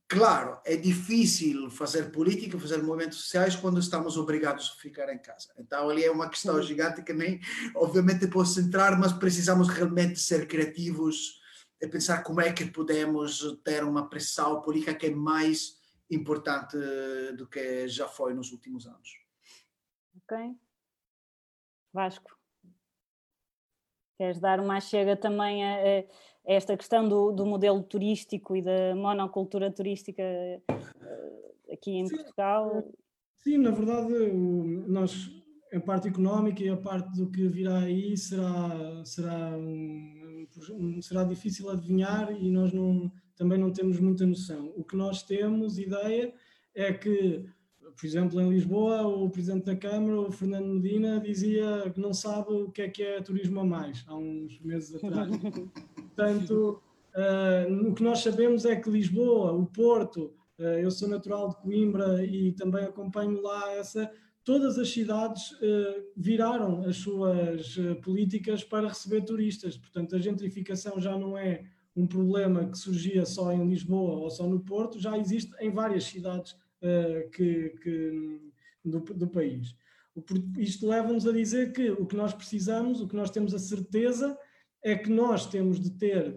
Claro, 0.06 0.60
é 0.64 0.76
difícil 0.76 1.70
fazer 1.70 2.12
política, 2.12 2.58
fazer 2.58 2.82
movimentos 2.82 3.18
sociais 3.18 3.56
quando 3.56 3.80
estamos 3.80 4.16
obrigados 4.16 4.74
a 4.76 4.80
ficar 4.80 5.12
em 5.12 5.18
casa. 5.18 5.48
Então, 5.58 5.88
ali 5.88 6.04
é 6.04 6.10
uma 6.10 6.28
questão 6.28 6.60
gigante 6.62 7.02
que 7.02 7.12
nem, 7.12 7.40
obviamente, 7.74 8.26
posso 8.28 8.60
entrar, 8.60 8.98
mas 8.98 9.12
precisamos 9.12 9.68
realmente 9.68 10.20
ser 10.20 10.46
criativos 10.46 11.40
e 11.80 11.88
pensar 11.88 12.22
como 12.22 12.40
é 12.40 12.52
que 12.52 12.66
podemos 12.66 13.60
ter 13.64 13.82
uma 13.82 14.08
pressão 14.08 14.60
política 14.60 14.94
que 14.94 15.06
é 15.06 15.10
mais 15.10 15.78
importante 16.10 16.76
do 17.36 17.46
que 17.46 17.88
já 17.88 18.06
foi 18.06 18.34
nos 18.34 18.52
últimos 18.52 18.86
anos. 18.86 19.18
Ok. 20.16 20.54
Vasco. 21.92 22.38
Queres 24.18 24.38
dar 24.38 24.60
uma 24.60 24.80
chega 24.80 25.16
também 25.16 25.64
a, 25.64 25.76
a 25.76 26.04
esta 26.44 26.76
questão 26.76 27.08
do, 27.08 27.32
do, 27.32 27.46
modelo 27.46 27.82
turístico 27.82 28.54
e 28.54 28.62
da 28.62 28.94
monocultura 28.94 29.70
turística 29.70 30.22
eh, 30.22 30.60
aqui 31.72 31.92
em 31.92 32.06
sim, 32.06 32.16
Portugal? 32.16 32.84
Sim, 33.36 33.58
na 33.58 33.70
verdade, 33.70 34.12
nós, 34.86 35.30
a 35.72 35.80
parte 35.80 36.08
económica 36.08 36.62
e 36.62 36.68
a 36.68 36.76
parte 36.76 37.16
do 37.16 37.30
que 37.30 37.48
virá 37.48 37.78
aí 37.78 38.16
será, 38.16 39.02
será, 39.04 39.56
um, 39.56 40.46
será 41.00 41.24
difícil 41.24 41.70
adivinhar 41.70 42.30
e 42.32 42.50
nós 42.50 42.72
não, 42.72 43.10
também 43.36 43.58
não 43.58 43.72
temos 43.72 43.98
muita 43.98 44.26
noção. 44.26 44.72
O 44.76 44.84
que 44.84 44.96
nós 44.96 45.22
temos 45.22 45.78
ideia 45.78 46.32
é 46.74 46.92
que 46.92 47.46
por 47.96 48.06
exemplo, 48.06 48.40
em 48.40 48.50
Lisboa, 48.50 49.06
o 49.06 49.30
Presidente 49.30 49.66
da 49.66 49.76
Câmara, 49.76 50.20
o 50.20 50.32
Fernando 50.32 50.66
Medina, 50.66 51.20
dizia 51.20 51.90
que 51.94 52.00
não 52.00 52.12
sabe 52.12 52.52
o 52.52 52.70
que 52.70 52.82
é 52.82 52.88
que 52.88 53.02
é 53.02 53.20
turismo 53.20 53.60
a 53.60 53.64
mais, 53.64 54.04
há 54.08 54.16
uns 54.16 54.58
meses 54.60 54.96
atrás. 54.96 55.30
Portanto, 56.14 56.80
uh, 57.16 57.88
o 57.88 57.94
que 57.94 58.02
nós 58.02 58.20
sabemos 58.20 58.64
é 58.64 58.76
que 58.76 58.88
Lisboa, 58.88 59.52
o 59.52 59.66
Porto, 59.66 60.32
uh, 60.58 60.62
eu 60.62 60.90
sou 60.90 61.08
natural 61.08 61.48
de 61.48 61.56
Coimbra 61.56 62.24
e 62.24 62.52
também 62.52 62.84
acompanho 62.84 63.42
lá 63.42 63.72
essa, 63.72 64.08
todas 64.44 64.78
as 64.78 64.88
cidades 64.88 65.50
uh, 65.52 66.04
viraram 66.16 66.84
as 66.84 66.98
suas 66.98 67.76
políticas 68.02 68.62
para 68.62 68.88
receber 68.88 69.22
turistas. 69.22 69.76
Portanto, 69.76 70.14
a 70.14 70.20
gentrificação 70.20 71.00
já 71.00 71.18
não 71.18 71.36
é 71.36 71.64
um 71.96 72.06
problema 72.06 72.64
que 72.68 72.78
surgia 72.78 73.26
só 73.26 73.52
em 73.52 73.68
Lisboa 73.68 74.20
ou 74.20 74.30
só 74.30 74.46
no 74.46 74.60
Porto, 74.60 74.98
já 74.98 75.18
existe 75.18 75.52
em 75.60 75.70
várias 75.70 76.04
cidades 76.04 76.56
que, 77.32 77.70
que, 77.80 78.40
do, 78.84 78.98
do 78.98 79.28
país. 79.28 79.74
Isto 80.58 80.88
leva-nos 80.88 81.26
a 81.26 81.32
dizer 81.32 81.72
que 81.72 81.90
o 81.90 82.04
que 82.04 82.16
nós 82.16 82.34
precisamos, 82.34 83.00
o 83.00 83.06
que 83.06 83.14
nós 83.14 83.30
temos 83.30 83.54
a 83.54 83.58
certeza, 83.60 84.36
é 84.84 84.94
que 84.94 85.10
nós 85.10 85.46
temos 85.46 85.80
de 85.80 85.90
ter 85.90 86.36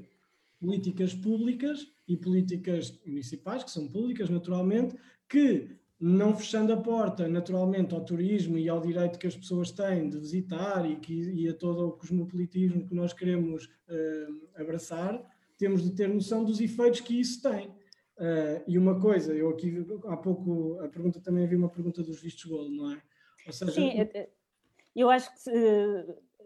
políticas 0.59 1.13
públicas 1.13 1.85
e 2.07 2.15
políticas 2.15 2.97
municipais, 3.05 3.63
que 3.63 3.69
são 3.69 3.87
públicas 3.87 4.29
naturalmente, 4.29 4.95
que 5.29 5.75
não 5.99 6.35
fechando 6.35 6.71
a 6.71 6.77
porta 6.77 7.27
naturalmente 7.27 7.93
ao 7.93 8.05
turismo 8.05 8.57
e 8.57 8.69
ao 8.69 8.79
direito 8.79 9.19
que 9.19 9.27
as 9.27 9.35
pessoas 9.35 9.71
têm 9.71 10.09
de 10.09 10.17
visitar 10.17 10.89
e, 10.89 10.95
que, 10.95 11.13
e 11.13 11.49
a 11.49 11.53
todo 11.53 11.87
o 11.87 11.91
cosmopolitismo 11.91 12.87
que 12.87 12.95
nós 12.95 13.13
queremos 13.13 13.65
uh, 13.65 14.61
abraçar, 14.61 15.21
temos 15.57 15.83
de 15.83 15.91
ter 15.91 16.07
noção 16.07 16.45
dos 16.45 16.61
efeitos 16.61 17.01
que 17.01 17.19
isso 17.19 17.41
tem. 17.41 17.67
Uh, 17.67 18.63
e 18.67 18.77
uma 18.77 18.99
coisa, 18.99 19.33
eu 19.33 19.49
aqui 19.49 19.85
há 20.05 20.15
pouco, 20.15 20.79
a 20.81 20.87
pergunta 20.87 21.19
também 21.19 21.43
havia 21.43 21.57
uma 21.57 21.69
pergunta 21.69 22.01
dos 22.01 22.21
vistos 22.21 22.45
gold, 22.45 22.75
não 22.75 22.91
é? 22.91 23.01
Ou 23.45 23.53
seja, 23.53 23.71
Sim, 23.71 23.91
eu 24.95 25.09
acho 25.09 25.31
que 25.33 25.51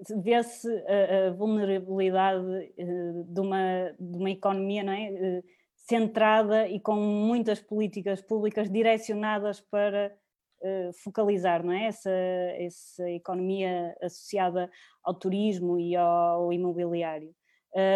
vê-se 0.09 0.67
a, 0.67 1.27
a, 1.27 1.31
vulnerabilidade 1.31 2.45
uh, 2.45 3.23
de, 3.23 3.39
uma, 3.39 3.95
de 3.99 4.17
uma 4.17 4.31
economia, 4.31 4.83
não 4.83 4.93
é? 4.93 5.09
Uh, 5.11 5.43
centrada 5.75 6.67
e 6.67 6.79
com 6.79 6.95
muitas 6.95 7.59
políticas 7.59 8.21
públicas 8.21 8.69
direcionadas 8.69 9.59
para 9.59 10.15
uh, 10.61 10.93
focalizar 11.03 11.65
não 11.65 11.73
é? 11.73 11.87
essa, 11.87 12.09
essa 12.09 13.09
economia 13.09 13.95
associada 14.01 14.69
ao 15.03 15.13
turismo 15.13 15.79
e 15.79 15.95
ao 15.95 16.53
imobiliário. 16.53 17.33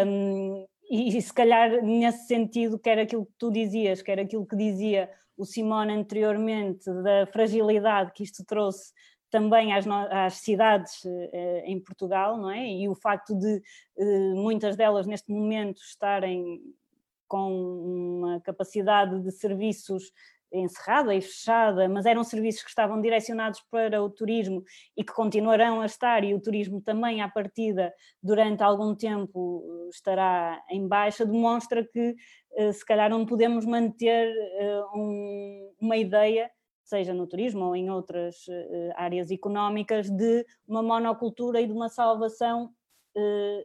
Um, 0.06 0.66
e, 0.90 1.16
e, 1.16 1.22
se 1.22 1.32
calhar 1.32 1.82
nesse 1.82 2.26
sentido, 2.26 2.78
quer 2.78 2.98
aquilo 2.98 3.26
que 3.26 3.34
tu 3.38 3.50
dizias, 3.50 4.02
quer 4.02 4.20
aquilo 4.20 4.46
que 4.46 4.56
dizia 4.56 5.10
o 5.36 5.44
Simone 5.44 5.92
anteriormente, 5.92 6.84
da 7.02 7.26
fragilidade 7.26 8.12
que 8.12 8.22
isto 8.22 8.44
trouxe 8.44 8.92
também 9.30 9.72
às, 9.72 9.86
às 9.86 10.34
cidades 10.34 11.04
eh, 11.04 11.62
em 11.66 11.80
Portugal, 11.80 12.36
não 12.36 12.50
é? 12.50 12.66
E 12.68 12.88
o 12.88 12.94
facto 12.94 13.34
de 13.38 13.62
eh, 13.98 14.34
muitas 14.34 14.76
delas 14.76 15.06
neste 15.06 15.30
momento 15.30 15.78
estarem 15.82 16.60
com 17.28 17.50
uma 17.50 18.40
capacidade 18.40 19.20
de 19.20 19.32
serviços 19.32 20.12
encerrada 20.52 21.14
e 21.14 21.20
fechada, 21.20 21.88
mas 21.88 22.06
eram 22.06 22.22
serviços 22.22 22.62
que 22.62 22.68
estavam 22.68 23.00
direcionados 23.00 23.60
para 23.70 24.02
o 24.02 24.08
turismo 24.08 24.62
e 24.96 25.04
que 25.04 25.12
continuarão 25.12 25.80
a 25.80 25.86
estar, 25.86 26.24
e 26.24 26.34
o 26.34 26.40
turismo 26.40 26.80
também 26.80 27.20
à 27.20 27.28
partida 27.28 27.92
durante 28.22 28.62
algum 28.62 28.94
tempo 28.94 29.88
estará 29.90 30.62
em 30.70 30.86
baixa, 30.86 31.26
demonstra 31.26 31.84
que 31.84 32.14
eh, 32.56 32.72
se 32.72 32.84
calhar 32.84 33.10
não 33.10 33.26
podemos 33.26 33.64
manter 33.64 34.28
eh, 34.28 34.82
um, 34.94 35.74
uma 35.80 35.96
ideia, 35.96 36.50
seja 36.88 37.12
no 37.12 37.26
turismo 37.26 37.64
ou 37.66 37.76
em 37.76 37.90
outras 37.90 38.46
eh, 38.48 38.92
áreas 38.96 39.30
económicas, 39.30 40.08
de 40.08 40.46
uma 40.66 40.82
monocultura 40.82 41.60
e 41.60 41.66
de 41.66 41.72
uma 41.72 41.88
salvação 41.88 42.72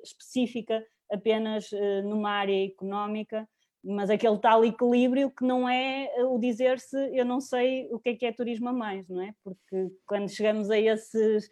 específica 0.02 0.82
apenas 1.12 1.70
numa 2.06 2.32
área 2.32 2.66
económica 2.66 3.46
mas 3.84 4.10
aquele 4.10 4.38
tal 4.38 4.64
equilíbrio 4.64 5.32
que 5.32 5.44
não 5.44 5.68
é 5.68 6.06
eh, 6.16 6.24
o 6.24 6.38
dizer-se 6.38 6.96
eu 7.16 7.26
não 7.26 7.42
sei 7.42 7.88
o 7.92 8.00
que 8.00 8.10
é 8.10 8.16
que 8.16 8.26
é 8.26 8.32
turismo 8.32 8.70
a 8.70 8.74
mais, 8.74 9.08
não 9.10 9.22
é? 9.22 9.34
Porque 9.44 9.92
quando 10.06 10.30
chegamos 10.30 10.70
a 10.70 10.80
esses 10.80 11.50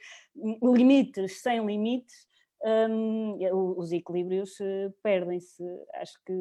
limites 0.61 1.41
sem 1.41 1.65
limites, 1.65 2.27
um, 2.89 3.37
os 3.77 3.91
equilíbrios 3.91 4.57
perdem-se. 5.01 5.63
Acho 5.95 6.13
que 6.25 6.33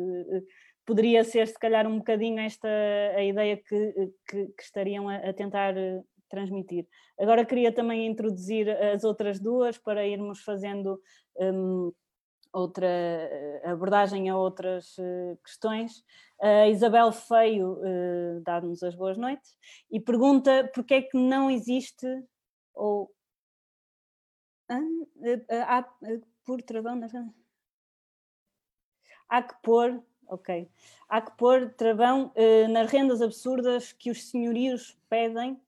poderia 0.89 1.23
ser 1.23 1.47
se 1.47 1.59
calhar 1.59 1.87
um 1.87 1.99
bocadinho 1.99 2.41
esta 2.41 2.67
a 3.15 3.23
ideia 3.23 3.59
que, 3.59 3.93
que, 4.27 4.47
que 4.47 4.63
estariam 4.63 5.07
a, 5.07 5.17
a 5.17 5.35
tentar 5.35 5.77
uh, 5.77 6.03
transmitir. 6.31 6.89
Agora 7.21 7.45
queria 7.45 7.71
também 7.71 8.07
introduzir 8.07 8.71
as 8.71 9.05
outras 9.05 9.39
duas 9.39 9.77
para 9.77 10.07
irmos 10.07 10.41
fazendo 10.41 10.99
um, 11.37 11.93
outra 12.51 12.87
eh, 12.87 13.63
abordagem 13.65 14.31
a 14.31 14.37
outras 14.37 14.97
uh, 14.97 15.39
questões. 15.45 16.03
A 16.41 16.69
Isabel 16.69 17.13
Feio 17.13 17.75
uh, 17.75 18.41
dá-nos 18.43 18.83
as 18.83 18.95
boas 18.95 19.19
noites 19.19 19.55
e 19.91 20.01
pergunta 20.01 20.71
porque 20.75 20.95
é 20.95 21.03
que 21.03 21.19
não 21.19 21.51
existe 21.51 22.07
ou 22.75 23.13
por 26.47 26.63
travão 26.63 26.97
nas 26.97 27.13
há 29.29 29.43
que 29.43 29.55
pôr 29.63 30.03
ok 30.29 30.69
há 31.09 31.21
que 31.21 31.37
pôr 31.37 31.73
travão 31.77 32.33
uh, 32.37 32.69
nas 32.69 32.91
rendas 32.91 33.23
absurdas 33.23 33.93
que 33.93 34.11
os 34.11 34.29
senhorios 34.31 34.97
pedem 35.09 35.59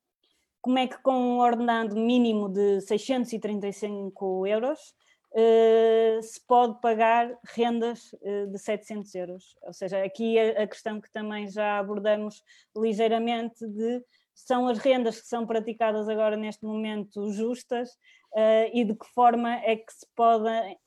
como 0.61 0.78
é 0.78 0.86
que 0.86 0.98
com 0.98 1.14
um 1.14 1.38
ordenado 1.38 1.96
mínimo 1.96 2.48
de 2.48 2.80
635 2.82 4.46
euros 4.46 4.94
uh, 5.32 6.22
se 6.22 6.40
pode 6.46 6.80
pagar 6.80 7.36
rendas 7.44 8.12
uh, 8.14 8.46
de 8.48 8.58
700 8.58 9.14
euros. 9.14 9.56
Ou 9.62 9.72
seja, 9.72 10.02
aqui 10.02 10.38
a, 10.38 10.62
a, 10.62 10.66
questão 10.66 11.00
que 11.00 11.11
também 11.11 11.48
já 11.48 11.78
abordamos 11.78 12.42
ligeiramente 12.76 13.66
de 13.66 14.02
são 14.34 14.68
as 14.68 14.78
rendas 14.78 15.20
que 15.20 15.26
são 15.26 15.46
praticadas 15.46 16.08
agora 16.08 16.36
neste 16.36 16.64
momento 16.64 17.30
justas 17.30 17.90
uh, 18.32 18.70
e 18.72 18.84
de 18.84 18.94
que 18.94 19.06
forma 19.14 19.54
é 19.56 19.76
que 19.76 19.92
se 19.92 20.06
podem 20.14 20.78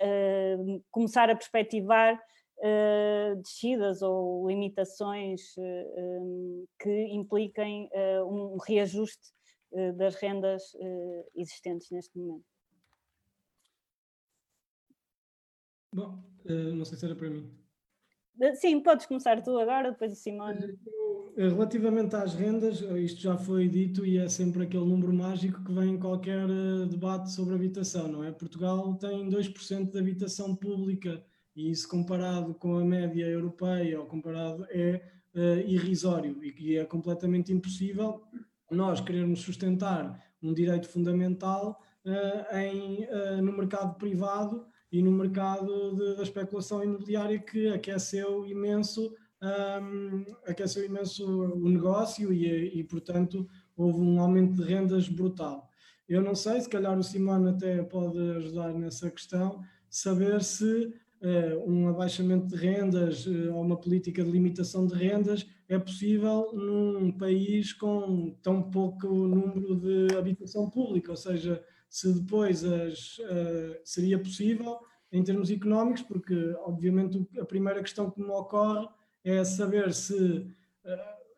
começar 0.91 1.29
a 1.29 1.35
perspectivar 1.35 2.19
descidas 3.41 4.01
ou 4.01 4.47
limitações 4.47 5.53
que 6.79 7.07
impliquem 7.11 7.89
um 8.25 8.57
reajuste 8.57 9.33
das 9.95 10.15
rendas 10.15 10.63
existentes 11.35 11.91
neste 11.91 12.17
momento. 12.17 12.45
Bom, 15.93 16.23
eh, 16.45 16.71
não 16.73 16.83
sei 16.83 16.97
se 16.97 17.05
era 17.05 17.15
para 17.15 17.29
mim. 17.29 17.47
Eh, 18.41 18.55
sim, 18.55 18.81
podes 18.81 19.05
começar 19.05 19.41
tu 19.43 19.57
agora, 19.59 19.91
depois 19.91 20.11
o 20.11 20.15
Simone. 20.15 20.75
Eh, 21.37 21.49
relativamente 21.49 22.15
às 22.15 22.33
rendas, 22.33 22.81
isto 22.81 23.21
já 23.21 23.37
foi 23.37 23.67
dito 23.69 24.03
e 24.03 24.17
é 24.17 24.27
sempre 24.27 24.63
aquele 24.63 24.85
número 24.85 25.13
mágico 25.13 25.63
que 25.63 25.71
vem 25.71 25.93
em 25.93 25.99
qualquer 25.99 26.47
debate 26.89 27.31
sobre 27.31 27.53
habitação, 27.53 28.07
não 28.07 28.23
é? 28.23 28.31
Portugal 28.31 28.95
tem 28.95 29.29
2% 29.29 29.91
de 29.91 29.99
habitação 29.99 30.55
pública 30.55 31.23
e 31.55 31.69
isso 31.69 31.87
comparado 31.87 32.53
com 32.55 32.77
a 32.77 32.85
média 32.85 33.25
europeia 33.25 33.99
ou 33.99 34.05
comparado 34.05 34.65
é 34.69 35.01
uh, 35.35 35.67
irrisório 35.67 36.43
e 36.43 36.77
é 36.77 36.85
completamente 36.85 37.51
impossível 37.53 38.23
nós 38.71 38.99
querermos 39.01 39.41
sustentar 39.41 40.19
um 40.41 40.53
direito 40.53 40.89
fundamental 40.89 41.81
uh, 42.05 42.57
em, 42.57 43.05
uh, 43.05 43.41
no 43.41 43.53
mercado 43.53 43.95
privado 43.97 44.65
e 44.91 45.01
no 45.01 45.11
mercado 45.11 45.95
de, 45.95 46.15
da 46.17 46.23
especulação 46.23 46.83
imobiliária 46.83 47.39
que 47.39 47.67
aqueceu 47.69 48.45
imenso, 48.45 49.11
um, 49.41 50.23
aqueceu 50.45 50.85
imenso 50.85 51.25
o 51.25 51.67
negócio 51.67 52.31
e, 52.31 52.79
e, 52.79 52.83
portanto, 52.83 53.47
houve 53.75 53.99
um 53.99 54.19
aumento 54.19 54.53
de 54.53 54.63
rendas 54.63 55.09
brutal. 55.09 55.67
Eu 56.07 56.21
não 56.21 56.35
sei, 56.35 56.61
se 56.61 56.69
calhar 56.69 56.95
o 56.95 57.01
Simone 57.01 57.49
até 57.49 57.81
pode 57.81 58.19
ajudar 58.37 58.71
nessa 58.73 59.09
questão, 59.09 59.63
saber 59.89 60.43
se 60.43 60.93
um 61.65 61.87
abaixamento 61.87 62.47
de 62.47 62.55
rendas 62.55 63.25
uh, 63.25 63.53
ou 63.53 63.61
uma 63.61 63.77
política 63.77 64.23
de 64.23 64.29
limitação 64.29 64.85
de 64.85 64.93
rendas 64.93 65.47
é 65.69 65.79
possível 65.79 66.51
num 66.53 67.11
país 67.11 67.71
com 67.71 68.35
tão 68.41 68.61
pouco 68.61 69.07
número 69.07 69.75
de 69.75 70.15
habitação 70.17 70.69
pública, 70.69 71.11
ou 71.11 71.17
seja, 71.17 71.63
se 71.89 72.13
depois 72.13 72.65
as, 72.65 73.17
uh, 73.19 73.79
seria 73.85 74.19
possível 74.19 74.79
em 75.11 75.23
termos 75.23 75.49
económicos, 75.49 76.01
porque 76.01 76.35
obviamente 76.65 77.25
a 77.39 77.45
primeira 77.45 77.81
questão 77.81 78.11
que 78.11 78.19
me 78.19 78.29
ocorre 78.29 78.87
é 79.23 79.43
saber 79.45 79.93
se, 79.93 80.13
uh, 80.13 80.49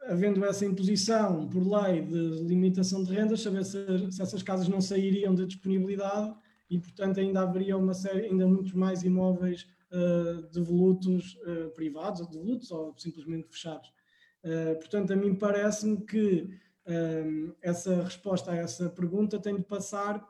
havendo 0.07 0.43
essa 0.45 0.65
imposição 0.65 1.47
por 1.47 1.61
lei 1.61 2.01
de 2.01 2.43
limitação 2.43 3.03
de 3.03 3.13
rendas, 3.13 3.41
saber 3.41 3.63
se, 3.63 3.85
se, 4.11 4.21
essas 4.21 4.41
casas 4.41 4.67
não 4.67 4.81
sairiam 4.81 5.35
de 5.35 5.45
disponibilidade 5.45 6.33
e, 6.71 6.79
portanto, 6.79 7.19
ainda 7.19 7.41
haveria 7.41 7.77
uma 7.77 7.93
série, 7.93 8.25
ainda 8.25 8.47
muitos 8.47 8.73
mais 8.73 9.03
imóveis 9.03 9.67
uh, 9.95 10.41
devolutos 10.51 11.37
uh, 11.45 11.69
privados, 11.71 12.21
ou 12.21 12.27
ou 12.71 12.95
simplesmente 12.97 13.47
fechados. 13.49 13.87
Uh, 14.43 14.75
portanto, 14.75 15.13
a 15.13 15.15
mim 15.15 15.35
parece-me 15.35 16.05
que 16.05 16.49
essa 17.63 18.03
resposta 18.03 18.51
a 18.51 18.55
essa 18.55 18.87
pergunta 18.87 19.39
tem 19.39 19.55
de 19.55 19.63
passar 19.63 20.23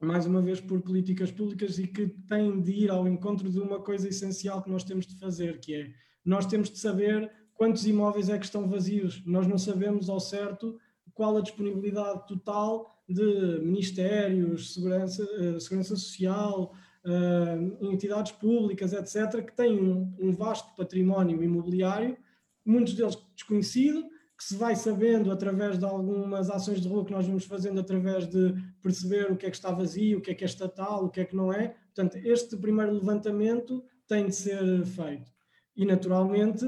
mais 0.00 0.24
uma 0.24 0.40
vez 0.40 0.58
por 0.58 0.80
políticas 0.80 1.30
públicas 1.30 1.78
e 1.78 1.86
que 1.86 2.06
têm 2.26 2.62
de 2.62 2.72
ir 2.72 2.90
ao 2.90 3.06
encontro 3.06 3.50
de 3.50 3.60
uma 3.60 3.78
coisa 3.78 4.08
essencial 4.08 4.62
que 4.62 4.70
nós 4.70 4.84
temos 4.84 5.06
de 5.06 5.18
fazer, 5.18 5.60
que 5.60 5.74
é 5.74 5.90
nós 6.24 6.46
temos 6.46 6.70
de 6.70 6.78
saber 6.78 7.30
quantos 7.52 7.86
imóveis 7.86 8.30
é 8.30 8.38
que 8.38 8.44
estão 8.46 8.66
vazios. 8.66 9.22
Nós 9.26 9.46
não 9.46 9.58
sabemos 9.58 10.08
ao 10.08 10.18
certo 10.18 10.78
qual 11.12 11.36
a 11.36 11.42
disponibilidade 11.42 12.26
total 12.26 12.86
de 13.06 13.60
ministérios, 13.60 14.72
segurança, 14.72 15.60
segurança 15.60 15.94
social, 15.94 16.72
uh, 17.04 17.92
entidades 17.92 18.32
públicas, 18.32 18.92
etc., 18.92 19.44
que 19.44 19.54
têm 19.54 19.80
um, 19.80 20.14
um 20.18 20.32
vasto 20.32 20.74
património 20.76 21.42
imobiliário, 21.42 22.16
muitos 22.64 22.94
deles 22.94 23.16
desconhecido, 23.34 24.04
que 24.36 24.44
se 24.44 24.56
vai 24.56 24.76
sabendo 24.76 25.32
através 25.32 25.78
de 25.78 25.84
algumas 25.84 26.48
ações 26.48 26.80
de 26.80 26.88
rua 26.88 27.04
que 27.04 27.12
nós 27.12 27.26
vamos 27.26 27.44
fazendo, 27.44 27.80
através 27.80 28.26
de 28.28 28.54
perceber 28.80 29.32
o 29.32 29.36
que 29.36 29.46
é 29.46 29.50
que 29.50 29.56
está 29.56 29.72
vazio, 29.72 30.18
o 30.18 30.20
que 30.20 30.30
é 30.30 30.34
que 30.34 30.44
é 30.44 30.46
estatal, 30.46 31.04
o 31.04 31.10
que 31.10 31.20
é 31.20 31.24
que 31.24 31.34
não 31.34 31.52
é. 31.52 31.74
Portanto, 31.92 32.16
este 32.24 32.56
primeiro 32.56 32.92
levantamento 32.92 33.82
tem 34.06 34.26
de 34.26 34.36
ser 34.36 34.84
feito. 34.86 35.32
E, 35.76 35.84
naturalmente, 35.84 36.64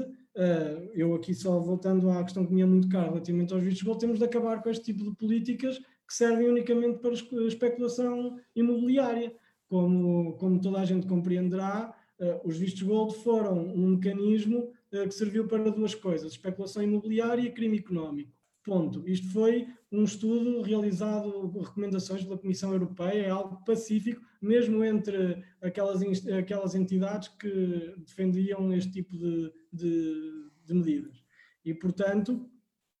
eu 0.93 1.13
aqui 1.15 1.33
só 1.33 1.59
voltando 1.59 2.09
à 2.09 2.23
questão 2.23 2.45
que 2.45 2.61
é 2.61 2.65
muito 2.65 2.89
cara 2.89 3.09
relativamente 3.09 3.53
aos 3.53 3.63
vistos 3.63 3.97
temos 3.97 4.17
de 4.17 4.25
acabar 4.25 4.61
com 4.61 4.69
este 4.69 4.85
tipo 4.85 5.03
de 5.03 5.15
políticas 5.15 5.77
que 5.77 6.13
servem 6.13 6.49
unicamente 6.49 6.99
para 6.99 7.13
especulação 7.47 8.37
imobiliária. 8.55 9.33
Como, 9.71 10.33
como 10.33 10.59
toda 10.59 10.81
a 10.81 10.85
gente 10.85 11.07
compreenderá, 11.07 11.95
os 12.43 12.57
vistos 12.57 12.81
gold 12.81 13.15
foram 13.23 13.57
um 13.57 13.91
mecanismo 13.91 14.73
que 14.91 15.11
serviu 15.11 15.47
para 15.47 15.71
duas 15.71 15.95
coisas: 15.95 16.33
especulação 16.33 16.83
imobiliária 16.83 17.41
e 17.41 17.53
crime 17.53 17.77
económico. 17.77 18.33
Ponto. 18.65 19.07
Isto 19.07 19.31
foi 19.31 19.65
um 19.89 20.03
estudo 20.03 20.61
realizado 20.61 21.49
com 21.53 21.61
recomendações 21.61 22.21
pela 22.25 22.37
Comissão 22.37 22.73
Europeia, 22.73 23.27
é 23.27 23.29
algo 23.29 23.63
pacífico, 23.63 24.21
mesmo 24.41 24.83
entre 24.83 25.41
aquelas, 25.61 26.01
aquelas 26.27 26.75
entidades 26.75 27.29
que 27.29 27.95
defendiam 28.05 28.73
este 28.73 28.91
tipo 28.91 29.17
de, 29.17 29.53
de, 29.71 30.49
de 30.65 30.73
medidas. 30.73 31.23
E, 31.63 31.73
portanto, 31.73 32.45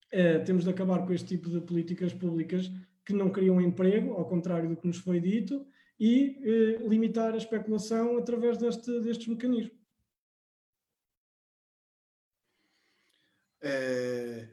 eh, 0.09 0.39
temos 0.39 0.63
de 0.63 0.69
acabar 0.69 1.05
com 1.05 1.13
este 1.13 1.27
tipo 1.27 1.49
de 1.49 1.59
políticas 1.59 2.13
públicas 2.13 2.71
que 3.05 3.13
não 3.13 3.29
criam 3.29 3.59
emprego, 3.59 4.13
ao 4.13 4.25
contrário 4.25 4.69
do 4.69 4.77
que 4.77 4.87
nos 4.87 4.97
foi 4.97 5.19
dito, 5.19 5.65
e 6.01 6.41
eh, 6.43 6.87
limitar 6.87 7.31
a 7.35 7.37
especulação 7.37 8.17
através 8.17 8.57
deste, 8.57 8.99
destes 9.01 9.27
mecanismos. 9.27 9.79
É 13.61 14.49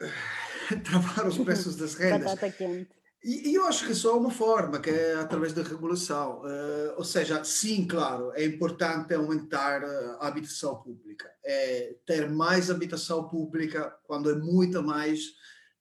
travar 0.82 1.28
os 1.28 1.38
preços 1.38 1.76
das 1.76 1.94
rendas. 1.96 2.36
E, 3.22 3.50
e, 3.50 3.54
eu 3.54 3.66
acho 3.66 3.86
que 3.86 3.94
só 3.94 4.18
uma 4.18 4.30
forma, 4.30 4.80
que 4.80 4.90
é 4.90 5.14
através 5.14 5.52
da 5.52 5.62
regulação. 5.62 6.40
Uh, 6.42 6.94
ou 6.96 7.04
seja, 7.04 7.42
sim, 7.44 7.86
claro, 7.86 8.32
é 8.34 8.44
importante 8.44 9.14
aumentar 9.14 9.84
a 9.84 10.26
habitação 10.26 10.80
pública. 10.82 11.28
É 11.44 11.96
ter 12.04 12.28
mais 12.28 12.70
habitação 12.70 13.28
pública, 13.28 13.96
quando 14.04 14.30
é 14.30 14.34
muita 14.34 14.82
mais, 14.82 15.20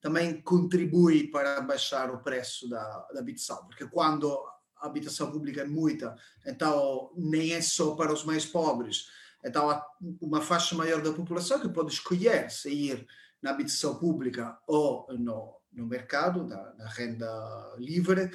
também 0.07 0.41
contribui 0.41 1.27
para 1.27 1.59
baixar 1.59 2.09
o 2.09 2.19
preço 2.19 2.69
da, 2.69 3.07
da 3.13 3.19
habitação. 3.19 3.65
Porque 3.65 3.85
quando 3.87 4.41
a 4.77 4.87
habitação 4.87 5.29
pública 5.29 5.61
é 5.61 5.65
muita, 5.65 6.15
então 6.45 7.11
nem 7.17 7.51
é 7.51 7.61
só 7.61 7.93
para 7.93 8.13
os 8.13 8.23
mais 8.23 8.45
pobres. 8.45 9.09
Então 9.43 9.69
há 9.69 9.85
uma 10.21 10.41
faixa 10.41 10.75
maior 10.75 11.01
da 11.01 11.11
população 11.11 11.59
que 11.59 11.67
pode 11.67 11.91
escolher 11.91 12.49
sair 12.49 13.05
na 13.41 13.51
habitação 13.51 13.95
pública 13.95 14.57
ou 14.65 15.05
no, 15.19 15.57
no 15.73 15.85
mercado, 15.85 16.45
na, 16.45 16.73
na 16.75 16.87
renda 16.87 17.75
livre. 17.77 18.31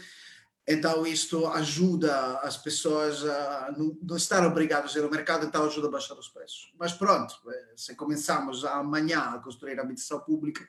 Então, 0.69 1.07
isto 1.07 1.47
ajuda 1.49 2.39
as 2.41 2.59
pessoas 2.59 3.25
a 3.25 3.75
não, 3.77 3.99
não 4.03 4.17
estar 4.17 4.47
obrigadas 4.47 4.95
a 4.95 4.99
ir 4.99 5.05
ao 5.05 5.11
mercado, 5.11 5.47
então 5.47 5.65
ajuda 5.65 5.89
a 5.89 5.91
baixar 5.91 6.15
os 6.15 6.29
preços. 6.29 6.71
Mas 6.79 6.93
pronto, 6.93 7.35
eh, 7.51 7.73
se 7.77 7.97
começarmos 7.97 8.65
amanhã 8.65 9.21
a 9.21 9.39
construir 9.41 9.81
a 9.81 9.83
habitação 9.83 10.21
pública, 10.21 10.69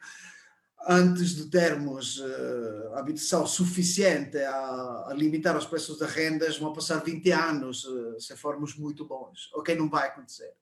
antes 0.87 1.35
de 1.35 1.49
termos 1.49 2.19
uh, 2.19 2.95
habitação 2.95 3.45
suficiente 3.47 4.37
a, 4.37 5.05
a, 5.07 5.13
limitar 5.13 5.57
os 5.57 5.65
preços 5.65 5.97
das 5.97 6.11
rendas, 6.11 6.57
vão 6.57 6.73
passar 6.73 7.03
20 7.03 7.31
anos 7.31 7.85
uh, 7.85 8.19
se 8.19 8.35
formos 8.35 8.75
muito 8.75 9.05
bons. 9.05 9.49
O 9.53 9.61
que 9.61 9.75
não 9.75 9.89
vai 9.89 10.07
acontecer 10.07 10.53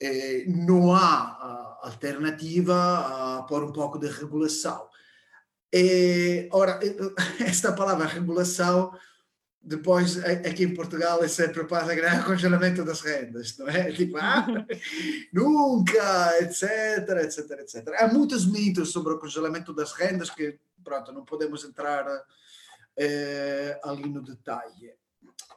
eh, 0.00 0.44
não 0.46 0.94
há 0.94 1.78
alternativa 1.82 3.38
a 3.38 3.42
pôr 3.42 3.64
um 3.64 3.72
pouco 3.72 3.98
de 3.98 4.06
regulação. 4.06 4.88
E, 5.72 6.48
ora, 6.52 6.78
esta 7.40 7.72
palavra 7.72 8.06
regulação, 8.06 8.92
depois 9.60 10.18
aqui 10.24 10.64
em 10.64 10.74
Portugal 10.74 11.22
é 11.22 11.28
sempre 11.28 11.64
passa 11.64 11.92
a 11.92 11.94
ganhar 11.94 12.24
congelamento 12.24 12.84
das 12.84 13.00
rendas, 13.00 13.56
não 13.58 13.68
é? 13.68 13.90
Tipo, 13.92 14.16
ah, 14.16 14.46
nunca, 15.32 16.38
etc, 16.40 17.08
etc, 17.24 17.50
etc. 17.60 17.88
Há 17.98 18.08
muitos 18.08 18.46
mitos 18.46 18.90
sobre 18.90 19.12
o 19.12 19.18
congelamento 19.18 19.74
das 19.74 19.92
rendas 19.92 20.30
que, 20.30 20.58
pronto, 20.82 21.12
não 21.12 21.24
podemos 21.24 21.64
entrar 21.64 22.06
eh, 22.96 23.78
ali 23.84 24.08
no 24.08 24.22
detalhe. 24.22 24.94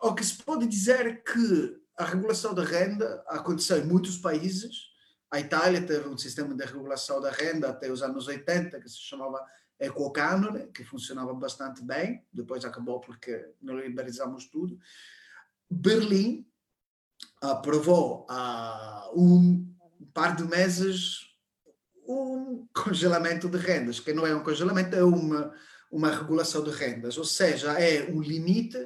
O 0.01 0.13
que 0.13 0.25
se 0.25 0.41
pode 0.43 0.67
dizer 0.67 1.05
é 1.07 1.13
que 1.13 1.81
a 1.97 2.05
regulação 2.05 2.53
da 2.53 2.63
renda 2.63 3.23
aconteceu 3.27 3.77
em 3.77 3.85
muitos 3.85 4.17
países. 4.17 4.89
A 5.29 5.39
Itália 5.39 5.81
teve 5.81 6.09
um 6.09 6.17
sistema 6.17 6.53
de 6.55 6.65
regulação 6.65 7.21
da 7.21 7.31
renda 7.31 7.69
até 7.69 7.91
os 7.91 8.01
anos 8.01 8.27
80, 8.27 8.79
que 8.79 8.89
se 8.89 8.99
chamava 8.99 9.39
Ecocanone, 9.81 10.67
que 10.67 10.83
funcionava 10.83 11.33
bastante 11.33 11.83
bem, 11.83 12.23
depois 12.31 12.63
acabou 12.63 13.01
porque 13.01 13.49
liberalizamos 13.61 14.45
tudo. 14.45 14.79
Berlim 15.69 16.47
aprovou 17.41 18.27
há 18.29 19.09
um 19.15 19.67
par 20.13 20.35
de 20.35 20.43
meses 20.43 21.27
um 22.07 22.67
congelamento 22.73 23.49
de 23.49 23.57
rendas, 23.57 23.99
que 23.99 24.13
não 24.13 24.25
é 24.25 24.35
um 24.35 24.43
congelamento, 24.43 24.95
é 24.95 25.03
uma, 25.03 25.51
uma 25.91 26.11
regulação 26.11 26.63
de 26.63 26.69
rendas, 26.69 27.17
ou 27.17 27.25
seja, 27.25 27.73
é 27.79 28.09
um 28.11 28.21
limite 28.21 28.77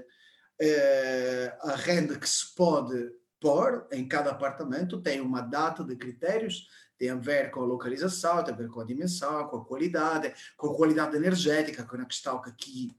é, 0.61 1.57
a 1.61 1.75
renda 1.75 2.17
que 2.17 2.29
se 2.29 2.55
pode 2.55 3.11
pôr 3.41 3.85
em 3.91 4.07
cada 4.07 4.31
apartamento 4.31 5.01
tem 5.01 5.19
uma 5.19 5.41
data 5.41 5.83
de 5.83 5.95
critérios, 5.95 6.67
tem 6.97 7.09
a 7.09 7.15
ver 7.15 7.51
com 7.51 7.61
a 7.61 7.65
localização, 7.65 8.43
tem 8.43 8.53
a 8.53 8.57
ver 8.57 8.69
com 8.69 8.81
a 8.81 8.85
dimensão, 8.85 9.47
com 9.47 9.57
a 9.57 9.65
qualidade, 9.65 10.33
com 10.55 10.67
a 10.67 10.75
qualidade 10.75 11.15
energética, 11.15 11.83
com 11.83 11.95
a 11.97 12.05
questão 12.05 12.41
que 12.41 12.49
aqui 12.49 12.97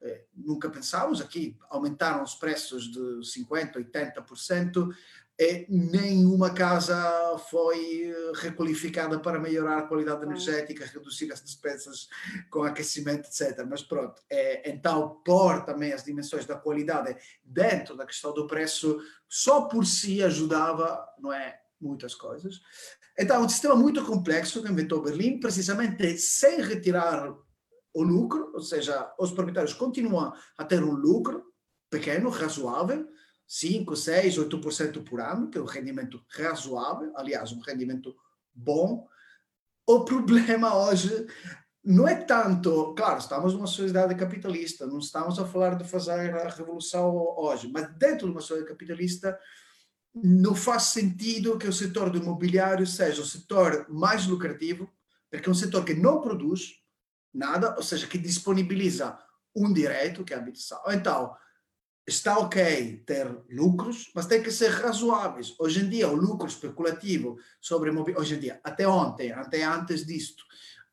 é, 0.00 0.24
nunca 0.34 0.68
pensávamos, 0.68 1.20
aqui 1.20 1.56
aumentaram 1.70 2.22
os 2.22 2.34
preços 2.34 2.90
de 2.90 3.00
50%, 3.22 3.74
80%, 3.74 4.94
é, 5.38 5.66
nenhuma 5.68 6.52
casa 6.54 6.96
foi 7.50 8.10
requalificada 8.36 9.18
para 9.20 9.38
melhorar 9.38 9.78
a 9.78 9.86
qualidade 9.86 10.22
energética, 10.22 10.86
reduzir 10.86 11.30
as 11.30 11.42
despesas 11.42 12.08
com 12.50 12.62
aquecimento, 12.62 13.28
etc. 13.28 13.64
Mas 13.68 13.82
pronto, 13.82 14.22
é, 14.30 14.70
então 14.70 15.20
pôr 15.24 15.62
também 15.64 15.92
as 15.92 16.04
dimensões 16.04 16.46
da 16.46 16.56
qualidade 16.56 17.14
dentro 17.44 17.94
da 17.96 18.06
questão 18.06 18.32
do 18.32 18.46
preço, 18.46 18.98
só 19.28 19.62
por 19.62 19.84
si 19.84 20.22
ajudava, 20.22 21.06
não 21.18 21.32
é? 21.32 21.60
Muitas 21.78 22.14
coisas. 22.14 22.62
Então, 23.18 23.42
um 23.42 23.48
sistema 23.48 23.74
muito 23.74 24.04
complexo 24.04 24.62
que 24.62 24.70
inventou 24.70 25.02
Berlim, 25.02 25.40
precisamente 25.40 26.18
sem 26.18 26.60
retirar 26.60 27.34
o 27.94 28.02
lucro, 28.02 28.52
ou 28.52 28.60
seja, 28.60 29.10
os 29.18 29.32
proprietários 29.32 29.72
continuam 29.72 30.32
a 30.58 30.64
ter 30.64 30.82
um 30.82 30.92
lucro 30.92 31.42
pequeno, 31.90 32.28
razoável, 32.28 33.08
5, 33.46 33.96
6, 33.96 34.38
8% 34.38 35.02
por 35.02 35.20
ano, 35.20 35.48
que 35.48 35.56
é 35.56 35.60
um 35.60 35.66
rendimento 35.66 36.22
razoável, 36.28 37.10
aliás, 37.16 37.52
um 37.52 37.60
rendimento 37.60 38.14
bom. 38.52 39.06
O 39.86 40.04
problema 40.04 40.76
hoje 40.76 41.26
não 41.82 42.06
é 42.06 42.16
tanto, 42.16 42.92
claro, 42.94 43.18
estamos 43.18 43.54
numa 43.54 43.68
sociedade 43.68 44.14
capitalista, 44.16 44.86
não 44.86 44.98
estamos 44.98 45.38
a 45.38 45.46
falar 45.46 45.76
de 45.76 45.84
fazer 45.84 46.34
a 46.34 46.48
revolução 46.48 47.16
hoje, 47.38 47.70
mas 47.72 47.88
dentro 47.96 48.26
de 48.26 48.32
uma 48.32 48.40
sociedade 48.40 48.68
capitalista 48.68 49.38
não 50.22 50.54
faz 50.54 50.84
sentido 50.84 51.58
que 51.58 51.68
o 51.68 51.72
setor 51.72 52.08
do 52.08 52.18
imobiliário 52.18 52.86
seja 52.86 53.20
o 53.20 53.26
setor 53.26 53.86
mais 53.88 54.26
lucrativo, 54.26 54.90
porque 55.30 55.48
é 55.48 55.52
um 55.52 55.54
setor 55.54 55.84
que 55.84 55.94
não 55.94 56.20
produz 56.20 56.80
nada, 57.32 57.74
ou 57.76 57.82
seja, 57.82 58.06
que 58.06 58.16
disponibiliza 58.16 59.18
um 59.54 59.72
direito, 59.72 60.24
que 60.24 60.32
é 60.32 60.36
a 60.36 60.40
habitação. 60.40 60.80
Então, 60.88 61.36
está 62.06 62.38
ok 62.38 63.02
ter 63.04 63.26
lucros, 63.50 64.10
mas 64.14 64.26
tem 64.26 64.42
que 64.42 64.50
ser 64.50 64.70
razoáveis. 64.70 65.54
Hoje 65.58 65.84
em 65.84 65.88
dia, 65.88 66.08
o 66.08 66.14
lucro 66.14 66.46
especulativo 66.46 67.36
sobre 67.60 67.90
imobiliário, 67.90 68.22
hoje 68.22 68.36
em 68.36 68.40
dia, 68.40 68.60
até 68.64 68.88
ontem, 68.88 69.32
até 69.32 69.64
antes 69.64 70.06
disto, 70.06 70.42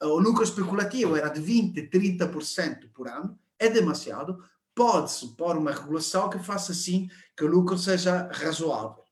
o 0.02 0.20
lucro 0.20 0.44
especulativo 0.44 1.16
era 1.16 1.30
de 1.30 1.42
20%, 1.42 1.90
30% 1.90 2.90
por 2.94 3.08
ano, 3.08 3.40
é 3.58 3.70
demasiado. 3.70 4.44
Pode-se 4.76 5.36
pôr 5.36 5.56
uma 5.56 5.72
regulação 5.72 6.30
que 6.30 6.40
faça 6.40 6.72
assim 6.72 7.10
que 7.38 7.44
o 7.44 7.48
lucro 7.48 7.78
seja 7.78 8.28
razoável. 8.34 9.03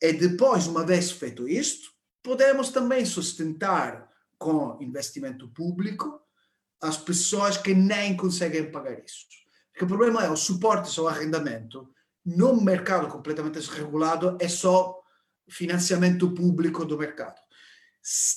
E 0.00 0.12
depois, 0.12 0.66
uma 0.66 0.84
vez 0.84 1.10
feito 1.10 1.48
isto, 1.48 1.90
podemos 2.22 2.70
também 2.70 3.04
sustentar 3.04 4.08
com 4.38 4.78
investimento 4.80 5.48
público 5.48 6.20
as 6.80 6.96
pessoas 6.96 7.56
que 7.56 7.74
nem 7.74 8.16
conseguem 8.16 8.70
pagar 8.70 8.98
isso. 9.02 9.26
Porque 9.72 9.84
o 9.84 9.88
problema 9.88 10.24
é 10.24 10.30
o 10.30 10.36
suporte 10.36 10.98
ao 11.00 11.08
arrendamento, 11.08 11.88
num 12.24 12.60
mercado 12.60 13.08
completamente 13.08 13.58
desregulado, 13.58 14.36
é 14.40 14.48
só 14.48 15.02
financiamento 15.48 16.30
público 16.32 16.84
do 16.84 16.98
mercado. 16.98 17.40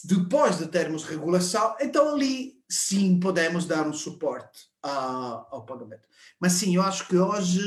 Depois 0.06 0.58
de 0.58 0.68
termos 0.68 1.04
regulação, 1.04 1.76
então 1.80 2.14
ali 2.14 2.64
sim 2.70 3.20
podemos 3.20 3.66
dar 3.66 3.86
um 3.86 3.94
suporte 3.94 4.68
ao 4.82 5.66
pagamento. 5.66 6.08
Mas 6.40 6.54
sim, 6.54 6.76
eu 6.76 6.82
acho 6.82 7.08
que 7.08 7.18
hoje, 7.18 7.62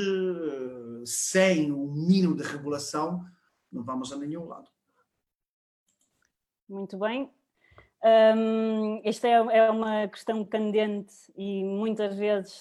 sem 1.04 1.70
um 1.70 1.92
mínimo 1.92 2.36
de 2.36 2.42
regulação, 2.42 3.24
não 3.72 3.82
vamos 3.82 4.12
a 4.12 4.16
nenhum 4.16 4.46
lado. 4.46 4.68
Muito 6.68 6.98
bem. 6.98 7.30
Um, 8.02 9.00
esta 9.04 9.28
é, 9.28 9.32
é 9.32 9.70
uma 9.70 10.08
questão 10.08 10.44
candente 10.44 11.12
e 11.36 11.64
muitas 11.64 12.16
vezes 12.16 12.60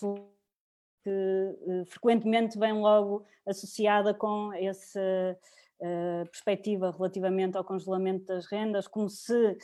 que 1.04 1.10
uh, 1.10 1.86
frequentemente 1.86 2.60
vem 2.60 2.74
logo 2.74 3.26
associada 3.46 4.14
com 4.14 4.54
esse, 4.54 5.00
perspectiva 6.32 6.92
relativamente 6.92 7.58
ao 7.58 7.64
congelamento 7.64 8.26
das 8.26 8.46
rendas, 8.46 8.88
como 8.88 9.10
se 9.10 9.58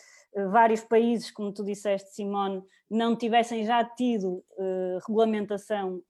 vários 0.49 0.82
países, 0.82 1.30
como 1.30 1.53
tu 1.53 1.63
disseste, 1.63 2.11
Simone, 2.11 2.63
não 2.89 3.18
tivessem 3.18 3.66
já 3.66 3.84
tido 3.84 4.41
regulamentação 5.05 6.01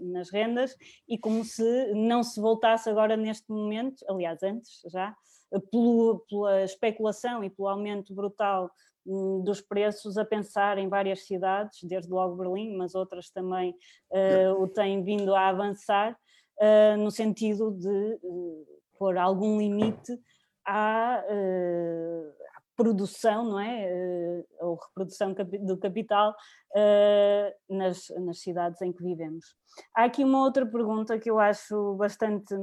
nas 0.00 0.30
rendas 0.32 0.76
e 1.08 1.16
como 1.16 1.44
se 1.44 1.92
não 1.94 2.24
se 2.24 2.40
voltasse 2.40 2.90
agora 2.90 3.16
neste 3.16 3.48
momento, 3.48 4.04
aliás, 4.08 4.42
antes 4.42 4.80
já, 4.90 5.14
pelo, 5.70 6.24
pela 6.28 6.62
especulação 6.62 7.44
e 7.44 7.50
pelo 7.50 7.68
aumento 7.68 8.14
brutal 8.14 8.70
hum, 9.06 9.42
dos 9.44 9.60
preços 9.60 10.16
a 10.18 10.24
pensar 10.24 10.78
em 10.78 10.88
várias 10.88 11.26
cidades, 11.26 11.82
desde 11.82 12.10
logo 12.10 12.36
Berlim, 12.36 12.76
mas 12.76 12.94
outras 12.94 13.30
também 13.30 13.74
uh, 14.10 14.60
o 14.60 14.68
têm 14.68 15.02
vindo 15.02 15.34
a 15.34 15.48
avançar, 15.48 16.16
uh, 16.60 16.96
no 16.98 17.10
sentido 17.10 17.70
de 17.72 18.18
uh, 18.22 18.66
pôr 18.98 19.16
algum 19.18 19.58
limite 19.58 20.12
à, 20.66 21.16
à 21.16 22.60
produção, 22.76 23.44
não 23.44 23.60
é? 23.60 24.44
ou 24.60 24.74
reprodução 24.74 25.34
do 25.62 25.78
capital 25.78 26.34
nas, 27.68 28.08
nas 28.20 28.40
cidades 28.40 28.82
em 28.82 28.92
que 28.92 29.02
vivemos. 29.02 29.56
Há 29.94 30.04
aqui 30.04 30.24
uma 30.24 30.42
outra 30.42 30.66
pergunta 30.66 31.18
que 31.18 31.30
eu 31.30 31.38
acho 31.38 31.94
bastante 31.94 32.54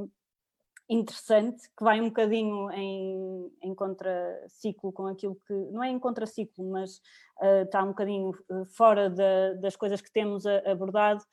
interessante, 0.88 1.62
que 1.76 1.82
vai 1.82 2.00
um 2.00 2.08
bocadinho 2.08 2.70
em, 2.72 3.50
em 3.62 3.74
contraciclo 3.74 4.92
com 4.92 5.06
aquilo 5.06 5.36
que, 5.46 5.54
não 5.72 5.82
é 5.82 5.88
em 5.88 5.98
contraciclo, 5.98 6.70
mas 6.70 6.96
uh, 7.40 7.62
está 7.64 7.82
um 7.82 7.88
bocadinho 7.88 8.32
fora 8.76 9.08
da, 9.08 9.54
das 9.54 9.76
coisas 9.76 10.00
que 10.00 10.12
temos 10.12 10.44
abordado, 10.46 11.24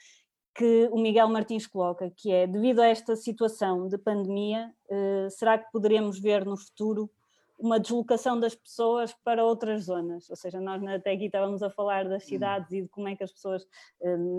que 0.53 0.89
o 0.91 0.99
Miguel 0.99 1.29
Martins 1.29 1.65
coloca, 1.65 2.11
que 2.15 2.31
é, 2.31 2.45
devido 2.45 2.81
a 2.81 2.87
esta 2.87 3.15
situação 3.15 3.87
de 3.87 3.97
pandemia, 3.97 4.73
uh, 4.89 5.29
será 5.29 5.57
que 5.57 5.71
poderemos 5.71 6.19
ver 6.19 6.45
no 6.45 6.57
futuro 6.57 7.09
uma 7.57 7.79
deslocação 7.79 8.39
das 8.39 8.55
pessoas 8.55 9.13
para 9.23 9.45
outras 9.45 9.83
zonas, 9.83 10.27
ou 10.29 10.35
seja, 10.35 10.59
nós 10.59 10.83
até 10.83 11.11
aqui 11.11 11.25
estávamos 11.25 11.61
a 11.61 11.69
falar 11.69 12.09
das 12.09 12.23
hum. 12.23 12.27
cidades 12.27 12.71
e 12.71 12.81
de 12.81 12.87
como 12.89 13.07
é 13.07 13.15
que 13.15 13.23
as 13.23 13.31
pessoas 13.31 13.67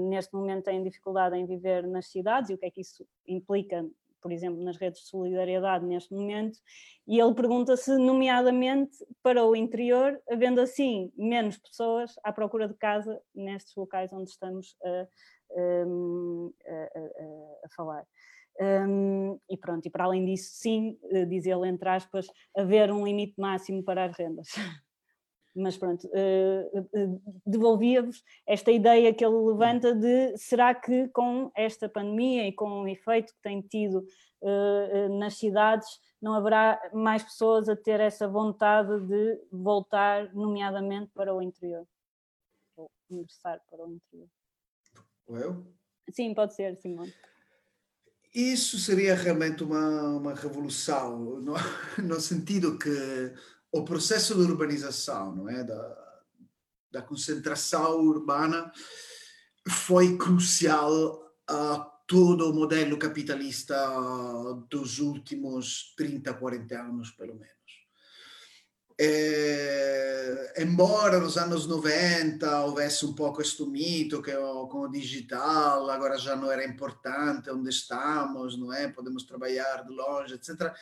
neste 0.09 0.35
momento 0.35 0.65
têm 0.65 0.83
dificuldade 0.83 1.37
em 1.37 1.47
viver 1.47 1.87
nas 1.87 2.09
cidades 2.09 2.51
e 2.51 2.55
o 2.55 2.59
que 2.59 2.67
é 2.67 2.71
que 2.71 2.81
isso 2.81 3.07
implica 3.25 3.89
por 4.23 4.31
exemplo, 4.31 4.63
nas 4.63 4.77
redes 4.77 5.03
de 5.03 5.09
solidariedade 5.09 5.85
neste 5.85 6.15
momento, 6.15 6.57
e 7.07 7.19
ele 7.19 7.35
pergunta 7.35 7.77
se, 7.77 7.99
nomeadamente 7.99 8.97
para 9.21 9.45
o 9.45 9.57
interior, 9.57 10.19
havendo 10.31 10.61
assim 10.61 11.13
menos 11.17 11.59
pessoas 11.59 12.15
à 12.23 12.33
procura 12.33 12.69
de 12.69 12.75
casa 12.75 13.21
nestes 13.35 13.75
locais 13.75 14.13
onde 14.13 14.31
estamos 14.31 14.77
a, 14.85 15.09
a, 15.57 16.99
a, 16.99 17.67
a 17.67 17.69
falar. 17.77 18.07
Um, 18.61 19.39
e 19.49 19.57
pronto, 19.57 19.87
e 19.87 19.91
para 19.91 20.05
além 20.05 20.25
disso, 20.25 20.51
sim, 20.55 20.99
eh, 21.11 21.25
diz 21.25 21.47
ele 21.47 21.69
entre 21.69 21.89
aspas, 21.89 22.27
haver 22.57 22.93
um 22.93 23.05
limite 23.05 23.35
máximo 23.39 23.83
para 23.83 24.05
as 24.05 24.17
rendas. 24.17 24.49
Mas 25.55 25.77
pronto, 25.77 26.07
uh, 26.07 27.21
devolvia-vos 27.45 28.23
esta 28.47 28.71
ideia 28.71 29.13
que 29.13 29.23
ele 29.23 29.37
levanta 29.37 29.95
de 29.95 30.35
será 30.39 30.75
que 30.75 31.09
com 31.09 31.53
esta 31.55 31.91
pandemia 31.91 32.49
e 32.49 32.53
com 32.53 32.83
o 32.83 32.89
efeito 32.89 33.35
que 33.35 33.43
tem 33.43 33.61
tido 33.61 33.99
uh, 34.41 35.19
nas 35.19 35.37
cidades, 35.37 35.87
não 36.23 36.33
haverá 36.33 36.81
mais 36.95 37.23
pessoas 37.23 37.69
a 37.69 37.77
ter 37.77 38.01
essa 38.01 38.27
vontade 38.27 38.99
de 39.07 39.39
voltar, 39.51 40.33
nomeadamente 40.33 41.11
para 41.15 41.35
o 41.35 41.43
interior? 41.43 41.87
Ou 42.77 42.91
ingressar 43.11 43.61
para 43.69 43.85
o 43.85 43.93
interior? 43.93 44.29
Eu? 45.29 45.67
Sim, 46.11 46.35
pode 46.35 46.55
ser, 46.55 46.77
Simone. 46.77 47.13
Isso 48.35 48.79
seria 48.79 49.15
realmente 49.15 49.63
uma, 49.63 50.17
uma 50.17 50.35
revolução, 50.35 51.41
no, 51.41 51.55
no 52.03 52.21
sentido 52.21 52.79
que 52.79 52.91
o 53.71 53.85
processo 53.85 54.35
de 54.35 54.41
urbanização, 54.41 55.35
não 55.35 55.49
é? 55.49 55.63
Da, 55.65 56.13
da 56.91 57.03
concentração 57.03 58.01
urbana 58.01 58.71
foi 59.69 60.17
crucial 60.17 61.23
a 61.49 61.79
todo 62.07 62.51
o 62.51 62.55
modelo 62.55 62.99
capitalista 62.99 63.75
dos 64.69 64.99
últimos 64.99 65.95
30, 65.97 66.35
40 66.35 66.81
anos, 66.81 67.11
pelo 67.13 67.35
menos. 67.35 67.53
É, 68.99 70.55
embora 70.59 71.19
nos 71.19 71.37
anos 71.37 71.67
90 71.67 72.61
houvesse 72.61 73.07
um 73.07 73.15
pouco 73.15 73.41
este 73.41 73.65
mito 73.65 74.23
que 74.23 74.33
com 74.33 74.83
o 74.83 74.91
digital 74.91 75.91
agora 75.91 76.19
já 76.19 76.37
não 76.37 76.51
era 76.51 76.65
importante 76.65 77.51
onde 77.51 77.71
estamos, 77.71 78.59
não 78.59 78.73
é? 78.73 78.89
Podemos 78.89 79.25
trabalhar 79.25 79.83
de 79.85 79.93
longe, 79.93 80.35
etc 80.35 80.73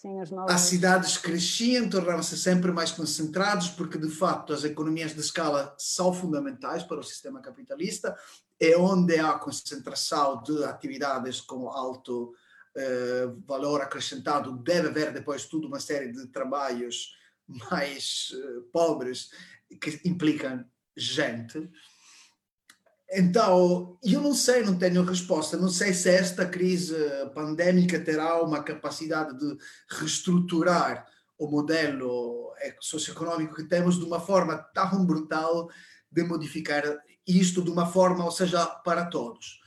Sim, 0.00 0.18
as, 0.18 0.30
novas... 0.30 0.54
as 0.54 0.60
cidades 0.62 1.18
cresciam, 1.18 1.86
tornavam-se 1.86 2.38
sempre 2.38 2.72
mais 2.72 2.90
concentrados, 2.90 3.68
porque 3.68 3.98
de 3.98 4.08
facto 4.08 4.54
as 4.54 4.64
economias 4.64 5.12
de 5.12 5.20
escala 5.20 5.74
são 5.76 6.10
fundamentais 6.10 6.82
para 6.82 7.00
o 7.00 7.04
sistema 7.04 7.42
capitalista, 7.42 8.16
é 8.58 8.78
onde 8.78 9.18
há 9.18 9.34
concentração 9.34 10.42
de 10.42 10.64
atividades 10.64 11.42
com 11.42 11.68
alto 11.68 12.34
eh, 12.74 13.28
valor 13.46 13.82
acrescentado, 13.82 14.56
deve 14.56 14.88
haver 14.88 15.12
depois 15.12 15.44
tudo 15.44 15.68
uma 15.68 15.80
série 15.80 16.10
de 16.10 16.28
trabalhos 16.28 17.14
mais 17.70 18.32
eh, 18.32 18.60
pobres 18.72 19.30
que 19.80 20.00
implicam 20.04 20.64
gente. 20.96 21.70
Então, 23.12 23.98
eu 24.04 24.20
não 24.20 24.34
sei, 24.34 24.62
não 24.62 24.78
tenho 24.78 25.02
resposta. 25.02 25.56
Não 25.56 25.68
sei 25.68 25.92
se 25.92 26.08
esta 26.08 26.46
crise 26.46 26.94
pandémica 27.34 27.98
terá 27.98 28.40
uma 28.42 28.62
capacidade 28.62 29.36
de 29.36 29.56
reestruturar 29.88 31.06
o 31.36 31.48
modelo 31.48 32.52
socioeconómico 32.80 33.56
que 33.56 33.64
temos 33.64 33.98
de 33.98 34.04
uma 34.04 34.20
forma 34.20 34.56
tão 34.74 35.04
brutal 35.04 35.68
de 36.10 36.22
modificar 36.22 36.84
isto 37.26 37.62
de 37.62 37.70
uma 37.70 37.86
forma, 37.86 38.24
ou 38.24 38.30
seja, 38.30 38.64
para 38.66 39.06
todos. 39.06 39.60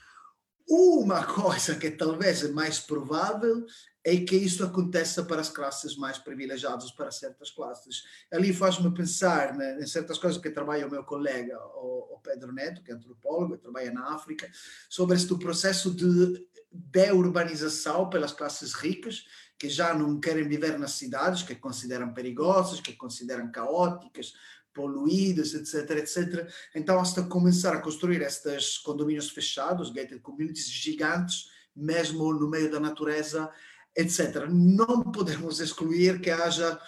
Uma 0.68 1.24
coisa 1.28 1.76
que 1.76 1.92
talvez 1.92 2.44
é 2.44 2.50
mais 2.50 2.80
provável 2.80 3.66
é 4.04 4.18
que 4.18 4.36
isso 4.36 4.64
aconteça 4.64 5.24
para 5.24 5.40
as 5.40 5.50
classes 5.50 5.96
mais 5.96 6.18
privilegiadas, 6.18 6.92
para 6.92 7.10
certas 7.10 7.50
classes. 7.50 8.04
Ali 8.32 8.54
faz-me 8.54 8.94
pensar 8.94 9.56
né, 9.56 9.80
em 9.82 9.88
certas 9.88 10.18
coisas 10.18 10.42
que 10.42 10.50
trabalha 10.50 10.86
o 10.86 10.92
meu 10.92 11.04
colega, 11.04 11.58
o, 11.76 12.16
o 12.16 12.20
Pedro 12.20 12.52
Neto, 12.52 12.84
que 12.84 12.92
é 12.92 12.96
antropólogo, 12.96 13.58
trabalha 13.58 13.94
na 13.94 14.14
África, 14.14 14.52
sobre 14.90 15.16
este 15.16 15.34
processo 15.38 15.90
de 15.90 16.46
deurbanização 16.70 18.10
pelas 18.10 18.34
classes 18.34 18.74
ricas, 18.74 19.26
que 19.58 19.70
já 19.70 19.94
não 19.94 20.20
querem 20.20 20.48
viver 20.48 20.78
nas 20.78 20.92
cidades, 20.94 21.44
que 21.44 21.56
consideram 21.56 22.14
perigosas, 22.14 22.82
que 22.82 22.94
consideram 22.94 23.50
caóticas, 23.52 24.34
poluídas, 24.74 25.54
etc, 25.54 25.92
etc. 25.92 26.52
Então, 26.76 27.00
hasta 27.00 27.24
começar 27.24 27.74
a 27.74 27.82
construir 27.82 28.22
estes 28.22 28.78
condomínios 28.80 29.30
fechados, 29.30 29.92
gated 29.92 30.20
communities 30.20 30.68
gigantes, 30.68 31.50
mesmo 31.76 32.34
no 32.34 32.50
meio 32.50 32.70
da 32.70 32.80
natureza, 32.80 33.50
etc. 33.96 34.48
Não 34.50 35.04
podemos 35.04 35.60
excluir 35.60 36.20
que 36.20 36.30
haja, 36.30 36.80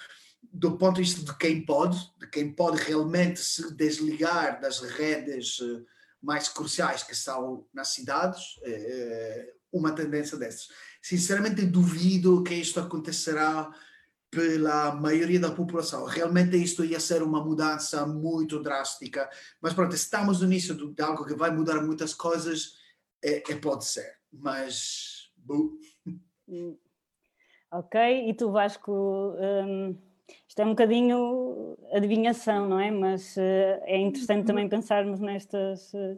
do 0.41 0.78
ponto 0.78 0.95
de 0.95 1.01
vista 1.01 1.24
de 1.24 1.38
quem 1.38 1.66
pode, 1.66 1.97
de 2.20 2.28
quem 2.28 2.51
pode 2.51 2.82
realmente 2.82 3.39
se 3.39 3.74
desligar 3.74 4.60
das 4.60 4.80
redes 4.80 5.60
eh, 5.62 5.82
mais 6.22 6.47
cruciais 6.49 7.03
que 7.03 7.16
são 7.16 7.68
nas 7.74 7.89
cidades, 7.89 8.41
eh, 8.64 8.72
eh, 8.72 9.53
uma 9.72 9.91
tendência 9.91 10.38
dessas. 10.38 10.68
Sinceramente, 11.01 11.66
duvido 11.66 12.43
que 12.43 12.56
isto 12.56 12.80
acontecerá 12.80 13.72
pela 14.32 14.93
maioria 14.95 15.39
da 15.39 15.51
população. 15.51 16.03
Realmente 16.06 16.58
isto 16.58 16.84
ia 16.84 16.99
ser 16.99 17.24
uma 17.24 17.43
mudança 17.43 18.06
muito 18.06 18.62
drástica, 18.62 19.30
mas 19.62 19.74
pronto, 19.74 19.95
estamos 19.95 20.41
no 20.41 20.47
início 20.47 20.76
de 20.76 21.01
algo 21.01 21.26
que 21.26 21.36
vai 21.36 21.51
mudar 21.51 21.82
muitas 21.82 22.14
coisas, 22.14 22.74
é, 23.24 23.39
pode 23.56 23.86
ser, 23.86 24.18
mas... 24.32 25.32
Ok, 27.78 28.30
e 28.30 28.34
tu 28.34 28.51
Vasco, 28.51 29.36
um, 29.38 29.97
isto 30.47 30.61
é 30.61 30.65
um 30.65 30.69
bocadinho 30.69 31.78
adivinhação, 31.91 32.69
não 32.69 32.80
é? 32.80 32.89
Mas 32.89 33.36
uh, 33.36 33.84
é 33.84 33.99
interessante 33.99 34.47
também 34.47 34.69
pensarmos 34.69 35.19
nestas. 35.19 35.93
Uh, 35.93 36.17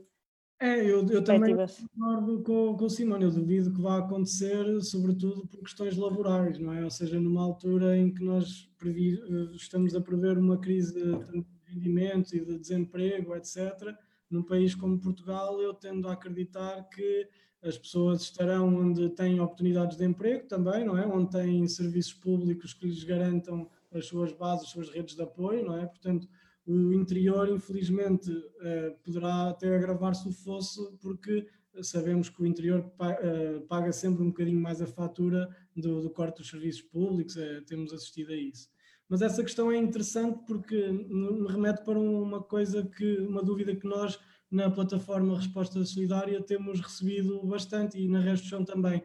é, 0.59 0.79
eu, 0.81 1.03
eu 1.07 1.23
também 1.23 1.55
concordo 1.55 2.43
com, 2.43 2.77
com 2.77 2.85
o 2.85 2.89
Simone, 2.89 3.23
eu 3.23 3.31
duvido 3.31 3.73
que 3.73 3.81
vá 3.81 3.97
acontecer, 3.97 4.81
sobretudo 4.81 5.47
por 5.47 5.61
questões 5.61 5.97
laborais, 5.97 6.59
não 6.59 6.73
é? 6.73 6.83
Ou 6.83 6.89
seja, 6.91 7.19
numa 7.19 7.43
altura 7.43 7.97
em 7.97 8.11
que 8.11 8.23
nós 8.23 8.69
eh, 8.83 9.55
estamos 9.55 9.95
a 9.95 10.01
prever 10.01 10.37
uma 10.37 10.59
crise 10.59 10.93
de 10.93 11.43
rendimentos 11.67 12.33
e 12.33 12.43
de 12.43 12.57
desemprego, 12.57 13.35
etc., 13.35 13.95
num 14.29 14.43
país 14.43 14.75
como 14.75 14.99
Portugal, 14.99 15.61
eu 15.61 15.73
tendo 15.73 16.07
a 16.07 16.13
acreditar 16.13 16.83
que 16.89 17.27
as 17.63 17.77
pessoas 17.77 18.21
estarão 18.21 18.75
onde 18.75 19.09
têm 19.09 19.39
oportunidades 19.39 19.97
de 19.97 20.05
emprego 20.05 20.47
também, 20.47 20.85
não 20.85 20.97
é? 20.97 21.05
Onde 21.05 21.31
têm 21.31 21.67
serviços 21.67 22.13
públicos 22.13 22.73
que 22.73 22.85
lhes 22.85 23.03
garantam 23.03 23.69
as 23.91 24.05
suas 24.05 24.31
bases, 24.31 24.65
as 24.65 24.71
suas 24.71 24.89
redes 24.89 25.15
de 25.15 25.21
apoio, 25.21 25.65
não 25.65 25.77
é? 25.77 25.85
Portanto, 25.85 26.27
o 26.65 26.93
interior, 26.93 27.47
infelizmente, 27.49 28.29
eh, 28.61 28.95
poderá 29.03 29.49
até 29.49 29.73
agravar-se 29.73 30.27
o 30.27 30.31
fosso, 30.31 30.97
porque 31.01 31.47
sabemos 31.81 32.29
que 32.29 32.41
o 32.41 32.45
interior 32.45 32.91
eh, 32.99 33.61
paga 33.69 33.91
sempre 33.91 34.21
um 34.23 34.27
bocadinho 34.27 34.59
mais 34.59 34.81
a 34.81 34.87
fatura 34.87 35.47
do, 35.75 36.01
do 36.01 36.09
corte 36.09 36.39
dos 36.39 36.49
serviços 36.49 36.81
públicos, 36.81 37.37
é, 37.37 37.61
temos 37.61 37.93
assistido 37.93 38.31
a 38.31 38.35
isso. 38.35 38.69
Mas 39.09 39.21
essa 39.21 39.43
questão 39.43 39.71
é 39.71 39.77
interessante 39.77 40.39
porque 40.45 40.75
me 40.75 41.47
remete 41.47 41.83
para 41.83 41.97
uma 41.97 42.41
coisa 42.41 42.83
que, 42.83 43.17
uma 43.19 43.41
dúvida 43.41 43.75
que 43.75 43.87
nós 43.87 44.19
na 44.51 44.69
plataforma 44.69 45.37
Resposta 45.37 45.83
Solidária 45.85 46.41
temos 46.41 46.79
recebido 46.79 47.45
bastante 47.45 47.99
e 47.99 48.07
na 48.07 48.19
Resto 48.19 48.47
Chão 48.47 48.65
também, 48.65 49.03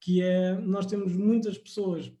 que 0.00 0.20
é, 0.22 0.54
nós 0.60 0.86
temos 0.86 1.14
muitas 1.16 1.58
pessoas, 1.58 2.12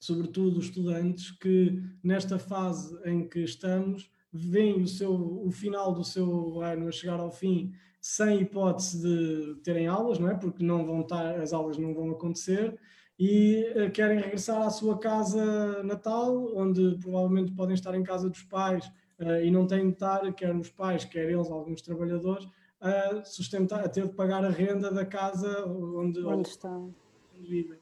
sobretudo 0.00 0.60
estudantes, 0.60 1.30
que 1.30 1.82
nesta 2.02 2.38
fase 2.38 2.98
em 3.04 3.28
que 3.28 3.40
estamos, 3.40 4.10
veem 4.32 4.82
o, 4.82 4.86
seu, 4.86 5.12
o 5.12 5.50
final 5.50 5.92
do 5.92 6.04
seu 6.04 6.60
ano 6.60 6.88
a 6.88 6.92
chegar 6.92 7.18
ao 7.20 7.30
fim 7.30 7.72
sem 8.00 8.42
hipótese 8.42 9.02
de 9.02 9.54
terem 9.62 9.86
aulas, 9.86 10.18
não 10.18 10.30
é? 10.30 10.34
Porque 10.34 10.62
não 10.62 10.86
vão 10.86 11.00
estar, 11.00 11.40
as 11.40 11.52
aulas 11.52 11.76
não 11.78 11.94
vão 11.94 12.10
acontecer 12.10 12.78
e 13.18 13.72
uh, 13.74 13.90
querem 13.90 14.20
regressar 14.20 14.62
à 14.62 14.70
sua 14.70 14.98
casa 14.98 15.82
natal, 15.82 16.56
onde 16.56 16.96
provavelmente 17.00 17.52
podem 17.52 17.74
estar 17.74 17.94
em 17.94 18.04
casa 18.04 18.30
dos 18.30 18.42
pais 18.42 18.86
uh, 19.18 19.42
e 19.42 19.50
não 19.50 19.66
têm 19.66 19.88
de 19.88 19.94
estar, 19.94 20.32
quer 20.34 20.54
os 20.54 20.70
pais, 20.70 21.04
quer 21.04 21.28
eles, 21.28 21.50
alguns 21.50 21.82
trabalhadores, 21.82 22.46
a 22.80 23.24
sustentar, 23.24 23.84
a 23.84 23.88
ter 23.88 24.06
de 24.06 24.14
pagar 24.14 24.44
a 24.44 24.50
renda 24.50 24.92
da 24.92 25.04
casa 25.04 25.66
onde, 25.66 26.20
onde 26.20 26.48
estão. 26.48 26.94
vivem. 27.34 27.78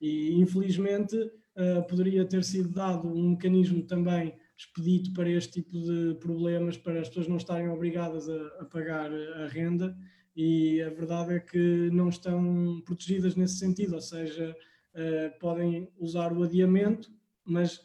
E 0.00 0.40
infelizmente 0.40 1.16
uh, 1.16 1.86
poderia 1.88 2.24
ter 2.24 2.42
sido 2.42 2.70
dado 2.70 3.06
um 3.06 3.30
mecanismo 3.30 3.84
também 3.84 4.34
expedito 4.56 5.12
para 5.12 5.30
este 5.30 5.62
tipo 5.62 5.80
de 5.80 6.16
problemas, 6.20 6.76
para 6.76 7.00
as 7.00 7.08
pessoas 7.08 7.28
não 7.28 7.36
estarem 7.36 7.68
obrigadas 7.68 8.28
a, 8.28 8.46
a 8.60 8.64
pagar 8.64 9.10
a 9.12 9.46
renda 9.46 9.96
e 10.36 10.82
a 10.82 10.90
verdade 10.90 11.34
é 11.34 11.40
que 11.40 11.90
não 11.90 12.08
estão 12.08 12.82
protegidas 12.84 13.36
nesse 13.36 13.58
sentido, 13.58 13.94
ou 13.94 14.00
seja, 14.00 14.54
uh, 14.94 15.38
podem 15.38 15.90
usar 15.98 16.32
o 16.32 16.42
adiamento, 16.42 17.10
mas 17.44 17.80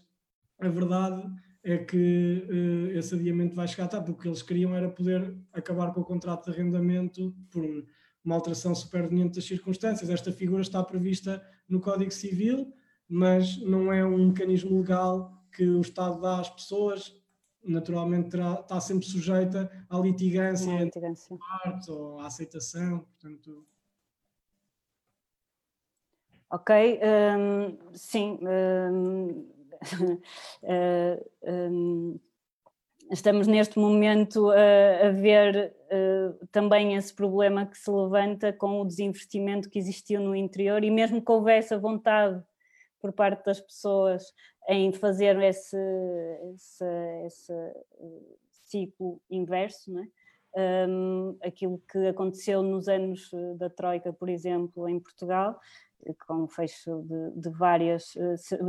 a 0.59 0.69
verdade 0.69 1.23
é 1.63 1.77
que 1.77 2.47
uh, 2.47 2.97
esse 2.97 3.15
adiamento 3.15 3.55
vai 3.55 3.67
chegar 3.67 3.87
tarde, 3.87 4.05
porque 4.05 4.19
o 4.19 4.21
que 4.21 4.27
eles 4.27 4.41
queriam 4.41 4.75
era 4.75 4.89
poder 4.89 5.35
acabar 5.51 5.93
com 5.93 6.01
o 6.01 6.05
contrato 6.05 6.45
de 6.45 6.51
arrendamento 6.51 7.35
por 7.49 7.65
uma 8.23 8.35
alteração 8.35 8.73
superveniente 8.73 9.35
das 9.35 9.45
circunstâncias. 9.45 10.09
Esta 10.09 10.31
figura 10.31 10.61
está 10.61 10.83
prevista 10.83 11.43
no 11.67 11.79
Código 11.79 12.11
Civil, 12.11 12.73
mas 13.07 13.57
não 13.61 13.91
é 13.91 14.05
um 14.05 14.27
mecanismo 14.27 14.77
legal 14.79 15.43
que 15.51 15.65
o 15.65 15.81
Estado 15.81 16.21
dá 16.21 16.39
às 16.39 16.49
pessoas, 16.49 17.15
naturalmente 17.63 18.29
terá, 18.29 18.59
está 18.59 18.79
sempre 18.79 19.05
sujeita 19.05 19.71
à 19.89 19.97
litigância, 19.97 20.83
litigância. 20.83 21.37
partes 21.37 21.87
ou 21.87 22.19
à 22.19 22.27
aceitação, 22.27 22.99
portanto... 22.99 23.65
Ok, 26.49 26.99
um, 27.01 27.77
sim. 27.93 28.39
Um, 28.41 29.47
uh, 30.63 31.31
um, 31.43 32.19
estamos 33.11 33.47
neste 33.47 33.77
momento 33.77 34.49
a, 34.51 35.07
a 35.07 35.11
ver 35.11 35.75
uh, 35.91 36.47
também 36.51 36.95
esse 36.95 37.13
problema 37.13 37.65
que 37.65 37.77
se 37.77 37.89
levanta 37.91 38.53
com 38.53 38.81
o 38.81 38.85
desinvestimento 38.85 39.69
que 39.69 39.79
existiu 39.79 40.21
no 40.21 40.35
interior 40.35 40.83
e 40.83 40.91
mesmo 40.91 41.23
que 41.23 41.31
houvesse 41.31 41.73
a 41.73 41.77
vontade 41.77 42.43
por 43.05 43.13
parte 43.13 43.45
das 43.45 43.61
pessoas 43.61 44.33
em 44.67 44.91
fazer 44.91 45.39
esse, 45.43 45.77
esse, 46.55 46.85
esse 47.25 47.53
eh, 47.53 47.83
ciclo 48.49 49.21
inverso, 49.29 49.91
não 49.91 50.01
é? 50.01 50.07
Um, 50.57 51.37
aquilo 51.43 51.81
que 51.91 52.07
aconteceu 52.07 52.63
nos 52.63 52.87
anos 52.87 53.29
eh, 53.33 53.55
da 53.57 53.69
Troika, 53.69 54.13
por 54.13 54.29
exemplo, 54.29 54.87
em 54.87 54.99
Portugal, 54.99 55.51
eh, 55.51 55.59
com 56.27 56.43
o 56.43 56.47
fecho 56.47 57.01
de, 57.03 57.41
de, 57.41 57.49
várias, 57.49 58.13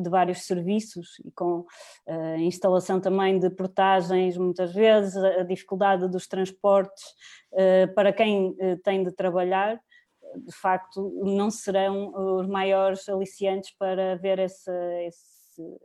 de 0.03 0.11
vários 0.11 0.43
serviços 0.43 1.19
e 1.25 1.31
com 1.31 1.65
a 2.07 2.39
instalação 2.39 3.01
também 3.01 3.39
de 3.39 3.51
portagens, 3.51 4.37
muitas 4.37 4.73
vezes, 4.73 5.17
a 5.17 5.43
dificuldade 5.43 6.09
dos 6.09 6.27
transportes 6.27 7.15
para 7.95 8.13
quem 8.13 8.57
tem 8.83 9.03
de 9.03 9.13
trabalhar, 9.13 9.81
de 10.37 10.55
facto, 10.55 11.11
não 11.25 11.51
serão 11.51 12.13
os 12.39 12.47
maiores 12.47 13.09
aliciantes 13.09 13.71
para 13.79 14.17
ver 14.17 14.39
esse, 14.39 14.71
esse 15.07 15.79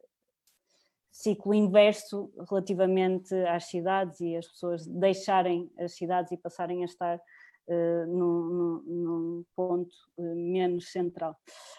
ciclo 1.12 1.54
inverso 1.54 2.32
relativamente 2.50 3.34
às 3.46 3.66
cidades 3.66 4.20
e 4.20 4.36
as 4.36 4.48
pessoas 4.48 4.88
deixarem 4.88 5.72
as 5.78 5.94
cidades 5.96 6.32
e 6.32 6.38
passarem 6.38 6.82
a 6.82 6.86
estar 6.86 7.22
uh, 7.68 8.08
num, 8.08 8.84
num, 8.86 9.46
ponto 9.56 9.94
uh, 10.18 10.36
menos 10.36 10.92
central. 10.92 11.38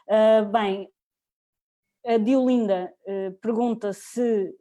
Uh, 0.08 0.50
bem, 0.50 0.88
a 2.04 2.16
Diolinda 2.16 2.92
pergunta 3.40 3.92
se, 3.92 4.52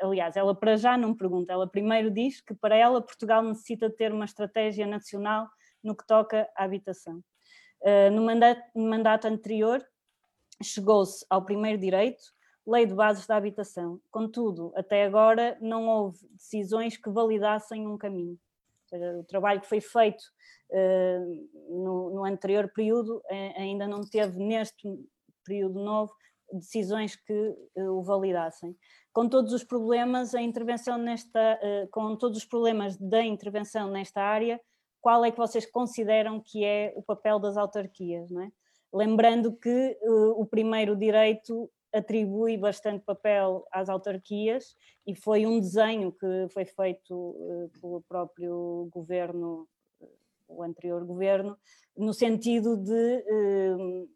aliás, 0.00 0.34
ela 0.34 0.54
para 0.54 0.78
já 0.78 0.96
não 0.96 1.14
pergunta, 1.14 1.52
ela 1.52 1.68
primeiro 1.68 2.10
diz 2.10 2.40
que 2.40 2.54
para 2.54 2.74
ela 2.74 3.02
Portugal 3.02 3.42
necessita 3.42 3.90
ter 3.90 4.14
uma 4.14 4.24
estratégia 4.24 4.86
nacional 4.86 5.46
no 5.84 5.94
que 5.94 6.06
toca 6.06 6.48
à 6.56 6.64
habitação. 6.64 7.22
no 8.14 8.22
mandato, 8.22 8.62
no 8.74 8.88
mandato 8.88 9.26
anterior, 9.26 9.86
chegou-se 10.62 11.22
ao 11.28 11.44
primeiro 11.44 11.78
direito, 11.78 12.22
Lei 12.66 12.86
de 12.86 12.94
Bases 12.94 13.26
da 13.26 13.36
Habitação. 13.36 14.00
Contudo, 14.10 14.72
até 14.74 15.04
agora 15.04 15.58
não 15.60 15.86
houve 15.86 16.26
decisões 16.32 16.96
que 16.96 17.10
validassem 17.10 17.86
um 17.86 17.98
caminho. 17.98 18.38
O 18.92 19.24
trabalho 19.24 19.60
que 19.60 19.68
foi 19.68 19.80
feito 19.80 20.22
uh, 20.70 21.82
no, 21.82 22.10
no, 22.10 22.24
anterior 22.24 22.70
período 22.74 23.18
uh, 23.18 23.52
ainda 23.56 23.86
não 23.86 24.00
teve 24.00 24.38
neste 24.38 24.88
período 25.44 25.82
novo 25.82 26.12
decisões 26.52 27.14
que 27.14 27.32
uh, 27.76 27.92
o 27.92 28.02
validassem. 28.02 28.76
Com 29.12 29.28
todos 29.28 29.52
os 29.52 29.62
problemas, 29.64 30.34
a 30.34 30.42
intervenção 30.42 30.98
nesta, 30.98 31.58
com 31.90 32.14
todos 32.16 32.38
os 32.38 32.44
problemas 32.44 32.96
da 32.96 33.22
intervenção 33.22 33.90
nesta 33.90 34.22
área, 34.22 34.60
qual 35.00 35.24
é 35.24 35.32
que 35.32 35.36
vocês 35.36 35.68
consideram 35.68 36.40
que 36.40 36.64
é 36.64 36.92
o 36.94 37.02
papel 37.02 37.40
das 37.40 37.56
autarquias, 37.56 38.30
não 38.30 38.42
é? 38.42 38.50
Lembrando 38.92 39.52
que 39.56 39.98
o 40.36 40.46
primeiro 40.46 40.96
direito 40.96 41.68
atribui 41.92 42.56
bastante 42.56 43.04
papel 43.04 43.66
às 43.72 43.88
autarquias 43.88 44.76
e 45.06 45.14
foi 45.14 45.46
um 45.46 45.58
desenho 45.58 46.12
que 46.12 46.48
foi 46.52 46.64
feito 46.64 47.14
uh, 47.14 47.70
pelo 47.80 48.02
próprio 48.02 48.88
governo, 48.92 49.68
uh, 50.00 50.08
o 50.48 50.62
anterior 50.62 51.04
governo, 51.04 51.56
no 51.96 52.12
sentido 52.12 52.76
de 52.76 53.16
uh, 53.16 54.08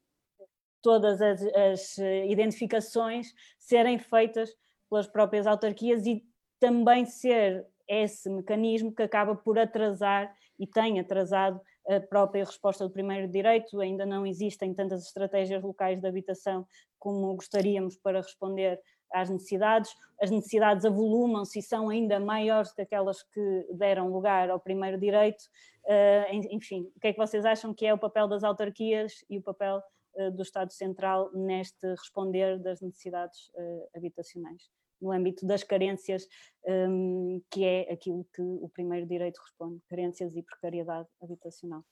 todas 0.80 1.20
as, 1.20 1.42
as, 1.42 1.98
identificações 2.28 3.32
serem 3.58 3.98
feitas 3.98 4.54
pelas 4.88 5.06
próprias 5.06 5.46
autarquias 5.46 6.06
e 6.06 6.24
também 6.60 7.04
ser 7.04 7.66
esse 7.88 8.30
mecanismo 8.30 8.94
que 8.94 9.02
acaba 9.02 9.34
por 9.34 9.58
atrasar 9.58 10.34
e 10.58 10.66
tem 10.66 11.00
atrasado 11.00 11.60
a 11.88 12.00
própria 12.00 12.44
resposta 12.44 12.84
do 12.84 12.90
primeiro 12.90 13.28
direito, 13.28 13.80
ainda 13.80 14.06
não 14.06 14.26
existem 14.26 14.72
tantas 14.72 15.06
estratégias 15.06 15.62
locais 15.62 16.00
de 16.00 16.06
habitação 16.06 16.66
como 16.98 17.34
gostaríamos 17.34 17.96
para 17.96 18.20
responder 18.20 18.80
às 19.12 19.30
necessidades, 19.30 19.94
as 20.20 20.30
necessidades 20.30 20.84
avolumam-se 20.84 21.58
e 21.58 21.62
são 21.62 21.88
ainda 21.88 22.18
maiores 22.18 22.72
que 22.72 22.82
aquelas 22.82 23.22
que 23.22 23.66
deram 23.72 24.08
lugar 24.08 24.50
ao 24.50 24.58
primeiro 24.58 24.98
direito, 24.98 25.42
uh, 25.84 26.34
enfim, 26.50 26.90
o 26.96 27.00
que 27.00 27.08
é 27.08 27.12
que 27.12 27.18
vocês 27.18 27.44
acham 27.44 27.72
que 27.72 27.86
é 27.86 27.94
o 27.94 27.98
papel 27.98 28.26
das 28.26 28.42
autarquias 28.42 29.24
e 29.30 29.38
o 29.38 29.42
papel 29.42 29.80
uh, 30.16 30.30
do 30.32 30.42
Estado 30.42 30.72
Central 30.72 31.30
neste 31.32 31.86
responder 31.86 32.58
das 32.58 32.80
necessidades 32.80 33.48
uh, 33.54 33.88
habitacionais? 33.94 34.68
No 35.00 35.12
âmbito 35.12 35.46
das 35.46 35.62
carências, 35.62 36.26
um, 36.66 37.42
que 37.50 37.64
é 37.64 37.92
aquilo 37.92 38.26
que 38.34 38.42
o 38.42 38.68
primeiro 38.68 39.06
direito 39.06 39.40
responde, 39.40 39.80
carências 39.88 40.34
e 40.36 40.42
precariedade 40.42 41.08
habitacional. 41.22 41.84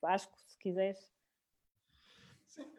Vasco, 0.00 0.32
se 0.46 0.58
quiseres. 0.58 1.10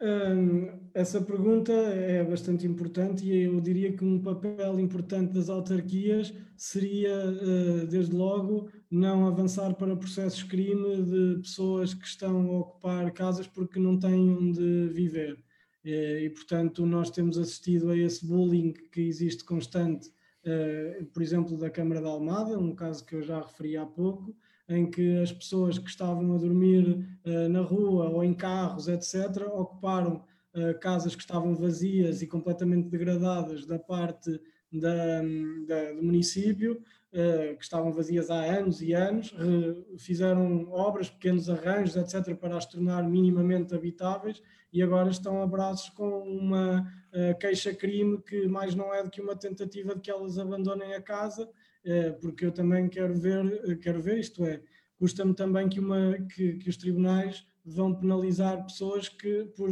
Hum, 0.00 0.68
essa 0.92 1.20
pergunta 1.20 1.72
é 1.72 2.22
bastante 2.22 2.66
importante 2.66 3.24
e 3.24 3.44
eu 3.44 3.60
diria 3.60 3.92
que 3.96 4.04
um 4.04 4.20
papel 4.20 4.78
importante 4.78 5.32
das 5.32 5.48
autarquias 5.48 6.32
seria, 6.56 7.10
eh, 7.10 7.86
desde 7.86 8.14
logo, 8.14 8.68
não 8.90 9.26
avançar 9.26 9.74
para 9.74 9.96
processos 9.96 10.42
crime 10.42 11.02
de 11.02 11.40
pessoas 11.40 11.94
que 11.94 12.04
estão 12.04 12.50
a 12.50 12.58
ocupar 12.60 13.12
casas 13.12 13.46
porque 13.46 13.80
não 13.80 13.98
têm 13.98 14.30
onde 14.30 14.88
viver. 14.88 15.42
Eh, 15.84 16.24
e, 16.24 16.30
portanto, 16.30 16.86
nós 16.86 17.10
temos 17.10 17.36
assistido 17.36 17.90
a 17.90 17.96
esse 17.96 18.24
bullying 18.24 18.72
que 18.72 19.00
existe 19.00 19.44
constante, 19.44 20.10
eh, 20.44 21.04
por 21.12 21.22
exemplo, 21.22 21.56
da 21.56 21.70
Câmara 21.70 22.00
da 22.00 22.08
Almada, 22.08 22.58
um 22.58 22.74
caso 22.74 23.04
que 23.04 23.14
eu 23.14 23.22
já 23.22 23.40
referi 23.40 23.76
há 23.76 23.84
pouco, 23.84 24.34
em 24.68 24.88
que 24.88 25.18
as 25.18 25.32
pessoas 25.32 25.78
que 25.78 25.90
estavam 25.90 26.34
a 26.34 26.38
dormir 26.38 27.04
eh, 27.24 27.48
na 27.48 27.60
rua 27.60 28.08
ou 28.08 28.22
em 28.24 28.32
carros, 28.32 28.88
etc., 28.88 29.48
ocuparam 29.52 30.24
casas 30.82 31.16
que 31.16 31.22
estavam 31.22 31.54
vazias 31.54 32.20
e 32.20 32.26
completamente 32.26 32.90
degradadas 32.90 33.64
da 33.64 33.78
parte 33.78 34.38
da, 34.70 35.22
da, 35.66 35.92
do 35.92 36.02
município, 36.02 36.78
que 37.10 37.64
estavam 37.64 37.90
vazias 37.90 38.28
há 38.30 38.42
anos 38.58 38.82
e 38.82 38.92
anos, 38.92 39.34
fizeram 39.96 40.70
obras, 40.70 41.08
pequenos 41.08 41.48
arranjos, 41.48 41.96
etc., 41.96 42.36
para 42.36 42.58
as 42.58 42.66
tornar 42.66 43.02
minimamente 43.02 43.74
habitáveis 43.74 44.42
e 44.72 44.82
agora 44.82 45.10
estão 45.10 45.42
a 45.42 45.46
braços 45.46 45.90
com 45.90 46.22
uma 46.22 46.80
uh, 46.80 47.38
queixa-crime 47.38 48.22
que 48.22 48.46
mais 48.48 48.74
não 48.74 48.94
é 48.94 49.02
do 49.02 49.10
que 49.10 49.20
uma 49.20 49.36
tentativa 49.36 49.94
de 49.94 50.00
que 50.00 50.10
elas 50.10 50.38
abandonem 50.38 50.94
a 50.94 51.02
casa, 51.02 51.48
porque 52.20 52.46
eu 52.46 52.52
também 52.52 52.88
quero 52.88 53.12
ver, 53.12 53.76
quero 53.80 54.00
ver 54.00 54.20
isto 54.20 54.44
é, 54.44 54.62
custa-me 54.96 55.34
também 55.34 55.68
que, 55.68 55.80
uma, 55.80 56.16
que, 56.32 56.54
que 56.58 56.70
os 56.70 56.76
tribunais 56.76 57.44
vão 57.64 57.92
penalizar 57.92 58.64
pessoas 58.64 59.08
que 59.08 59.46
por 59.56 59.68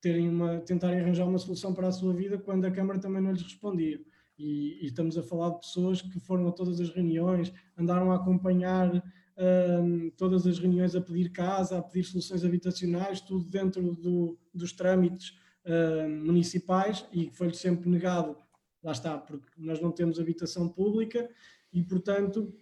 terem 0.00 0.28
uma, 0.28 0.60
tentarem 0.60 1.00
arranjar 1.00 1.26
uma 1.26 1.38
solução 1.38 1.74
para 1.74 1.88
a 1.88 1.92
sua 1.92 2.12
vida 2.12 2.38
quando 2.38 2.64
a 2.64 2.70
Câmara 2.70 2.98
também 2.98 3.22
não 3.22 3.32
lhes 3.32 3.42
respondia. 3.42 4.00
E, 4.38 4.78
e 4.82 4.86
estamos 4.86 5.18
a 5.18 5.22
falar 5.22 5.50
de 5.50 5.60
pessoas 5.60 6.00
que 6.00 6.20
foram 6.20 6.46
a 6.48 6.52
todas 6.52 6.80
as 6.80 6.90
reuniões, 6.90 7.52
andaram 7.76 8.12
a 8.12 8.16
acompanhar 8.16 9.02
um, 9.38 10.10
todas 10.10 10.46
as 10.46 10.58
reuniões 10.58 10.94
a 10.94 11.00
pedir 11.00 11.30
casa, 11.30 11.78
a 11.78 11.82
pedir 11.82 12.04
soluções 12.04 12.44
habitacionais, 12.44 13.20
tudo 13.20 13.44
dentro 13.44 13.94
do, 13.94 14.36
dos 14.52 14.72
trâmites 14.72 15.38
um, 15.64 16.24
municipais 16.24 17.06
e 17.12 17.30
foi-lhes 17.30 17.58
sempre 17.58 17.88
negado, 17.88 18.36
lá 18.82 18.92
está, 18.92 19.16
porque 19.16 19.48
nós 19.56 19.80
não 19.80 19.92
temos 19.92 20.18
habitação 20.18 20.68
pública 20.68 21.28
e, 21.72 21.82
portanto, 21.82 22.52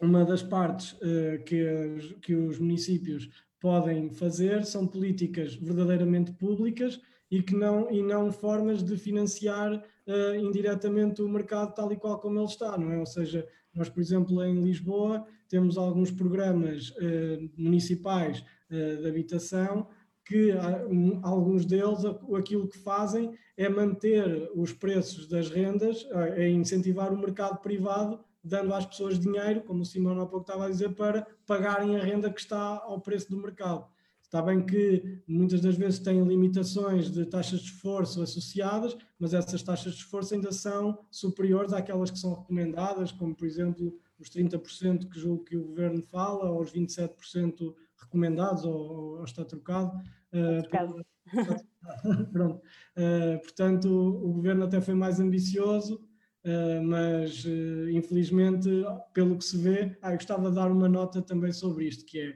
uma 0.00 0.24
das 0.24 0.42
partes 0.42 0.92
uh, 0.92 1.42
que, 1.44 2.16
que 2.20 2.34
os 2.34 2.58
municípios 2.58 3.30
podem 3.60 4.10
fazer 4.10 4.64
são 4.64 4.86
políticas 4.86 5.54
verdadeiramente 5.54 6.32
públicas 6.32 7.00
e, 7.30 7.42
que 7.42 7.54
não, 7.54 7.90
e 7.90 8.02
não 8.02 8.30
formas 8.30 8.82
de 8.82 8.96
financiar 8.96 9.72
uh, 9.74 10.34
indiretamente 10.34 11.22
o 11.22 11.28
mercado 11.28 11.74
tal 11.74 11.92
e 11.92 11.96
qual 11.96 12.18
como 12.18 12.38
ele 12.38 12.46
está, 12.46 12.76
não 12.76 12.92
é? 12.92 12.98
Ou 12.98 13.06
seja, 13.06 13.46
nós, 13.74 13.88
por 13.88 14.00
exemplo, 14.00 14.42
em 14.42 14.62
Lisboa 14.62 15.26
temos 15.48 15.76
alguns 15.76 16.10
programas 16.10 16.90
uh, 16.90 17.50
municipais 17.56 18.44
uh, 18.70 19.02
de 19.02 19.08
habitação 19.08 19.88
que 20.24 20.52
um, 20.90 21.20
alguns 21.22 21.66
deles 21.66 22.02
aquilo 22.34 22.66
que 22.66 22.78
fazem 22.78 23.36
é 23.56 23.68
manter 23.68 24.50
os 24.54 24.72
preços 24.72 25.28
das 25.28 25.50
rendas, 25.50 26.08
é 26.34 26.48
incentivar 26.48 27.12
o 27.12 27.18
mercado 27.18 27.60
privado 27.60 28.18
dando 28.44 28.74
às 28.74 28.84
pessoas 28.84 29.18
dinheiro, 29.18 29.62
como 29.62 29.82
o 29.82 29.86
Simão 29.86 30.20
há 30.20 30.26
pouco 30.26 30.46
estava 30.46 30.66
a 30.66 30.70
dizer, 30.70 30.90
para 30.94 31.26
pagarem 31.46 31.96
a 31.96 32.02
renda 32.02 32.30
que 32.30 32.40
está 32.40 32.82
ao 32.84 33.00
preço 33.00 33.30
do 33.30 33.38
mercado. 33.38 33.86
Está 34.24 34.42
bem 34.42 34.64
que 34.64 35.22
muitas 35.28 35.60
das 35.60 35.76
vezes 35.76 36.00
têm 36.00 36.24
limitações 36.24 37.10
de 37.10 37.24
taxas 37.24 37.60
de 37.60 37.66
esforço 37.66 38.20
associadas, 38.20 38.96
mas 39.18 39.32
essas 39.32 39.62
taxas 39.62 39.92
de 39.92 40.00
esforço 40.00 40.34
ainda 40.34 40.50
são 40.50 40.98
superiores 41.10 41.72
àquelas 41.72 42.10
que 42.10 42.18
são 42.18 42.34
recomendadas, 42.34 43.12
como 43.12 43.34
por 43.34 43.46
exemplo 43.46 43.96
os 44.18 44.28
30% 44.30 45.08
que 45.08 45.20
julgo 45.20 45.44
que 45.44 45.56
o 45.56 45.66
governo 45.66 46.02
fala, 46.02 46.50
ou 46.50 46.60
os 46.60 46.72
27% 46.72 47.74
recomendados, 47.96 48.64
ou, 48.64 49.18
ou, 49.18 49.24
está 49.24 49.44
trocado. 49.44 50.02
Está 50.32 50.62
trocado. 50.62 51.06
Pronto. 52.32 52.60
Uh, 52.96 53.40
portanto, 53.40 53.88
o 53.88 54.32
governo 54.32 54.64
até 54.64 54.80
foi 54.80 54.94
mais 54.94 55.20
ambicioso 55.20 56.00
Uh, 56.44 56.82
mas 56.82 57.42
uh, 57.46 57.88
infelizmente, 57.88 58.68
pelo 59.14 59.38
que 59.38 59.44
se 59.44 59.56
vê, 59.56 59.96
ah, 60.02 60.10
eu 60.10 60.16
gostava 60.16 60.50
de 60.50 60.56
dar 60.56 60.70
uma 60.70 60.86
nota 60.86 61.22
também 61.22 61.50
sobre 61.52 61.86
isto, 61.86 62.04
que 62.04 62.20
é 62.20 62.34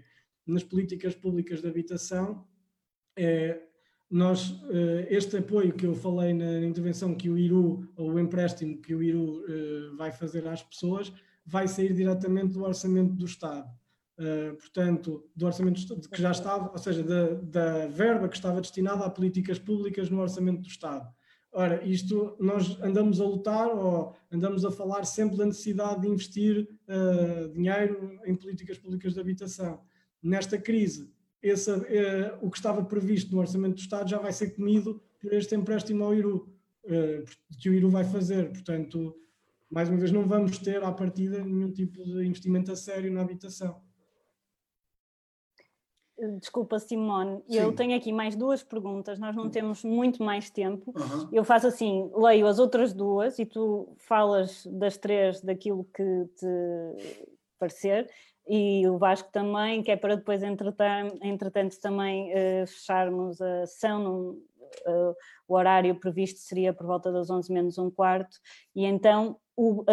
nas 0.50 0.64
políticas 0.64 1.14
públicas 1.14 1.60
de 1.60 1.68
habitação, 1.68 2.46
é, 3.16 3.62
nós, 4.10 4.50
uh, 4.50 5.06
este 5.08 5.36
apoio 5.36 5.74
que 5.74 5.86
eu 5.86 5.94
falei 5.94 6.32
na 6.32 6.64
intervenção 6.64 7.14
que 7.14 7.28
o 7.28 7.36
IRU, 7.36 7.86
ou 7.96 8.12
o 8.12 8.18
empréstimo 8.18 8.80
que 8.80 8.94
o 8.94 9.02
IRU 9.02 9.44
vai 9.96 10.10
fazer 10.10 10.46
às 10.48 10.62
pessoas, 10.62 11.12
vai 11.44 11.68
sair 11.68 11.92
diretamente 11.92 12.54
do 12.54 12.64
orçamento 12.64 13.12
do 13.14 13.26
Estado. 13.26 13.68
portanto, 14.58 15.28
do 15.36 15.46
orçamento 15.46 16.00
que 16.08 16.22
já 16.22 16.30
estava, 16.30 16.72
ou 16.72 16.78
seja, 16.78 17.02
da, 17.02 17.34
da 17.34 17.86
verba 17.88 18.28
que 18.28 18.36
estava 18.36 18.60
destinada 18.60 19.04
a 19.04 19.10
políticas 19.10 19.58
públicas 19.58 20.08
no 20.08 20.20
orçamento 20.20 20.62
do 20.62 20.68
Estado. 20.68 21.06
Ora, 21.52 21.82
isto 21.84 22.36
nós 22.38 22.80
andamos 22.82 23.20
a 23.20 23.24
lutar 23.24 23.68
ou 23.68 24.14
andamos 24.30 24.64
a 24.64 24.70
falar 24.70 25.04
sempre 25.04 25.36
da 25.36 25.46
necessidade 25.46 26.02
de 26.02 26.08
investir 26.08 26.68
uh, 26.86 27.48
dinheiro 27.52 28.20
em 28.26 28.34
políticas 28.34 28.78
públicas 28.78 29.14
de 29.14 29.20
habitação. 29.20 29.80
Nesta 30.22 30.58
crise, 30.58 31.12
esse, 31.42 31.70
uh, 31.70 32.38
o 32.42 32.50
que 32.50 32.56
estava 32.56 32.84
previsto 32.84 33.32
no 33.32 33.40
Orçamento 33.40 33.74
do 33.74 33.80
Estado 33.80 34.10
já 34.10 34.18
vai 34.18 34.32
ser 34.32 34.50
comido 34.50 35.00
por 35.20 35.32
este 35.32 35.54
empréstimo 35.54 36.04
ao 36.04 36.14
IRU, 36.14 36.48
uh, 36.84 37.24
que 37.60 37.70
o 37.70 37.74
IRU 37.74 37.90
vai 37.90 38.04
fazer. 38.04 38.50
Portanto, 38.50 39.14
mais 39.70 39.88
uma 39.88 39.98
vez, 39.98 40.10
não 40.10 40.26
vamos 40.26 40.58
ter 40.58 40.82
à 40.82 40.90
partida 40.90 41.44
nenhum 41.44 41.72
tipo 41.72 42.02
de 42.04 42.26
investimento 42.26 42.72
a 42.72 42.76
sério 42.76 43.12
na 43.12 43.20
habitação. 43.20 43.80
Desculpa, 46.40 46.80
Simone, 46.80 47.40
Sim. 47.48 47.58
eu 47.58 47.72
tenho 47.72 47.96
aqui 47.96 48.12
mais 48.12 48.34
duas 48.34 48.60
perguntas, 48.60 49.20
nós 49.20 49.36
não 49.36 49.48
temos 49.48 49.84
muito 49.84 50.20
mais 50.20 50.50
tempo. 50.50 50.92
Uhum. 50.96 51.28
Eu 51.30 51.44
faço 51.44 51.68
assim, 51.68 52.10
leio 52.12 52.48
as 52.48 52.58
outras 52.58 52.92
duas 52.92 53.38
e 53.38 53.46
tu 53.46 53.94
falas 53.98 54.66
das 54.66 54.96
três 54.96 55.40
daquilo 55.40 55.84
que 55.94 56.26
te 56.34 57.26
parecer 57.56 58.10
e 58.48 58.88
o 58.88 58.98
Vasco 58.98 59.30
também, 59.30 59.82
que 59.82 59.90
é 59.90 59.96
para 59.96 60.16
depois, 60.16 60.42
entretanto, 60.42 61.80
também 61.80 62.32
uh, 62.32 62.66
fecharmos 62.66 63.40
a 63.40 63.66
sessão. 63.66 63.98
Num, 63.98 64.42
uh, 64.86 65.14
o 65.46 65.54
horário 65.54 65.98
previsto 65.98 66.40
seria 66.40 66.72
por 66.72 66.86
volta 66.86 67.10
das 67.10 67.30
11 67.30 67.52
menos 67.52 67.78
um 67.78 67.90
quarto, 67.90 68.36
e 68.74 68.84
então 68.84 69.38
o, 69.56 69.82
uh, 69.82 69.86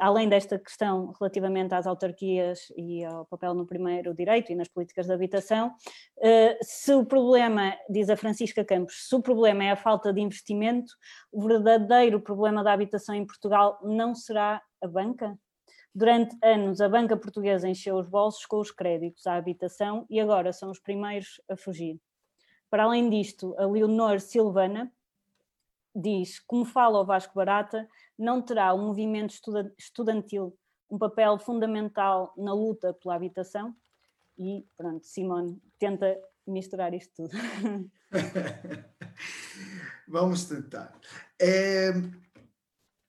além 0.00 0.28
desta 0.28 0.58
questão 0.58 1.12
relativamente 1.20 1.74
às 1.74 1.86
autarquias 1.86 2.72
e 2.76 3.04
ao 3.04 3.26
papel 3.26 3.52
no 3.52 3.66
primeiro 3.66 4.14
direito 4.14 4.50
e 4.50 4.54
nas 4.54 4.68
políticas 4.68 5.06
de 5.06 5.12
habitação, 5.12 5.68
uh, 5.68 6.56
se 6.62 6.94
o 6.94 7.04
problema, 7.04 7.76
diz 7.90 8.08
a 8.08 8.16
Francisca 8.16 8.64
Campos, 8.64 9.08
se 9.08 9.14
o 9.14 9.20
problema 9.20 9.64
é 9.64 9.72
a 9.72 9.76
falta 9.76 10.12
de 10.12 10.20
investimento, 10.20 10.92
o 11.30 11.46
verdadeiro 11.46 12.20
problema 12.20 12.64
da 12.64 12.72
habitação 12.72 13.14
em 13.14 13.26
Portugal 13.26 13.78
não 13.82 14.14
será 14.14 14.62
a 14.82 14.88
banca? 14.88 15.38
Durante 15.94 16.36
anos, 16.42 16.80
a 16.80 16.88
banca 16.88 17.16
portuguesa 17.16 17.68
encheu 17.68 17.96
os 17.96 18.08
bolsos 18.08 18.44
com 18.46 18.58
os 18.58 18.72
créditos 18.72 19.26
à 19.26 19.36
habitação 19.36 20.04
e 20.10 20.18
agora 20.18 20.52
são 20.52 20.70
os 20.70 20.80
primeiros 20.80 21.40
a 21.48 21.56
fugir. 21.56 22.00
Para 22.68 22.84
além 22.84 23.08
disto, 23.08 23.54
a 23.56 23.66
Leonor 23.66 24.18
Silvana 24.18 24.92
diz: 25.94 26.40
como 26.40 26.64
fala 26.64 27.00
o 27.00 27.04
Vasco 27.04 27.34
Barata, 27.34 27.88
não 28.18 28.42
terá 28.42 28.72
o 28.72 28.78
movimento 28.78 29.34
estudantil 29.78 30.58
um 30.90 30.98
papel 30.98 31.38
fundamental 31.38 32.34
na 32.36 32.52
luta 32.52 32.92
pela 32.94 33.14
habitação? 33.14 33.74
E 34.36 34.66
pronto, 34.76 35.06
Simone 35.06 35.62
tenta 35.78 36.20
misturar 36.44 36.92
isto 36.92 37.14
tudo. 37.14 37.36
Vamos 40.08 40.44
tentar. 40.44 40.98
É, 41.40 41.92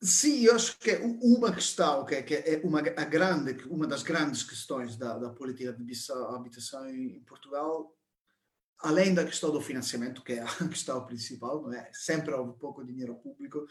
sim, 0.01 0.45
eu 0.45 0.55
acho 0.55 0.77
que 0.79 0.91
é 0.91 0.99
uma 0.99 1.53
questão, 1.53 2.05
que 2.05 2.15
é, 2.15 2.55
é 2.55 2.61
uma, 2.63 2.79
a 2.79 3.05
grande, 3.05 3.63
uma 3.67 3.87
das 3.87 4.03
grandes 4.03 4.43
questões 4.43 4.95
da, 4.95 5.17
da 5.17 5.29
política 5.29 5.73
de 5.73 5.95
habitação 6.35 6.89
em 6.89 7.21
Portugal 7.21 7.95
além 8.79 9.13
da 9.13 9.25
questão 9.25 9.51
do 9.51 9.61
financiamento, 9.61 10.23
que 10.23 10.33
é 10.33 10.41
a 10.41 10.47
questão 10.69 11.05
principal, 11.05 11.61
não 11.61 11.73
é? 11.73 11.89
Sempre 11.93 12.33
houve 12.33 12.57
pouco 12.59 12.85
dinheiro 12.85 13.15
público. 13.15 13.65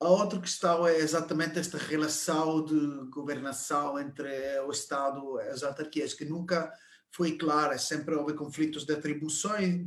A 0.00 0.08
outra 0.08 0.40
questão 0.40 0.86
é 0.86 0.98
exatamente 0.98 1.58
esta 1.58 1.78
relação 1.78 2.64
de 2.64 3.10
governação 3.10 3.98
entre 3.98 4.28
o 4.60 4.70
Estado 4.70 5.40
e 5.40 5.48
as 5.48 5.62
autarquias, 5.62 6.14
que 6.14 6.24
nunca 6.24 6.72
foi 7.10 7.36
clara, 7.36 7.78
sempre 7.78 8.14
houve 8.14 8.34
conflitos 8.34 8.84
de 8.84 8.94
atribuições, 8.94 9.86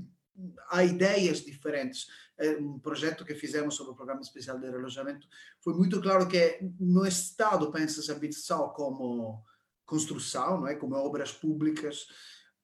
há 0.69 0.83
ideias 0.83 1.41
diferentes. 1.41 2.07
É, 2.38 2.57
um 2.57 2.79
projeto 2.79 3.23
que 3.23 3.33
fizemos 3.33 3.75
sobre 3.75 3.93
o 3.93 3.95
Programa 3.95 4.21
Especial 4.21 4.59
de 4.59 4.69
Relojamento 4.69 5.27
foi 5.61 5.73
muito 5.73 6.01
claro 6.01 6.27
que 6.27 6.59
no 6.79 7.05
Estado 7.05 7.71
pensa-se 7.71 8.11
a 8.11 8.15
habitação 8.15 8.69
como 8.69 9.43
construção, 9.86 10.61
não 10.61 10.67
é? 10.67 10.75
como 10.75 10.95
obras 10.95 11.31
públicas, 11.31 12.07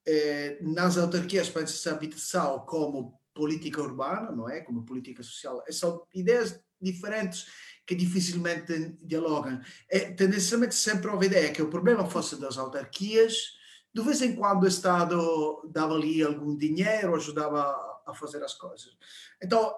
eh, 0.04 0.58
nas 0.60 0.98
autarquias 0.98 1.48
pensa-se 1.48 1.88
a 1.88 1.92
habitação 1.92 2.60
como 2.66 3.20
política 3.32 3.80
urbana, 3.80 4.32
não 4.32 4.48
é? 4.48 4.60
Como 4.60 4.84
política 4.84 5.22
social. 5.22 5.62
São 5.70 6.06
ideias 6.12 6.60
diferentes 6.80 7.46
que 7.86 7.94
dificilmente 7.94 8.96
dialogam. 9.00 9.60
É, 9.88 10.10
tendencialmente 10.12 10.74
sempre 10.74 11.10
houve 11.10 11.26
a 11.26 11.28
ideia 11.28 11.52
que 11.52 11.62
o 11.62 11.70
problema 11.70 12.04
fosse 12.08 12.36
das 12.36 12.58
autarquias, 12.58 13.54
de 13.94 14.02
vez 14.02 14.22
em 14.22 14.34
quando 14.34 14.62
o 14.62 14.68
Estado 14.68 15.68
dava 15.70 15.94
ali 15.94 16.22
algum 16.22 16.56
dinheiro, 16.56 17.14
ajudava 17.14 17.60
a 18.06 18.14
fazer 18.14 18.42
as 18.42 18.54
coisas. 18.54 18.96
Então, 19.42 19.74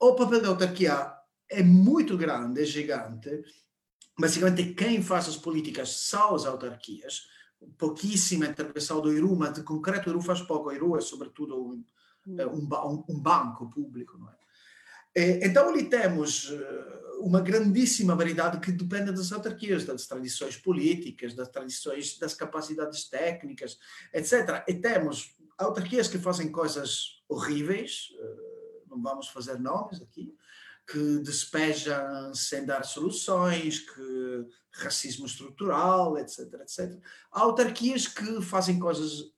o 0.00 0.14
papel 0.14 0.40
da 0.40 0.48
autarquia 0.48 1.12
é 1.48 1.62
muito 1.62 2.16
grande, 2.16 2.62
é 2.62 2.64
gigante. 2.64 3.44
Basicamente, 4.18 4.74
quem 4.74 5.02
faz 5.02 5.28
as 5.28 5.36
políticas 5.36 5.90
são 5.96 6.34
as 6.34 6.46
autarquias 6.46 7.26
pouquíssima 7.78 8.46
intervenção 8.46 9.00
do 9.00 9.12
Iru, 9.12 9.36
mas 9.36 9.54
de 9.54 9.62
concreto 9.62 10.08
o 10.08 10.12
Iru 10.12 10.22
faz 10.22 10.40
pouco. 10.40 10.68
O 10.68 10.72
Iru 10.72 10.96
é 10.96 11.00
sobretudo 11.00 11.56
um, 11.56 11.84
hum. 12.26 12.36
um, 12.36 13.14
um 13.14 13.20
banco 13.20 13.68
público, 13.70 14.18
não 14.18 14.28
é? 14.30 14.42
Então, 15.14 15.68
ali 15.68 15.90
temos 15.90 16.50
uma 17.20 17.40
grandíssima 17.40 18.14
variedade 18.14 18.60
que 18.60 18.72
depende 18.72 19.12
das 19.12 19.32
autarquias, 19.32 19.84
das 19.84 20.06
tradições 20.06 20.56
políticas, 20.56 21.34
das 21.34 21.48
tradições, 21.48 22.18
das 22.18 22.34
capacidades 22.34 23.08
técnicas, 23.08 23.78
etc. 24.12 24.64
E 24.66 24.74
temos 24.74 25.34
autarquias 25.56 26.08
que 26.08 26.18
fazem 26.18 26.50
coisas 26.50 27.22
horríveis, 27.28 28.08
não 28.88 29.00
vamos 29.00 29.28
fazer 29.28 29.58
nomes 29.58 30.02
aqui, 30.02 30.34
que 30.86 31.18
despejam 31.20 32.34
sem 32.34 32.64
dar 32.64 32.84
soluções, 32.84 33.78
que 33.78 34.46
racismo 34.72 35.26
estrutural, 35.26 36.18
etc, 36.18 36.52
etc. 36.60 36.98
Há 37.30 37.40
autarquias 37.40 38.06
que 38.06 38.42
fazem 38.42 38.78
coisas 38.78 39.32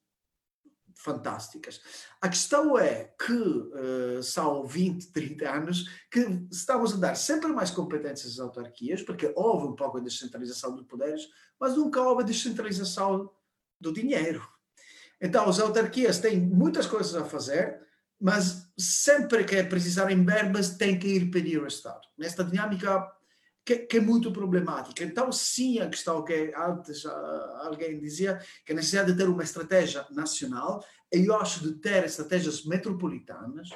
fantásticas. 1.05 1.83
A 2.21 2.31
questão 2.31 2.79
é 2.79 3.13
que 3.23 3.33
uh, 3.33 4.23
são 4.23 4.67
20, 4.67 5.13
30 5.13 5.51
anos 5.51 5.85
que 6.11 6.21
estamos 6.51 6.95
a 6.95 6.97
dar 6.97 7.15
sempre 7.15 7.49
mais 7.49 7.71
competências 7.71 8.33
às 8.33 8.41
autarquias, 8.41 9.03
porque 9.03 9.31
houve 9.37 9.67
um 9.67 9.77
pouco 9.77 9.99
de 9.99 10.07
descentralização 10.07 10.75
de 10.75 10.83
poderes, 10.85 11.29
mas 11.61 11.77
nunca 11.77 12.01
houve 12.01 12.25
descentralização 12.25 13.31
do 13.79 13.93
dinheiro. 13.93 14.49
Então, 15.21 15.47
as 15.47 15.61
autarquias 15.61 16.19
têm 16.19 16.41
muitas 16.41 16.87
coisas 16.87 17.15
a 17.15 17.25
fazer, 17.25 17.83
mas 18.19 18.67
sempre 18.79 19.45
que 19.45 19.63
precisarem 19.63 20.25
verbas, 20.25 20.77
têm 20.77 20.99
que 20.99 21.09
ir 21.09 21.31
pedir 21.31 21.61
ao 21.61 21.67
Estado. 21.67 22.01
Nesta 22.17 22.43
dinâmica 22.43 23.07
que, 23.65 23.79
que, 23.79 23.97
é 23.97 24.01
muito 24.01 24.31
problemática. 24.31 25.03
Então, 25.03 25.33
sim, 25.33 25.79
a 25.81 25.89
questão 25.89 26.23
que 26.23 26.53
antes 26.57 27.07
alguém 27.07 27.99
dizia, 27.99 28.39
que 28.65 28.73
a 28.73 28.75
necessidade 28.75 29.13
de 29.13 29.19
ter 29.19 29.29
uma 29.29 29.43
estratégia 29.43 30.07
nacional, 30.11 30.85
eu 31.11 31.35
acho 31.37 31.63
de 31.63 31.75
ter 31.81 32.05
estratégias 32.05 32.65
metropolitanas, 32.65 33.69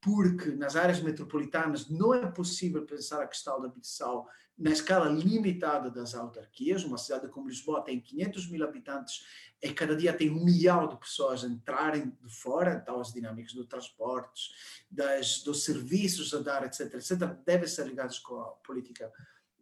porque 0.00 0.50
nas 0.50 0.76
áreas 0.76 1.00
metropolitanas 1.00 1.88
não 1.88 2.14
é 2.14 2.26
possível 2.30 2.84
pensar 2.86 3.22
a 3.22 3.26
questão 3.26 3.60
da 3.60 3.66
habitação 3.68 4.26
na 4.56 4.70
escala 4.70 5.08
limitada 5.08 5.90
das 5.90 6.14
autarquias. 6.14 6.84
Uma 6.84 6.98
cidade 6.98 7.28
como 7.28 7.48
Lisboa 7.48 7.82
tem 7.82 8.00
500 8.00 8.50
mil 8.50 8.62
habitantes 8.62 9.24
e 9.62 9.72
cada 9.72 9.96
dia 9.96 10.12
tem 10.12 10.30
um 10.30 10.44
milhão 10.44 10.86
de 10.88 10.96
pessoas 10.96 11.44
entrarem 11.44 12.12
de 12.22 12.34
fora, 12.34 12.80
então 12.82 13.00
as 13.00 13.12
dinâmicas 13.12 13.52
do 13.52 13.64
transportes, 13.64 14.54
das, 14.90 15.42
dos 15.42 15.64
serviços 15.64 16.32
a 16.34 16.40
dar, 16.40 16.64
etc., 16.64 16.94
etc., 16.94 17.36
devem 17.44 17.68
ser 17.68 17.86
ligadas 17.86 18.18
com 18.18 18.40
a 18.40 18.44
política 18.44 19.10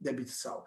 de 0.01 0.09
habitação. 0.09 0.65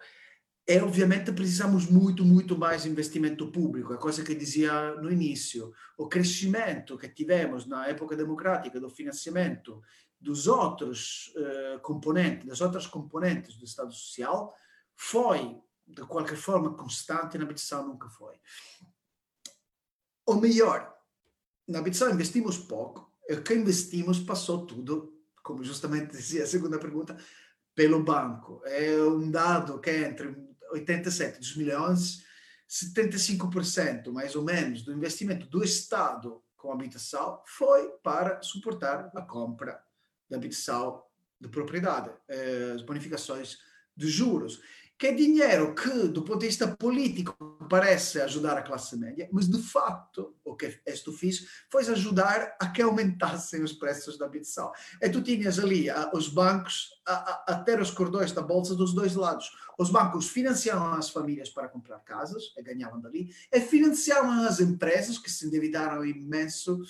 E, 0.66 0.78
obviamente, 0.78 1.32
precisamos 1.32 1.86
muito, 1.86 2.24
muito 2.24 2.56
mais 2.56 2.86
investimento 2.86 3.50
público, 3.50 3.92
a 3.92 3.98
coisa 3.98 4.22
que 4.22 4.34
dizia 4.34 4.94
no 4.94 5.10
início. 5.10 5.72
O 5.98 6.08
crescimento 6.08 6.96
que 6.96 7.08
tivemos 7.08 7.66
na 7.66 7.88
época 7.88 8.16
democrática 8.16 8.78
do 8.78 8.88
financiamento 8.88 9.82
dos 10.20 10.46
outros 10.46 11.34
uh, 11.36 11.80
componentes, 11.80 12.46
das 12.46 12.60
outras 12.60 12.86
componentes 12.86 13.56
do 13.56 13.64
Estado 13.64 13.92
Social, 13.92 14.54
foi, 14.94 15.60
de 15.84 16.02
qualquer 16.02 16.36
forma, 16.36 16.74
constante, 16.74 17.36
na 17.36 17.44
habitação 17.44 17.88
nunca 17.88 18.08
foi. 18.08 18.36
O 20.24 20.34
melhor, 20.36 20.94
na 21.66 21.80
habitação 21.80 22.08
investimos 22.08 22.56
pouco, 22.56 23.12
e 23.28 23.34
o 23.34 23.42
que 23.42 23.52
investimos 23.52 24.20
passou 24.20 24.64
tudo, 24.64 25.12
como 25.42 25.64
justamente 25.64 26.12
dizia 26.16 26.44
a 26.44 26.46
segunda 26.46 26.78
pergunta, 26.78 27.16
pelo 27.74 28.04
banco. 28.04 28.62
É 28.64 29.02
um 29.02 29.28
dado 29.28 29.80
que 29.80 29.90
é 29.90 30.08
entre 30.08 30.51
87 30.72 31.38
dos 31.38 31.56
milhões, 31.56 32.24
75% 32.68 34.10
mais 34.10 34.34
ou 34.34 34.42
menos 34.42 34.82
do 34.82 34.92
investimento 34.92 35.46
do 35.46 35.62
Estado 35.62 36.42
com 36.56 36.72
habitação 36.72 37.42
foi 37.46 37.88
para 38.02 38.40
suportar 38.42 39.10
a 39.14 39.22
compra 39.22 39.82
da 40.30 40.36
habitação 40.36 41.02
de 41.40 41.48
propriedade, 41.48 42.10
eh, 42.28 42.72
as 42.74 42.82
bonificações 42.82 43.58
de 43.96 44.08
juros, 44.08 44.60
que 45.02 45.08
é 45.08 45.12
dinheiro 45.12 45.74
que, 45.74 46.06
do 46.06 46.22
ponto 46.22 46.38
de 46.38 46.46
vista 46.46 46.76
político, 46.76 47.34
parece 47.68 48.20
ajudar 48.20 48.56
a 48.56 48.62
classe 48.62 48.96
média, 48.96 49.28
mas 49.32 49.48
de 49.48 49.60
facto 49.60 50.36
o 50.44 50.54
que 50.54 50.80
isto 50.86 51.12
fez 51.12 51.44
foi 51.68 51.84
ajudar 51.88 52.56
a 52.60 52.68
que 52.68 52.80
aumentassem 52.80 53.64
os 53.64 53.72
preços 53.72 54.16
da 54.16 54.26
habitação. 54.26 54.70
E 55.00 55.08
tu 55.08 55.20
tinhas 55.20 55.58
ali 55.58 55.90
a, 55.90 56.08
os 56.14 56.28
bancos 56.28 57.02
a, 57.04 57.14
a, 57.14 57.44
a, 57.48 57.64
ter 57.64 57.80
os 57.80 57.90
cordões 57.90 58.30
da 58.30 58.42
bolsa 58.42 58.76
dos 58.76 58.94
dois 58.94 59.16
lados. 59.16 59.50
Os 59.76 59.90
bancos 59.90 60.28
financiavam 60.28 60.92
as 60.92 61.10
famílias 61.10 61.50
para 61.50 61.66
comprar 61.66 61.98
casas, 62.04 62.54
e 62.56 62.62
ganhavam 62.62 63.00
dali, 63.00 63.34
e 63.52 63.60
financiavam 63.60 64.46
as 64.46 64.60
empresas 64.60 65.18
que 65.18 65.32
se 65.32 65.48
endividaram 65.48 66.06
imenso 66.06 66.80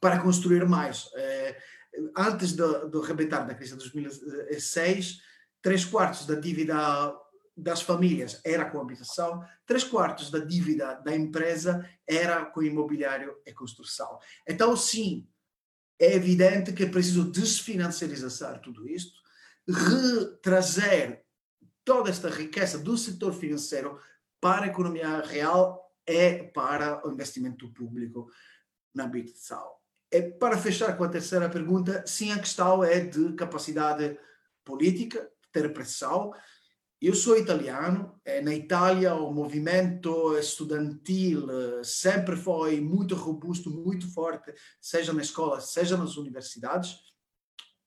para 0.00 0.20
construir 0.20 0.64
mais. 0.68 1.10
Eh, 1.16 1.56
antes 2.16 2.52
do, 2.52 2.88
do 2.88 3.02
arrebentar 3.02 3.44
da 3.44 3.56
crise 3.56 3.72
de 3.72 3.78
2006, 3.78 5.26
três 5.62 5.84
quartos 5.84 6.26
da 6.26 6.34
dívida 6.34 7.14
das 7.56 7.82
famílias 7.82 8.40
era 8.44 8.70
com 8.70 8.80
habitação, 8.80 9.44
três 9.66 9.82
quartos 9.82 10.30
da 10.30 10.38
dívida 10.38 10.94
da 11.04 11.14
empresa 11.14 11.88
era 12.06 12.44
com 12.44 12.62
imobiliário 12.62 13.36
e 13.44 13.52
construção. 13.52 14.18
Então, 14.46 14.76
sim, 14.76 15.28
é 15.98 16.14
evidente 16.14 16.72
que 16.72 16.84
é 16.84 16.88
preciso 16.88 17.24
desfinanciarizar 17.30 18.60
tudo 18.60 18.88
isto, 18.88 19.18
retrazer 19.68 21.24
toda 21.84 22.10
esta 22.10 22.28
riqueza 22.28 22.78
do 22.78 22.96
setor 22.96 23.34
financeiro 23.34 23.98
para 24.40 24.66
a 24.66 24.68
economia 24.68 25.20
real 25.22 25.92
e 26.06 26.44
para 26.44 27.04
o 27.06 27.10
investimento 27.10 27.72
público 27.72 28.30
na 28.94 29.04
habitação. 29.04 29.66
É, 30.10 30.22
para 30.22 30.56
fechar 30.56 30.96
com 30.96 31.04
a 31.04 31.08
terceira 31.08 31.50
pergunta, 31.50 32.04
sim, 32.06 32.30
a 32.30 32.38
questão 32.38 32.82
é 32.84 33.00
de 33.00 33.32
capacidade 33.34 34.18
política, 34.64 35.28
ter 35.52 35.72
pressão. 35.72 36.32
Eu 37.00 37.14
sou 37.14 37.38
italiano, 37.38 38.20
e 38.24 38.40
na 38.40 38.52
Itália 38.52 39.14
o 39.14 39.32
movimento 39.32 40.36
estudantil 40.36 41.48
eh, 41.48 41.84
sempre 41.84 42.34
foi 42.34 42.80
muito 42.80 43.14
robusto, 43.14 43.70
muito 43.70 44.12
forte, 44.12 44.52
seja 44.80 45.12
na 45.12 45.22
escola, 45.22 45.60
seja 45.60 45.96
nas 45.96 46.16
universidades. 46.16 46.98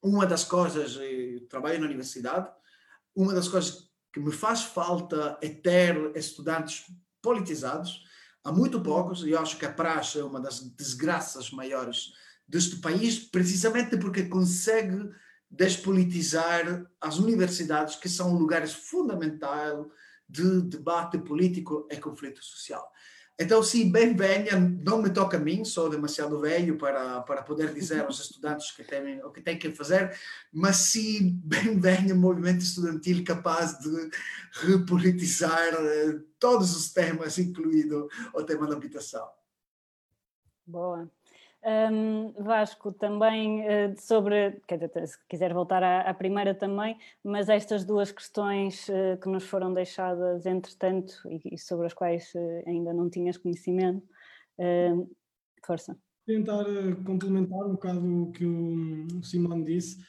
Uma 0.01 0.26
das 0.26 0.45
coisas, 0.45 0.95
eu 0.95 1.01
eh, 1.01 1.39
trabalho 1.49 1.80
na 1.80 1.88
universidade, 1.88 2.49
uma 3.14 3.34
das 3.34 3.49
coisas 3.49 3.91
que 4.14 4.20
me 4.22 4.32
faz 4.32 4.64
falta 4.64 5.38
é 5.41 5.49
ter 5.49 6.16
estudantes 6.16 6.86
politizados, 7.22 8.03
há 8.45 8.51
muito 8.51 8.82
poucos, 8.82 9.24
e 9.24 9.32
eu 9.32 9.39
acho 9.39 9.57
que 9.57 9.66
a 9.66 9.74
praxe 9.74 10.20
é 10.20 10.24
uma 10.24 10.39
das 10.39 10.62
desgraças 10.76 11.51
maiores 11.51 12.14
deste 12.47 12.78
país, 12.78 13.20
precisamente 13.20 13.97
porque 13.97 14.24
consegue 14.24 15.09
despolitizar 15.52 16.86
as 16.99 17.20
universidades, 17.20 17.97
que 17.97 18.08
são 18.08 18.34
lugares 18.34 18.74
fundamentais 18.74 19.86
de 20.28 20.62
debate 20.62 21.18
político 21.18 21.88
e 21.91 21.97
conflito 21.97 22.41
social. 22.43 22.89
Então, 23.38 23.64
sim, 23.64 23.91
bem 23.91 24.16
venha, 24.16 24.58
não 24.58 25.02
me 25.02 25.10
toca 25.10 25.36
a 25.36 25.39
mim, 25.39 25.66
sou 25.66 25.89
demasiado 25.89 26.39
velho 26.39 26.78
para, 26.78 27.22
para 27.22 27.41
poder 27.41 27.74
dizer 27.74 28.02
aos 28.02 28.20
estudantes 28.22 28.72
que 28.72 28.84
têm, 28.84 29.24
o 29.24 29.32
que 29.32 29.41
têm 29.41 29.58
que 29.58 29.72
fazer, 29.72 30.16
mas 30.54 30.78
sim, 30.78 31.41
bem 31.43 31.80
venha 31.80 32.14
movimento 32.14 32.62
estudantil 32.62 33.24
capaz 33.24 33.80
de 33.80 34.12
repolitizar 34.52 35.74
eh, 35.74 36.20
todos 36.39 36.76
os 36.76 36.93
temas, 36.93 37.39
incluído 37.39 38.08
o 38.34 38.43
tema 38.43 38.68
da 38.68 38.76
habitação. 38.76 39.28
Boa. 40.66 41.10
Um, 41.64 42.32
Vasco, 42.43 42.91
também 42.91 43.62
uh, 43.62 43.95
sobre, 43.95 44.59
dizer, 44.68 45.07
se 45.07 45.18
quiser 45.30 45.53
voltar 45.53 45.84
à, 45.84 46.02
à, 46.02 46.14
primeira 46.14 46.56
também, 46.56 46.98
mas 47.23 47.49
estas 47.49 47.85
duas 47.85 48.11
questões 48.11 48.90
uh, 48.90 49.15
que 49.22 49.30
nos 49.30 49.44
foram 49.44 49.72
deixadas 49.72 50.48
entretanto 50.48 51.14
e, 51.30 51.53
e 51.53 51.57
sobre 51.60 51.85
as 51.85 51.94
quais 51.94 52.34
uh, 52.34 52.64
ainda 52.65 52.91
não 52.91 53.10
tinhas 53.11 53.38
conhecimento, 53.38 54.03
força. 55.64 55.95
Tentar 56.26 56.65
complementar 57.06 57.60
um 57.60 57.73
bocado 57.73 58.23
o 58.23 58.31
que 58.31 58.45
o 58.45 59.23
Simão 59.23 59.64
disse 59.64 60.03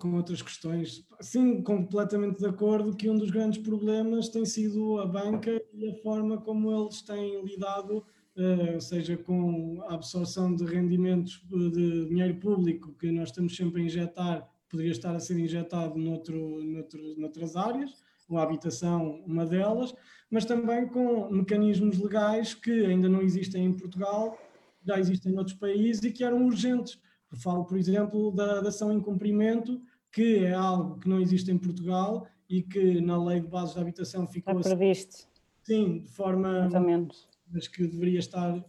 com 0.00 0.14
outras 0.16 0.42
questões. 0.42 1.06
Sim, 1.20 1.62
completamente 1.62 2.40
de 2.40 2.46
acordo 2.46 2.96
que 2.96 3.08
um 3.08 3.16
dos 3.16 3.30
grandes 3.30 3.62
problemas 3.62 4.28
tem 4.28 4.44
sido 4.44 4.98
a 4.98 5.06
banca 5.06 5.62
e 5.72 5.88
a 5.88 5.94
forma 6.02 6.40
como 6.40 6.70
eles 6.72 7.00
têm 7.02 7.42
lidado 7.44 8.04
uh, 8.36 8.80
seja 8.80 9.16
com 9.16 9.82
a 9.88 9.94
absorção 9.94 10.54
de 10.54 10.64
rendimentos 10.64 11.42
de 11.48 12.06
dinheiro 12.06 12.36
público 12.36 12.92
que 12.98 13.10
nós 13.10 13.28
estamos 13.28 13.56
sempre 13.56 13.82
a 13.82 13.84
injetar, 13.84 14.48
poderia 14.68 14.92
estar 14.92 15.14
a 15.14 15.20
ser 15.20 15.38
injetado 15.38 15.98
noutro, 15.98 16.62
noutro, 16.62 17.14
noutras 17.18 17.56
áreas, 17.56 18.02
ou 18.28 18.38
a 18.38 18.42
habitação, 18.44 19.22
uma 19.26 19.44
delas, 19.44 19.92
mas 20.30 20.44
também 20.44 20.86
com 20.86 21.28
mecanismos 21.30 21.98
legais 21.98 22.54
que 22.54 22.86
ainda 22.86 23.08
não 23.08 23.20
existem 23.20 23.64
em 23.64 23.72
Portugal, 23.72 24.38
já 24.86 24.98
existem 24.98 25.32
em 25.32 25.38
outros 25.38 25.56
países 25.56 26.02
e 26.04 26.12
que 26.12 26.22
eram 26.22 26.46
urgentes. 26.46 27.00
Eu 27.32 27.38
falo, 27.38 27.64
por 27.64 27.76
exemplo, 27.76 28.30
da, 28.30 28.60
da 28.60 28.68
ação 28.68 28.92
em 28.92 29.00
cumprimento, 29.00 29.80
que 30.12 30.44
é 30.44 30.52
algo 30.52 30.98
que 31.00 31.08
não 31.08 31.20
existe 31.20 31.50
em 31.50 31.58
Portugal 31.58 32.26
e 32.48 32.62
que 32.62 33.00
na 33.00 33.22
lei 33.22 33.40
de 33.40 33.48
bases 33.48 33.74
de 33.74 33.80
habitação 33.80 34.26
ficou... 34.26 34.58
Está 34.58 34.76
previsto. 34.76 35.28
Sim, 35.62 36.04
de 36.04 36.10
forma... 36.12 36.60
Mais 36.60 36.74
ou 36.74 36.80
menos 36.80 37.29
mas 37.50 37.68
que 37.68 37.86
deveria 37.86 38.18
estar, 38.18 38.64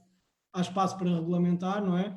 há 0.54 0.62
espaço 0.62 0.98
para 0.98 1.16
regulamentar, 1.16 1.84
não 1.84 1.98
é? 1.98 2.16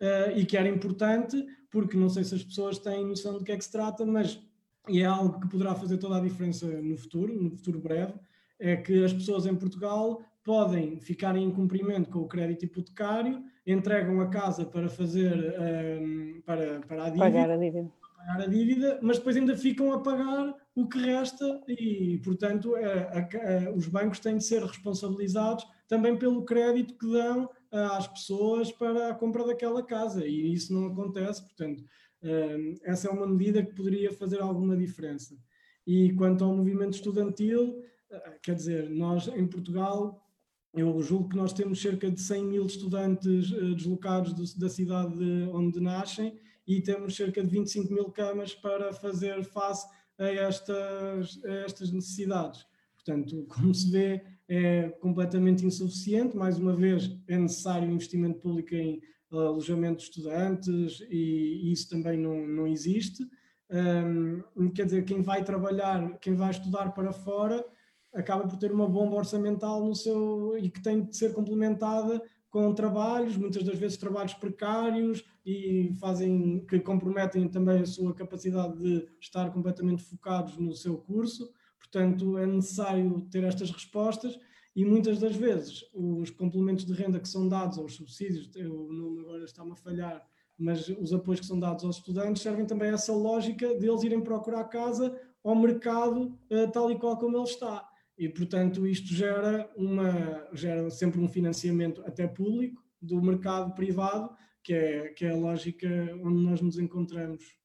uh, 0.00 0.36
e 0.36 0.44
que 0.44 0.56
era 0.56 0.68
importante, 0.68 1.44
porque 1.70 1.96
não 1.96 2.08
sei 2.08 2.24
se 2.24 2.34
as 2.34 2.42
pessoas 2.42 2.78
têm 2.78 3.06
noção 3.06 3.38
do 3.38 3.44
que 3.44 3.52
é 3.52 3.56
que 3.56 3.64
se 3.64 3.72
trata, 3.72 4.04
mas 4.04 4.40
e 4.88 5.00
é 5.02 5.04
algo 5.04 5.38
que 5.38 5.48
poderá 5.48 5.74
fazer 5.74 5.98
toda 5.98 6.16
a 6.16 6.20
diferença 6.20 6.66
no 6.66 6.96
futuro, 6.96 7.40
no 7.40 7.50
futuro 7.50 7.78
breve, 7.78 8.14
é 8.58 8.76
que 8.76 9.04
as 9.04 9.12
pessoas 9.12 9.46
em 9.46 9.54
Portugal 9.54 10.22
podem 10.42 10.98
ficar 10.98 11.36
em 11.36 11.50
cumprimento 11.50 12.10
com 12.10 12.20
o 12.20 12.28
crédito 12.28 12.64
hipotecário, 12.64 13.44
entregam 13.66 14.20
a 14.20 14.28
casa 14.28 14.64
para 14.64 14.88
fazer 14.88 15.54
um, 16.00 16.40
para, 16.44 16.80
para 16.80 17.04
a 17.04 17.10
dívida, 17.10 17.24
pagar 17.24 17.50
a 17.50 17.56
dívida. 17.56 17.92
pagar 18.16 18.40
a 18.40 18.46
dívida, 18.46 18.98
mas 19.02 19.18
depois 19.18 19.36
ainda 19.36 19.56
ficam 19.56 19.92
a 19.92 20.00
pagar 20.00 20.54
o 20.74 20.88
que 20.88 20.98
resta 20.98 21.62
e, 21.68 22.20
portanto, 22.24 22.74
a, 22.74 23.18
a, 23.18 23.70
os 23.72 23.86
bancos 23.86 24.18
têm 24.18 24.38
de 24.38 24.44
ser 24.44 24.62
responsabilizados 24.62 25.66
também 25.90 26.16
pelo 26.16 26.44
crédito 26.44 26.96
que 26.96 27.10
dão 27.10 27.50
às 27.68 28.06
pessoas 28.06 28.70
para 28.70 29.08
a 29.08 29.14
compra 29.14 29.44
daquela 29.44 29.82
casa 29.82 30.24
e 30.24 30.52
isso 30.54 30.72
não 30.72 30.86
acontece, 30.86 31.42
portanto, 31.42 31.84
um, 32.22 32.74
essa 32.84 33.08
é 33.08 33.10
uma 33.10 33.26
medida 33.26 33.64
que 33.64 33.74
poderia 33.74 34.12
fazer 34.12 34.40
alguma 34.40 34.76
diferença. 34.76 35.36
E 35.84 36.12
quanto 36.12 36.44
ao 36.44 36.54
movimento 36.54 36.94
estudantil, 36.94 37.82
eh, 38.08 38.38
quer 38.40 38.54
dizer, 38.54 38.88
nós 38.88 39.26
em 39.28 39.44
Portugal 39.48 40.24
eu 40.72 41.02
julgo 41.02 41.30
que 41.30 41.36
nós 41.36 41.52
temos 41.52 41.82
cerca 41.82 42.08
de 42.08 42.20
100 42.20 42.44
mil 42.44 42.66
estudantes 42.66 43.50
deslocados 43.50 44.32
do, 44.32 44.60
da 44.60 44.68
cidade 44.68 45.24
onde 45.52 45.80
nascem 45.80 46.38
e 46.68 46.80
temos 46.80 47.16
cerca 47.16 47.42
de 47.42 47.50
25 47.50 47.92
mil 47.92 48.12
camas 48.12 48.54
para 48.54 48.92
fazer 48.92 49.42
face 49.42 49.88
a 50.16 50.28
estas, 50.28 51.44
a 51.44 51.52
estas 51.64 51.90
necessidades. 51.90 52.64
Portanto, 52.94 53.44
como 53.48 53.74
se 53.74 53.90
vê, 53.90 54.22
é 54.50 54.88
completamente 55.00 55.64
insuficiente. 55.64 56.36
Mais 56.36 56.58
uma 56.58 56.74
vez, 56.74 57.16
é 57.28 57.38
necessário 57.38 57.88
investimento 57.88 58.40
público 58.40 58.74
em 58.74 59.00
alojamento 59.30 59.98
de 59.98 60.02
estudantes 60.02 61.00
e, 61.08 61.68
e 61.68 61.72
isso 61.72 61.88
também 61.88 62.18
não, 62.18 62.44
não 62.44 62.66
existe. 62.66 63.24
Um, 63.70 64.68
quer 64.70 64.86
dizer, 64.86 65.04
quem 65.04 65.22
vai 65.22 65.44
trabalhar, 65.44 66.18
quem 66.18 66.34
vai 66.34 66.50
estudar 66.50 66.90
para 66.90 67.12
fora, 67.12 67.64
acaba 68.12 68.48
por 68.48 68.58
ter 68.58 68.72
uma 68.72 68.88
bomba 68.88 69.14
orçamental 69.14 69.84
no 69.86 69.94
seu 69.94 70.58
e 70.58 70.68
que 70.68 70.82
tem 70.82 71.04
de 71.04 71.16
ser 71.16 71.32
complementada 71.32 72.20
com 72.50 72.74
trabalhos, 72.74 73.36
muitas 73.36 73.62
das 73.62 73.78
vezes 73.78 73.96
trabalhos 73.96 74.34
precários 74.34 75.24
e 75.46 75.94
fazem 76.00 76.66
que 76.66 76.80
comprometem 76.80 77.46
também 77.46 77.82
a 77.82 77.86
sua 77.86 78.12
capacidade 78.12 78.76
de 78.82 79.06
estar 79.20 79.52
completamente 79.52 80.02
focados 80.02 80.58
no 80.58 80.74
seu 80.74 80.98
curso. 80.98 81.48
Portanto, 81.90 82.38
é 82.38 82.46
necessário 82.46 83.20
ter 83.30 83.42
estas 83.42 83.70
respostas 83.70 84.38
e 84.76 84.84
muitas 84.84 85.18
das 85.18 85.34
vezes 85.34 85.84
os 85.92 86.30
complementos 86.30 86.84
de 86.84 86.92
renda 86.92 87.18
que 87.18 87.28
são 87.28 87.48
dados 87.48 87.78
aos 87.78 87.96
subsídios, 87.96 88.48
o 88.56 88.92
nome 88.92 89.20
agora 89.20 89.44
está-me 89.44 89.72
a 89.72 89.76
falhar, 89.76 90.24
mas 90.56 90.88
os 90.88 91.12
apoios 91.12 91.40
que 91.40 91.46
são 91.46 91.58
dados 91.58 91.84
aos 91.84 91.96
estudantes 91.96 92.42
servem 92.42 92.64
também 92.64 92.90
a 92.90 92.94
essa 92.94 93.12
lógica 93.12 93.76
de 93.76 93.88
eles 93.88 94.04
irem 94.04 94.20
procurar 94.20 94.64
casa 94.64 95.18
ao 95.42 95.56
mercado 95.56 96.38
eh, 96.48 96.66
tal 96.68 96.90
e 96.92 96.98
qual 96.98 97.16
como 97.18 97.36
ele 97.36 97.44
está. 97.44 97.88
E, 98.16 98.28
portanto, 98.28 98.86
isto 98.86 99.08
gera, 99.08 99.68
uma, 99.74 100.46
gera 100.52 100.90
sempre 100.90 101.18
um 101.18 101.28
financiamento 101.28 102.02
até 102.06 102.28
público 102.28 102.84
do 103.00 103.20
mercado 103.20 103.74
privado, 103.74 104.30
que 104.62 104.74
é, 104.74 105.08
que 105.08 105.24
é 105.24 105.30
a 105.30 105.36
lógica 105.36 105.88
onde 106.22 106.42
nós 106.42 106.60
nos 106.60 106.78
encontramos 106.78 107.58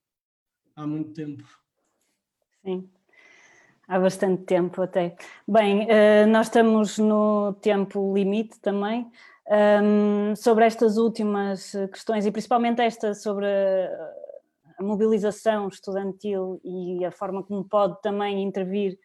há 0.73 0.87
muito 0.87 1.11
tempo. 1.11 1.43
Sim, 2.63 2.89
há 3.87 3.99
bastante 3.99 4.43
tempo 4.43 4.81
até. 4.81 5.15
Bem, 5.47 5.87
eh, 5.89 6.25
nós 6.25 6.47
estamos 6.47 6.97
no 6.97 7.53
tempo 7.61 8.13
limite 8.13 8.59
também. 8.59 9.09
Um, 9.47 10.35
sobre 10.35 10.65
estas 10.65 10.97
últimas 10.97 11.71
questões, 11.91 12.25
e 12.25 12.31
principalmente 12.31 12.81
esta 12.81 13.13
sobre 13.13 13.45
a, 13.45 14.13
a 14.79 14.83
mobilização 14.83 15.67
estudantil 15.67 16.59
e 16.63 17.05
a 17.05 17.11
forma 17.11 17.43
como 17.43 17.63
pode 17.63 18.01
também 18.01 18.41
intervir 18.41 18.97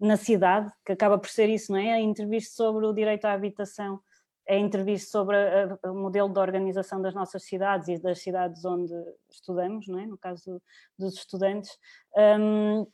na 0.00 0.16
cidade, 0.16 0.70
que 0.84 0.92
acaba 0.92 1.18
por 1.18 1.28
ser 1.28 1.48
isso, 1.48 1.72
não 1.72 1.78
é? 1.78 1.94
A 1.94 2.00
entrevista 2.00 2.54
sobre 2.54 2.86
o 2.86 2.92
direito 2.92 3.24
à 3.24 3.32
habitação, 3.32 4.00
é 4.46 4.54
a 4.54 4.58
entrevista 4.58 5.10
sobre 5.10 5.36
o 5.84 5.94
modelo 5.94 6.32
de 6.32 6.38
organização 6.38 7.02
das 7.02 7.14
nossas 7.14 7.42
cidades 7.42 7.88
e 7.88 7.98
das 7.98 8.20
cidades 8.20 8.64
onde 8.64 8.94
estudamos, 9.28 9.86
não 9.88 9.98
é? 9.98 10.06
No 10.06 10.16
caso 10.16 10.62
dos 10.98 11.14
estudantes, 11.14 11.76
um, 12.16 12.86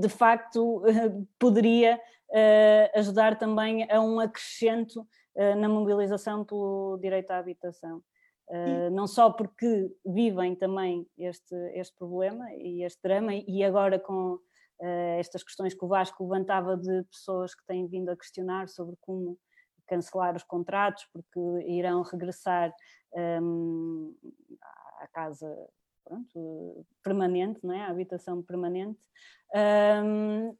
de 0.00 0.08
facto 0.08 0.82
poderia 1.38 2.00
uh, 2.30 2.98
ajudar 2.98 3.38
também 3.38 3.90
a 3.90 4.00
um 4.00 4.20
acrescento 4.20 5.00
uh, 5.34 5.54
na 5.56 5.68
mobilização 5.68 6.44
pelo 6.44 6.98
direito 7.00 7.30
à 7.30 7.38
habitação. 7.38 8.02
Uh, 8.48 8.88
não 8.90 9.06
só 9.06 9.30
porque 9.30 9.94
vivem 10.06 10.54
também 10.56 11.06
este, 11.18 11.54
este 11.74 11.94
problema 11.96 12.50
e 12.54 12.82
este 12.82 12.98
drama, 13.02 13.34
e 13.34 13.62
agora 13.62 13.98
com 13.98 14.34
uh, 14.34 15.18
estas 15.18 15.42
questões 15.42 15.74
que 15.74 15.84
o 15.84 15.88
Vasco 15.88 16.22
levantava 16.24 16.76
de 16.76 17.04
pessoas 17.04 17.54
que 17.54 17.64
têm 17.66 17.86
vindo 17.86 18.08
a 18.08 18.16
questionar 18.16 18.68
sobre 18.68 18.96
como 19.00 19.38
cancelar 19.86 20.36
os 20.36 20.44
contratos 20.44 21.06
porque 21.12 21.40
irão 21.66 22.02
regressar 22.02 22.72
um, 23.42 24.14
à 25.00 25.08
casa 25.08 25.46
pronto, 26.08 26.86
permanente, 27.02 27.60
não 27.62 27.74
é? 27.74 27.82
a 27.82 27.90
habitação 27.90 28.42
permanente, 28.42 28.98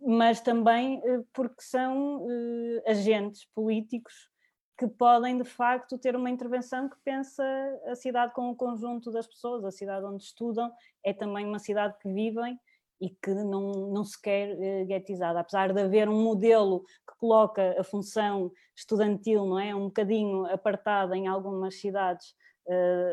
mas 0.01 0.41
também 0.41 1.01
eh, 1.05 1.23
porque 1.33 1.63
são 1.63 2.25
uh, 2.25 2.83
agentes 2.87 3.47
políticos 3.55 4.31
que 4.79 4.87
podem 4.87 5.37
de 5.37 5.45
facto 5.45 5.99
ter 5.99 6.15
uma 6.15 6.31
intervenção 6.31 6.89
que 6.89 6.97
pensa 7.05 7.45
a 7.87 7.97
cidade 7.97 8.33
com 8.33 8.51
o 8.51 8.57
conjunto 8.57 9.11
das 9.11 9.27
pessoas, 9.27 9.65
a 9.65 9.73
cidade 9.73 10.07
onde 10.07 10.23
estudam. 10.23 10.73
É 11.03 11.13
também 11.13 11.45
uma 11.45 11.59
cidade 11.59 11.97
que 12.01 12.09
vivem 12.13 12.59
e 13.01 13.11
que 13.11 13.31
não, 13.31 13.73
não 13.93 14.05
se 14.05 14.21
quer 14.21 14.55
uh, 14.55 14.87
guetizada, 14.87 15.41
apesar 15.41 15.73
de 15.73 15.81
haver 15.81 16.09
um 16.09 16.23
modelo 16.23 16.85
que 17.07 17.17
coloca 17.19 17.75
a 17.79 17.85
função 17.85 18.53
estudantil, 18.77 19.47
não 19.47 19.59
é, 19.59 19.75
um 19.75 19.87
bocadinho 19.87 20.47
apartada 20.47 21.17
em 21.17 21.27
algumas 21.27 21.81
cidades 21.81 22.35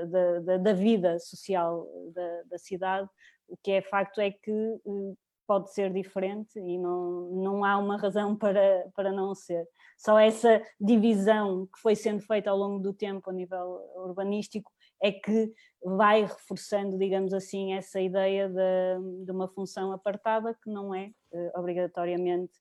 da, 0.10 0.40
da, 0.40 0.58
da, 0.58 0.74
vida 0.74 1.18
social 1.20 1.88
da, 2.14 2.44
da, 2.44 2.58
cidade, 2.58 3.10
o 3.48 3.56
que 3.58 3.72
é 3.72 3.82
facto 3.82 4.20
é 4.20 4.32
que 4.32 4.52
uh, 4.52 5.18
pode 5.48 5.74
ser 5.74 5.94
diferente 5.94 6.60
e 6.60 6.78
não, 6.78 7.30
não 7.32 7.66
há 7.66 7.78
uma 7.78 7.98
razão 7.98 8.36
para, 8.38 8.88
para 8.96 9.12
não 9.12 9.34
ser. 9.34 9.66
Só 9.98 10.20
essa 10.20 10.62
divisão 10.80 11.68
que 11.68 11.80
foi 11.80 11.96
sendo 11.96 12.22
feita 12.22 12.50
ao 12.50 12.58
longo 12.58 12.80
do 12.80 12.94
tempo 12.94 13.30
a 13.30 13.34
nível 13.34 13.82
urbanístico 13.96 14.72
é 15.02 15.12
que 15.12 15.52
vai 15.84 16.24
reforçando, 16.24 16.98
digamos 16.98 17.34
assim, 17.34 17.74
essa 17.74 18.02
ideia 18.02 18.50
de, 18.50 19.26
de 19.26 19.32
uma 19.32 19.48
função 19.48 19.92
apartada 19.92 20.58
que 20.64 20.70
não 20.70 20.94
é 20.94 21.12
uh, 21.32 21.60
obrigatoriamente 21.60 22.54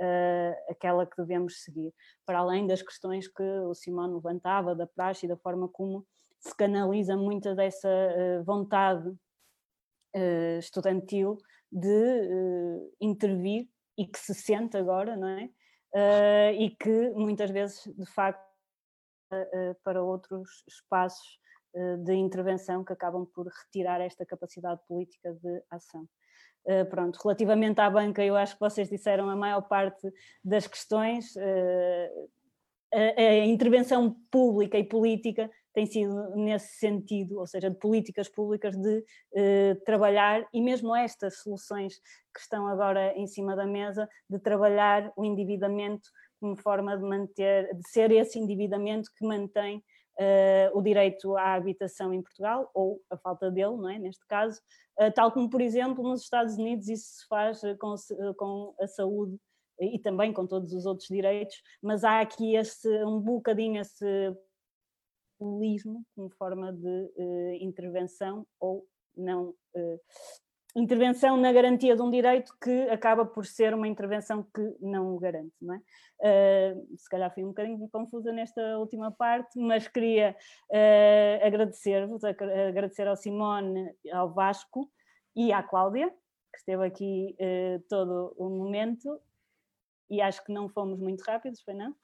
uh, 0.00 0.72
aquela 0.72 1.06
que 1.06 1.16
devemos 1.16 1.62
seguir, 1.62 1.92
para 2.26 2.38
além 2.38 2.66
das 2.66 2.82
questões 2.82 3.28
que 3.28 3.42
o 3.42 3.74
Simão 3.74 4.14
levantava, 4.14 4.74
da 4.74 4.86
praxe 4.86 5.26
e 5.26 5.28
da 5.28 5.36
forma 5.36 5.68
como 5.68 6.06
se 6.38 6.54
canaliza 6.56 7.16
muita 7.16 7.54
dessa 7.54 7.88
uh, 7.88 8.44
vontade 8.44 9.12
estudantil 10.58 11.38
de 11.70 12.90
intervir 13.00 13.68
e 13.96 14.04
que 14.04 14.18
se 14.18 14.34
sente 14.34 14.76
agora, 14.76 15.16
não 15.16 15.28
é? 15.28 16.52
e 16.54 16.70
que 16.70 17.10
muitas 17.10 17.48
vezes, 17.52 17.84
de 17.96 18.06
facto, 18.06 18.42
para 19.84 20.02
outros 20.02 20.64
espaços 20.66 21.40
eh, 21.72 21.96
de 21.98 22.14
intervenção 22.14 22.84
que 22.84 22.92
acabam 22.92 23.24
por 23.26 23.46
retirar 23.46 24.00
esta 24.00 24.26
capacidade 24.26 24.80
política 24.88 25.32
de 25.32 25.62
ação. 25.70 26.08
Uh, 26.64 26.84
pronto, 26.90 27.18
relativamente 27.22 27.80
à 27.80 27.88
banca, 27.88 28.22
eu 28.22 28.36
acho 28.36 28.54
que 28.54 28.60
vocês 28.60 28.88
disseram 28.88 29.28
a 29.30 29.36
maior 29.36 29.62
parte 29.62 30.12
das 30.44 30.66
questões. 30.66 31.34
Uh, 31.36 32.28
a, 32.92 33.20
a, 33.20 33.46
intervenção 33.46 34.16
pública 34.30 34.76
e 34.78 34.84
política 34.84 35.50
tem 35.72 35.86
sido 35.86 36.36
nesse 36.36 36.76
sentido, 36.78 37.38
ou 37.38 37.46
seja, 37.46 37.70
de 37.70 37.76
políticas 37.78 38.28
públicas 38.28 38.76
de 38.76 38.98
uh, 38.98 39.84
trabalhar, 39.84 40.46
e 40.52 40.60
mesmo 40.60 40.94
estas 40.94 41.38
soluções 41.38 41.98
que 42.34 42.40
estão 42.40 42.66
agora 42.66 43.16
em 43.16 43.26
cima 43.26 43.54
da 43.54 43.66
mesa, 43.66 44.08
de 44.28 44.38
trabalhar 44.38 45.12
o 45.16 45.24
endividamento 45.24 46.08
como 46.40 46.56
forma 46.56 46.96
de 46.96 47.04
manter, 47.04 47.74
de 47.74 47.88
ser 47.88 48.10
esse 48.10 48.38
endividamento 48.38 49.10
que 49.16 49.26
mantém 49.26 49.82
uh, 50.20 50.78
o 50.78 50.82
direito 50.82 51.36
à 51.36 51.54
habitação 51.54 52.12
em 52.12 52.22
Portugal, 52.22 52.70
ou 52.74 53.00
a 53.10 53.16
falta 53.16 53.50
dele, 53.50 53.76
não 53.76 53.88
é? 53.88 53.98
neste 53.98 54.24
caso, 54.26 54.60
uh, 55.00 55.10
tal 55.12 55.32
como, 55.32 55.48
por 55.48 55.60
exemplo, 55.60 56.04
nos 56.04 56.22
Estados 56.22 56.56
Unidos 56.56 56.88
isso 56.88 57.20
se 57.20 57.26
faz 57.26 57.64
eh, 57.64 57.74
com, 57.76 57.94
com 58.36 58.74
a 58.80 58.86
saúde 58.86 59.36
e 59.80 59.98
também 59.98 60.30
com 60.32 60.46
todos 60.46 60.74
os 60.74 60.84
outros 60.84 61.08
direitos, 61.08 61.56
mas 61.82 62.04
há 62.04 62.20
aqui 62.20 62.54
esse, 62.54 62.88
um 63.04 63.18
bocadinho 63.18 63.80
esse 63.80 64.04
populismo 65.38 66.04
como 66.14 66.28
forma 66.30 66.70
de 66.70 66.86
uh, 66.86 67.54
intervenção 67.60 68.46
ou 68.60 68.86
não 69.16 69.54
uh, 69.74 70.00
intervenção 70.76 71.36
na 71.36 71.52
garantia 71.52 71.96
de 71.96 72.02
um 72.02 72.10
direito 72.10 72.54
que 72.62 72.82
acaba 72.90 73.24
por 73.24 73.44
ser 73.44 73.74
uma 73.74 73.88
intervenção 73.88 74.42
que 74.54 74.76
não 74.80 75.14
o 75.14 75.18
garante, 75.18 75.54
não 75.60 75.74
é? 75.74 75.82
Uh, 76.22 76.96
se 76.96 77.08
calhar 77.08 77.32
fui 77.32 77.42
um 77.42 77.48
bocadinho 77.48 77.88
confusa 77.88 78.30
nesta 78.32 78.78
última 78.78 79.10
parte, 79.10 79.58
mas 79.58 79.88
queria 79.88 80.36
uh, 80.70 81.46
agradecer-vos, 81.46 82.22
agradecer 82.24 83.08
ao 83.08 83.16
Simone, 83.16 83.90
ao 84.12 84.32
Vasco 84.32 84.90
e 85.34 85.52
à 85.52 85.62
Cláudia, 85.62 86.08
que 86.52 86.58
esteve 86.58 86.86
aqui 86.86 87.36
uh, 87.40 87.82
todo 87.88 88.34
o 88.36 88.48
momento, 88.50 89.20
e 90.10 90.20
acho 90.20 90.44
que 90.44 90.52
não 90.52 90.68
fomos 90.68 91.00
muito 91.00 91.22
rápidos, 91.22 91.62
foi 91.62 91.74
não? 91.74 91.94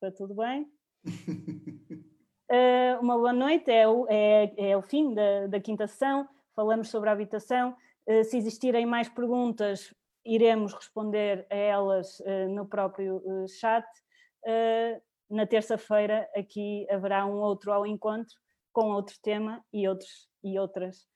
Foi 0.00 0.10
tudo 0.10 0.34
bem? 0.34 0.70
uma 3.00 3.16
boa 3.16 3.32
noite, 3.32 3.70
é 3.70 3.88
o, 3.88 4.06
é, 4.08 4.70
é 4.70 4.76
o 4.76 4.82
fim 4.82 5.14
da, 5.14 5.46
da 5.46 5.60
quinta 5.60 5.86
sessão, 5.86 6.28
falamos 6.54 6.88
sobre 6.88 7.08
a 7.08 7.12
habitação, 7.12 7.76
se 8.24 8.36
existirem 8.36 8.86
mais 8.86 9.08
perguntas, 9.08 9.94
iremos 10.24 10.72
responder 10.72 11.46
a 11.50 11.56
elas 11.56 12.20
eh, 12.20 12.46
no 12.48 12.66
próprio 12.66 13.22
eh, 13.26 13.46
chat. 13.48 13.86
Na 15.30 15.46
terça-feira 15.46 16.28
aqui 16.36 16.86
haverá 16.90 17.24
um 17.24 17.40
outro 17.40 17.72
ao 17.72 17.86
encontro 17.86 18.34
com 18.72 18.90
outro 18.90 19.14
tema 19.22 19.64
e, 19.72 19.88
outros, 19.88 20.28
e 20.44 20.58
outras 20.58 21.06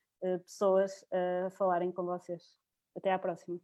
pessoas 0.44 1.04
a 1.46 1.50
falarem 1.50 1.92
com 1.92 2.04
vocês. 2.04 2.42
Até 2.96 3.12
à 3.12 3.18
próxima. 3.18 3.58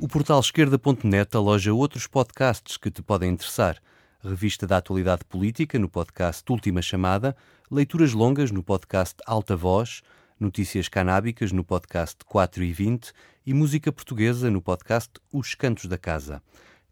O 0.00 0.06
portal 0.06 0.38
esquerda.net 0.38 1.36
aloja 1.36 1.72
outros 1.72 2.06
podcasts 2.06 2.76
que 2.76 2.90
te 2.90 3.02
podem 3.02 3.30
interessar. 3.32 3.80
Revista 4.24 4.66
da 4.66 4.78
Atualidade 4.78 5.24
Política 5.24 5.78
no 5.78 5.88
podcast 5.88 6.42
Última 6.50 6.80
Chamada 6.80 7.36
leituras 7.70 8.12
longas 8.12 8.50
no 8.50 8.62
podcast 8.62 9.16
Alta 9.26 9.54
Voz, 9.54 10.02
notícias 10.40 10.88
canábicas 10.88 11.52
no 11.52 11.62
podcast 11.62 12.16
4 12.24 12.64
e 12.64 12.72
20 12.72 13.12
e 13.44 13.52
música 13.52 13.92
portuguesa 13.92 14.50
no 14.50 14.62
podcast 14.62 15.10
Os 15.32 15.54
Cantos 15.54 15.86
da 15.86 15.98
Casa. 15.98 16.42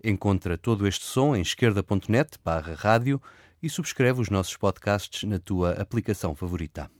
Encontra 0.05 0.59
todo 0.59 0.87
este 0.87 1.05
som 1.05 1.35
em 1.35 1.41
esquerda.net 1.41 2.39
barra 2.45 2.75
rádio 2.75 3.21
e 3.63 3.69
subscreve 3.69 4.21
os 4.21 4.29
nossos 4.29 4.57
podcasts 4.57 5.23
na 5.29 5.39
tua 5.39 5.73
aplicação 5.73 6.35
favorita. 6.35 6.91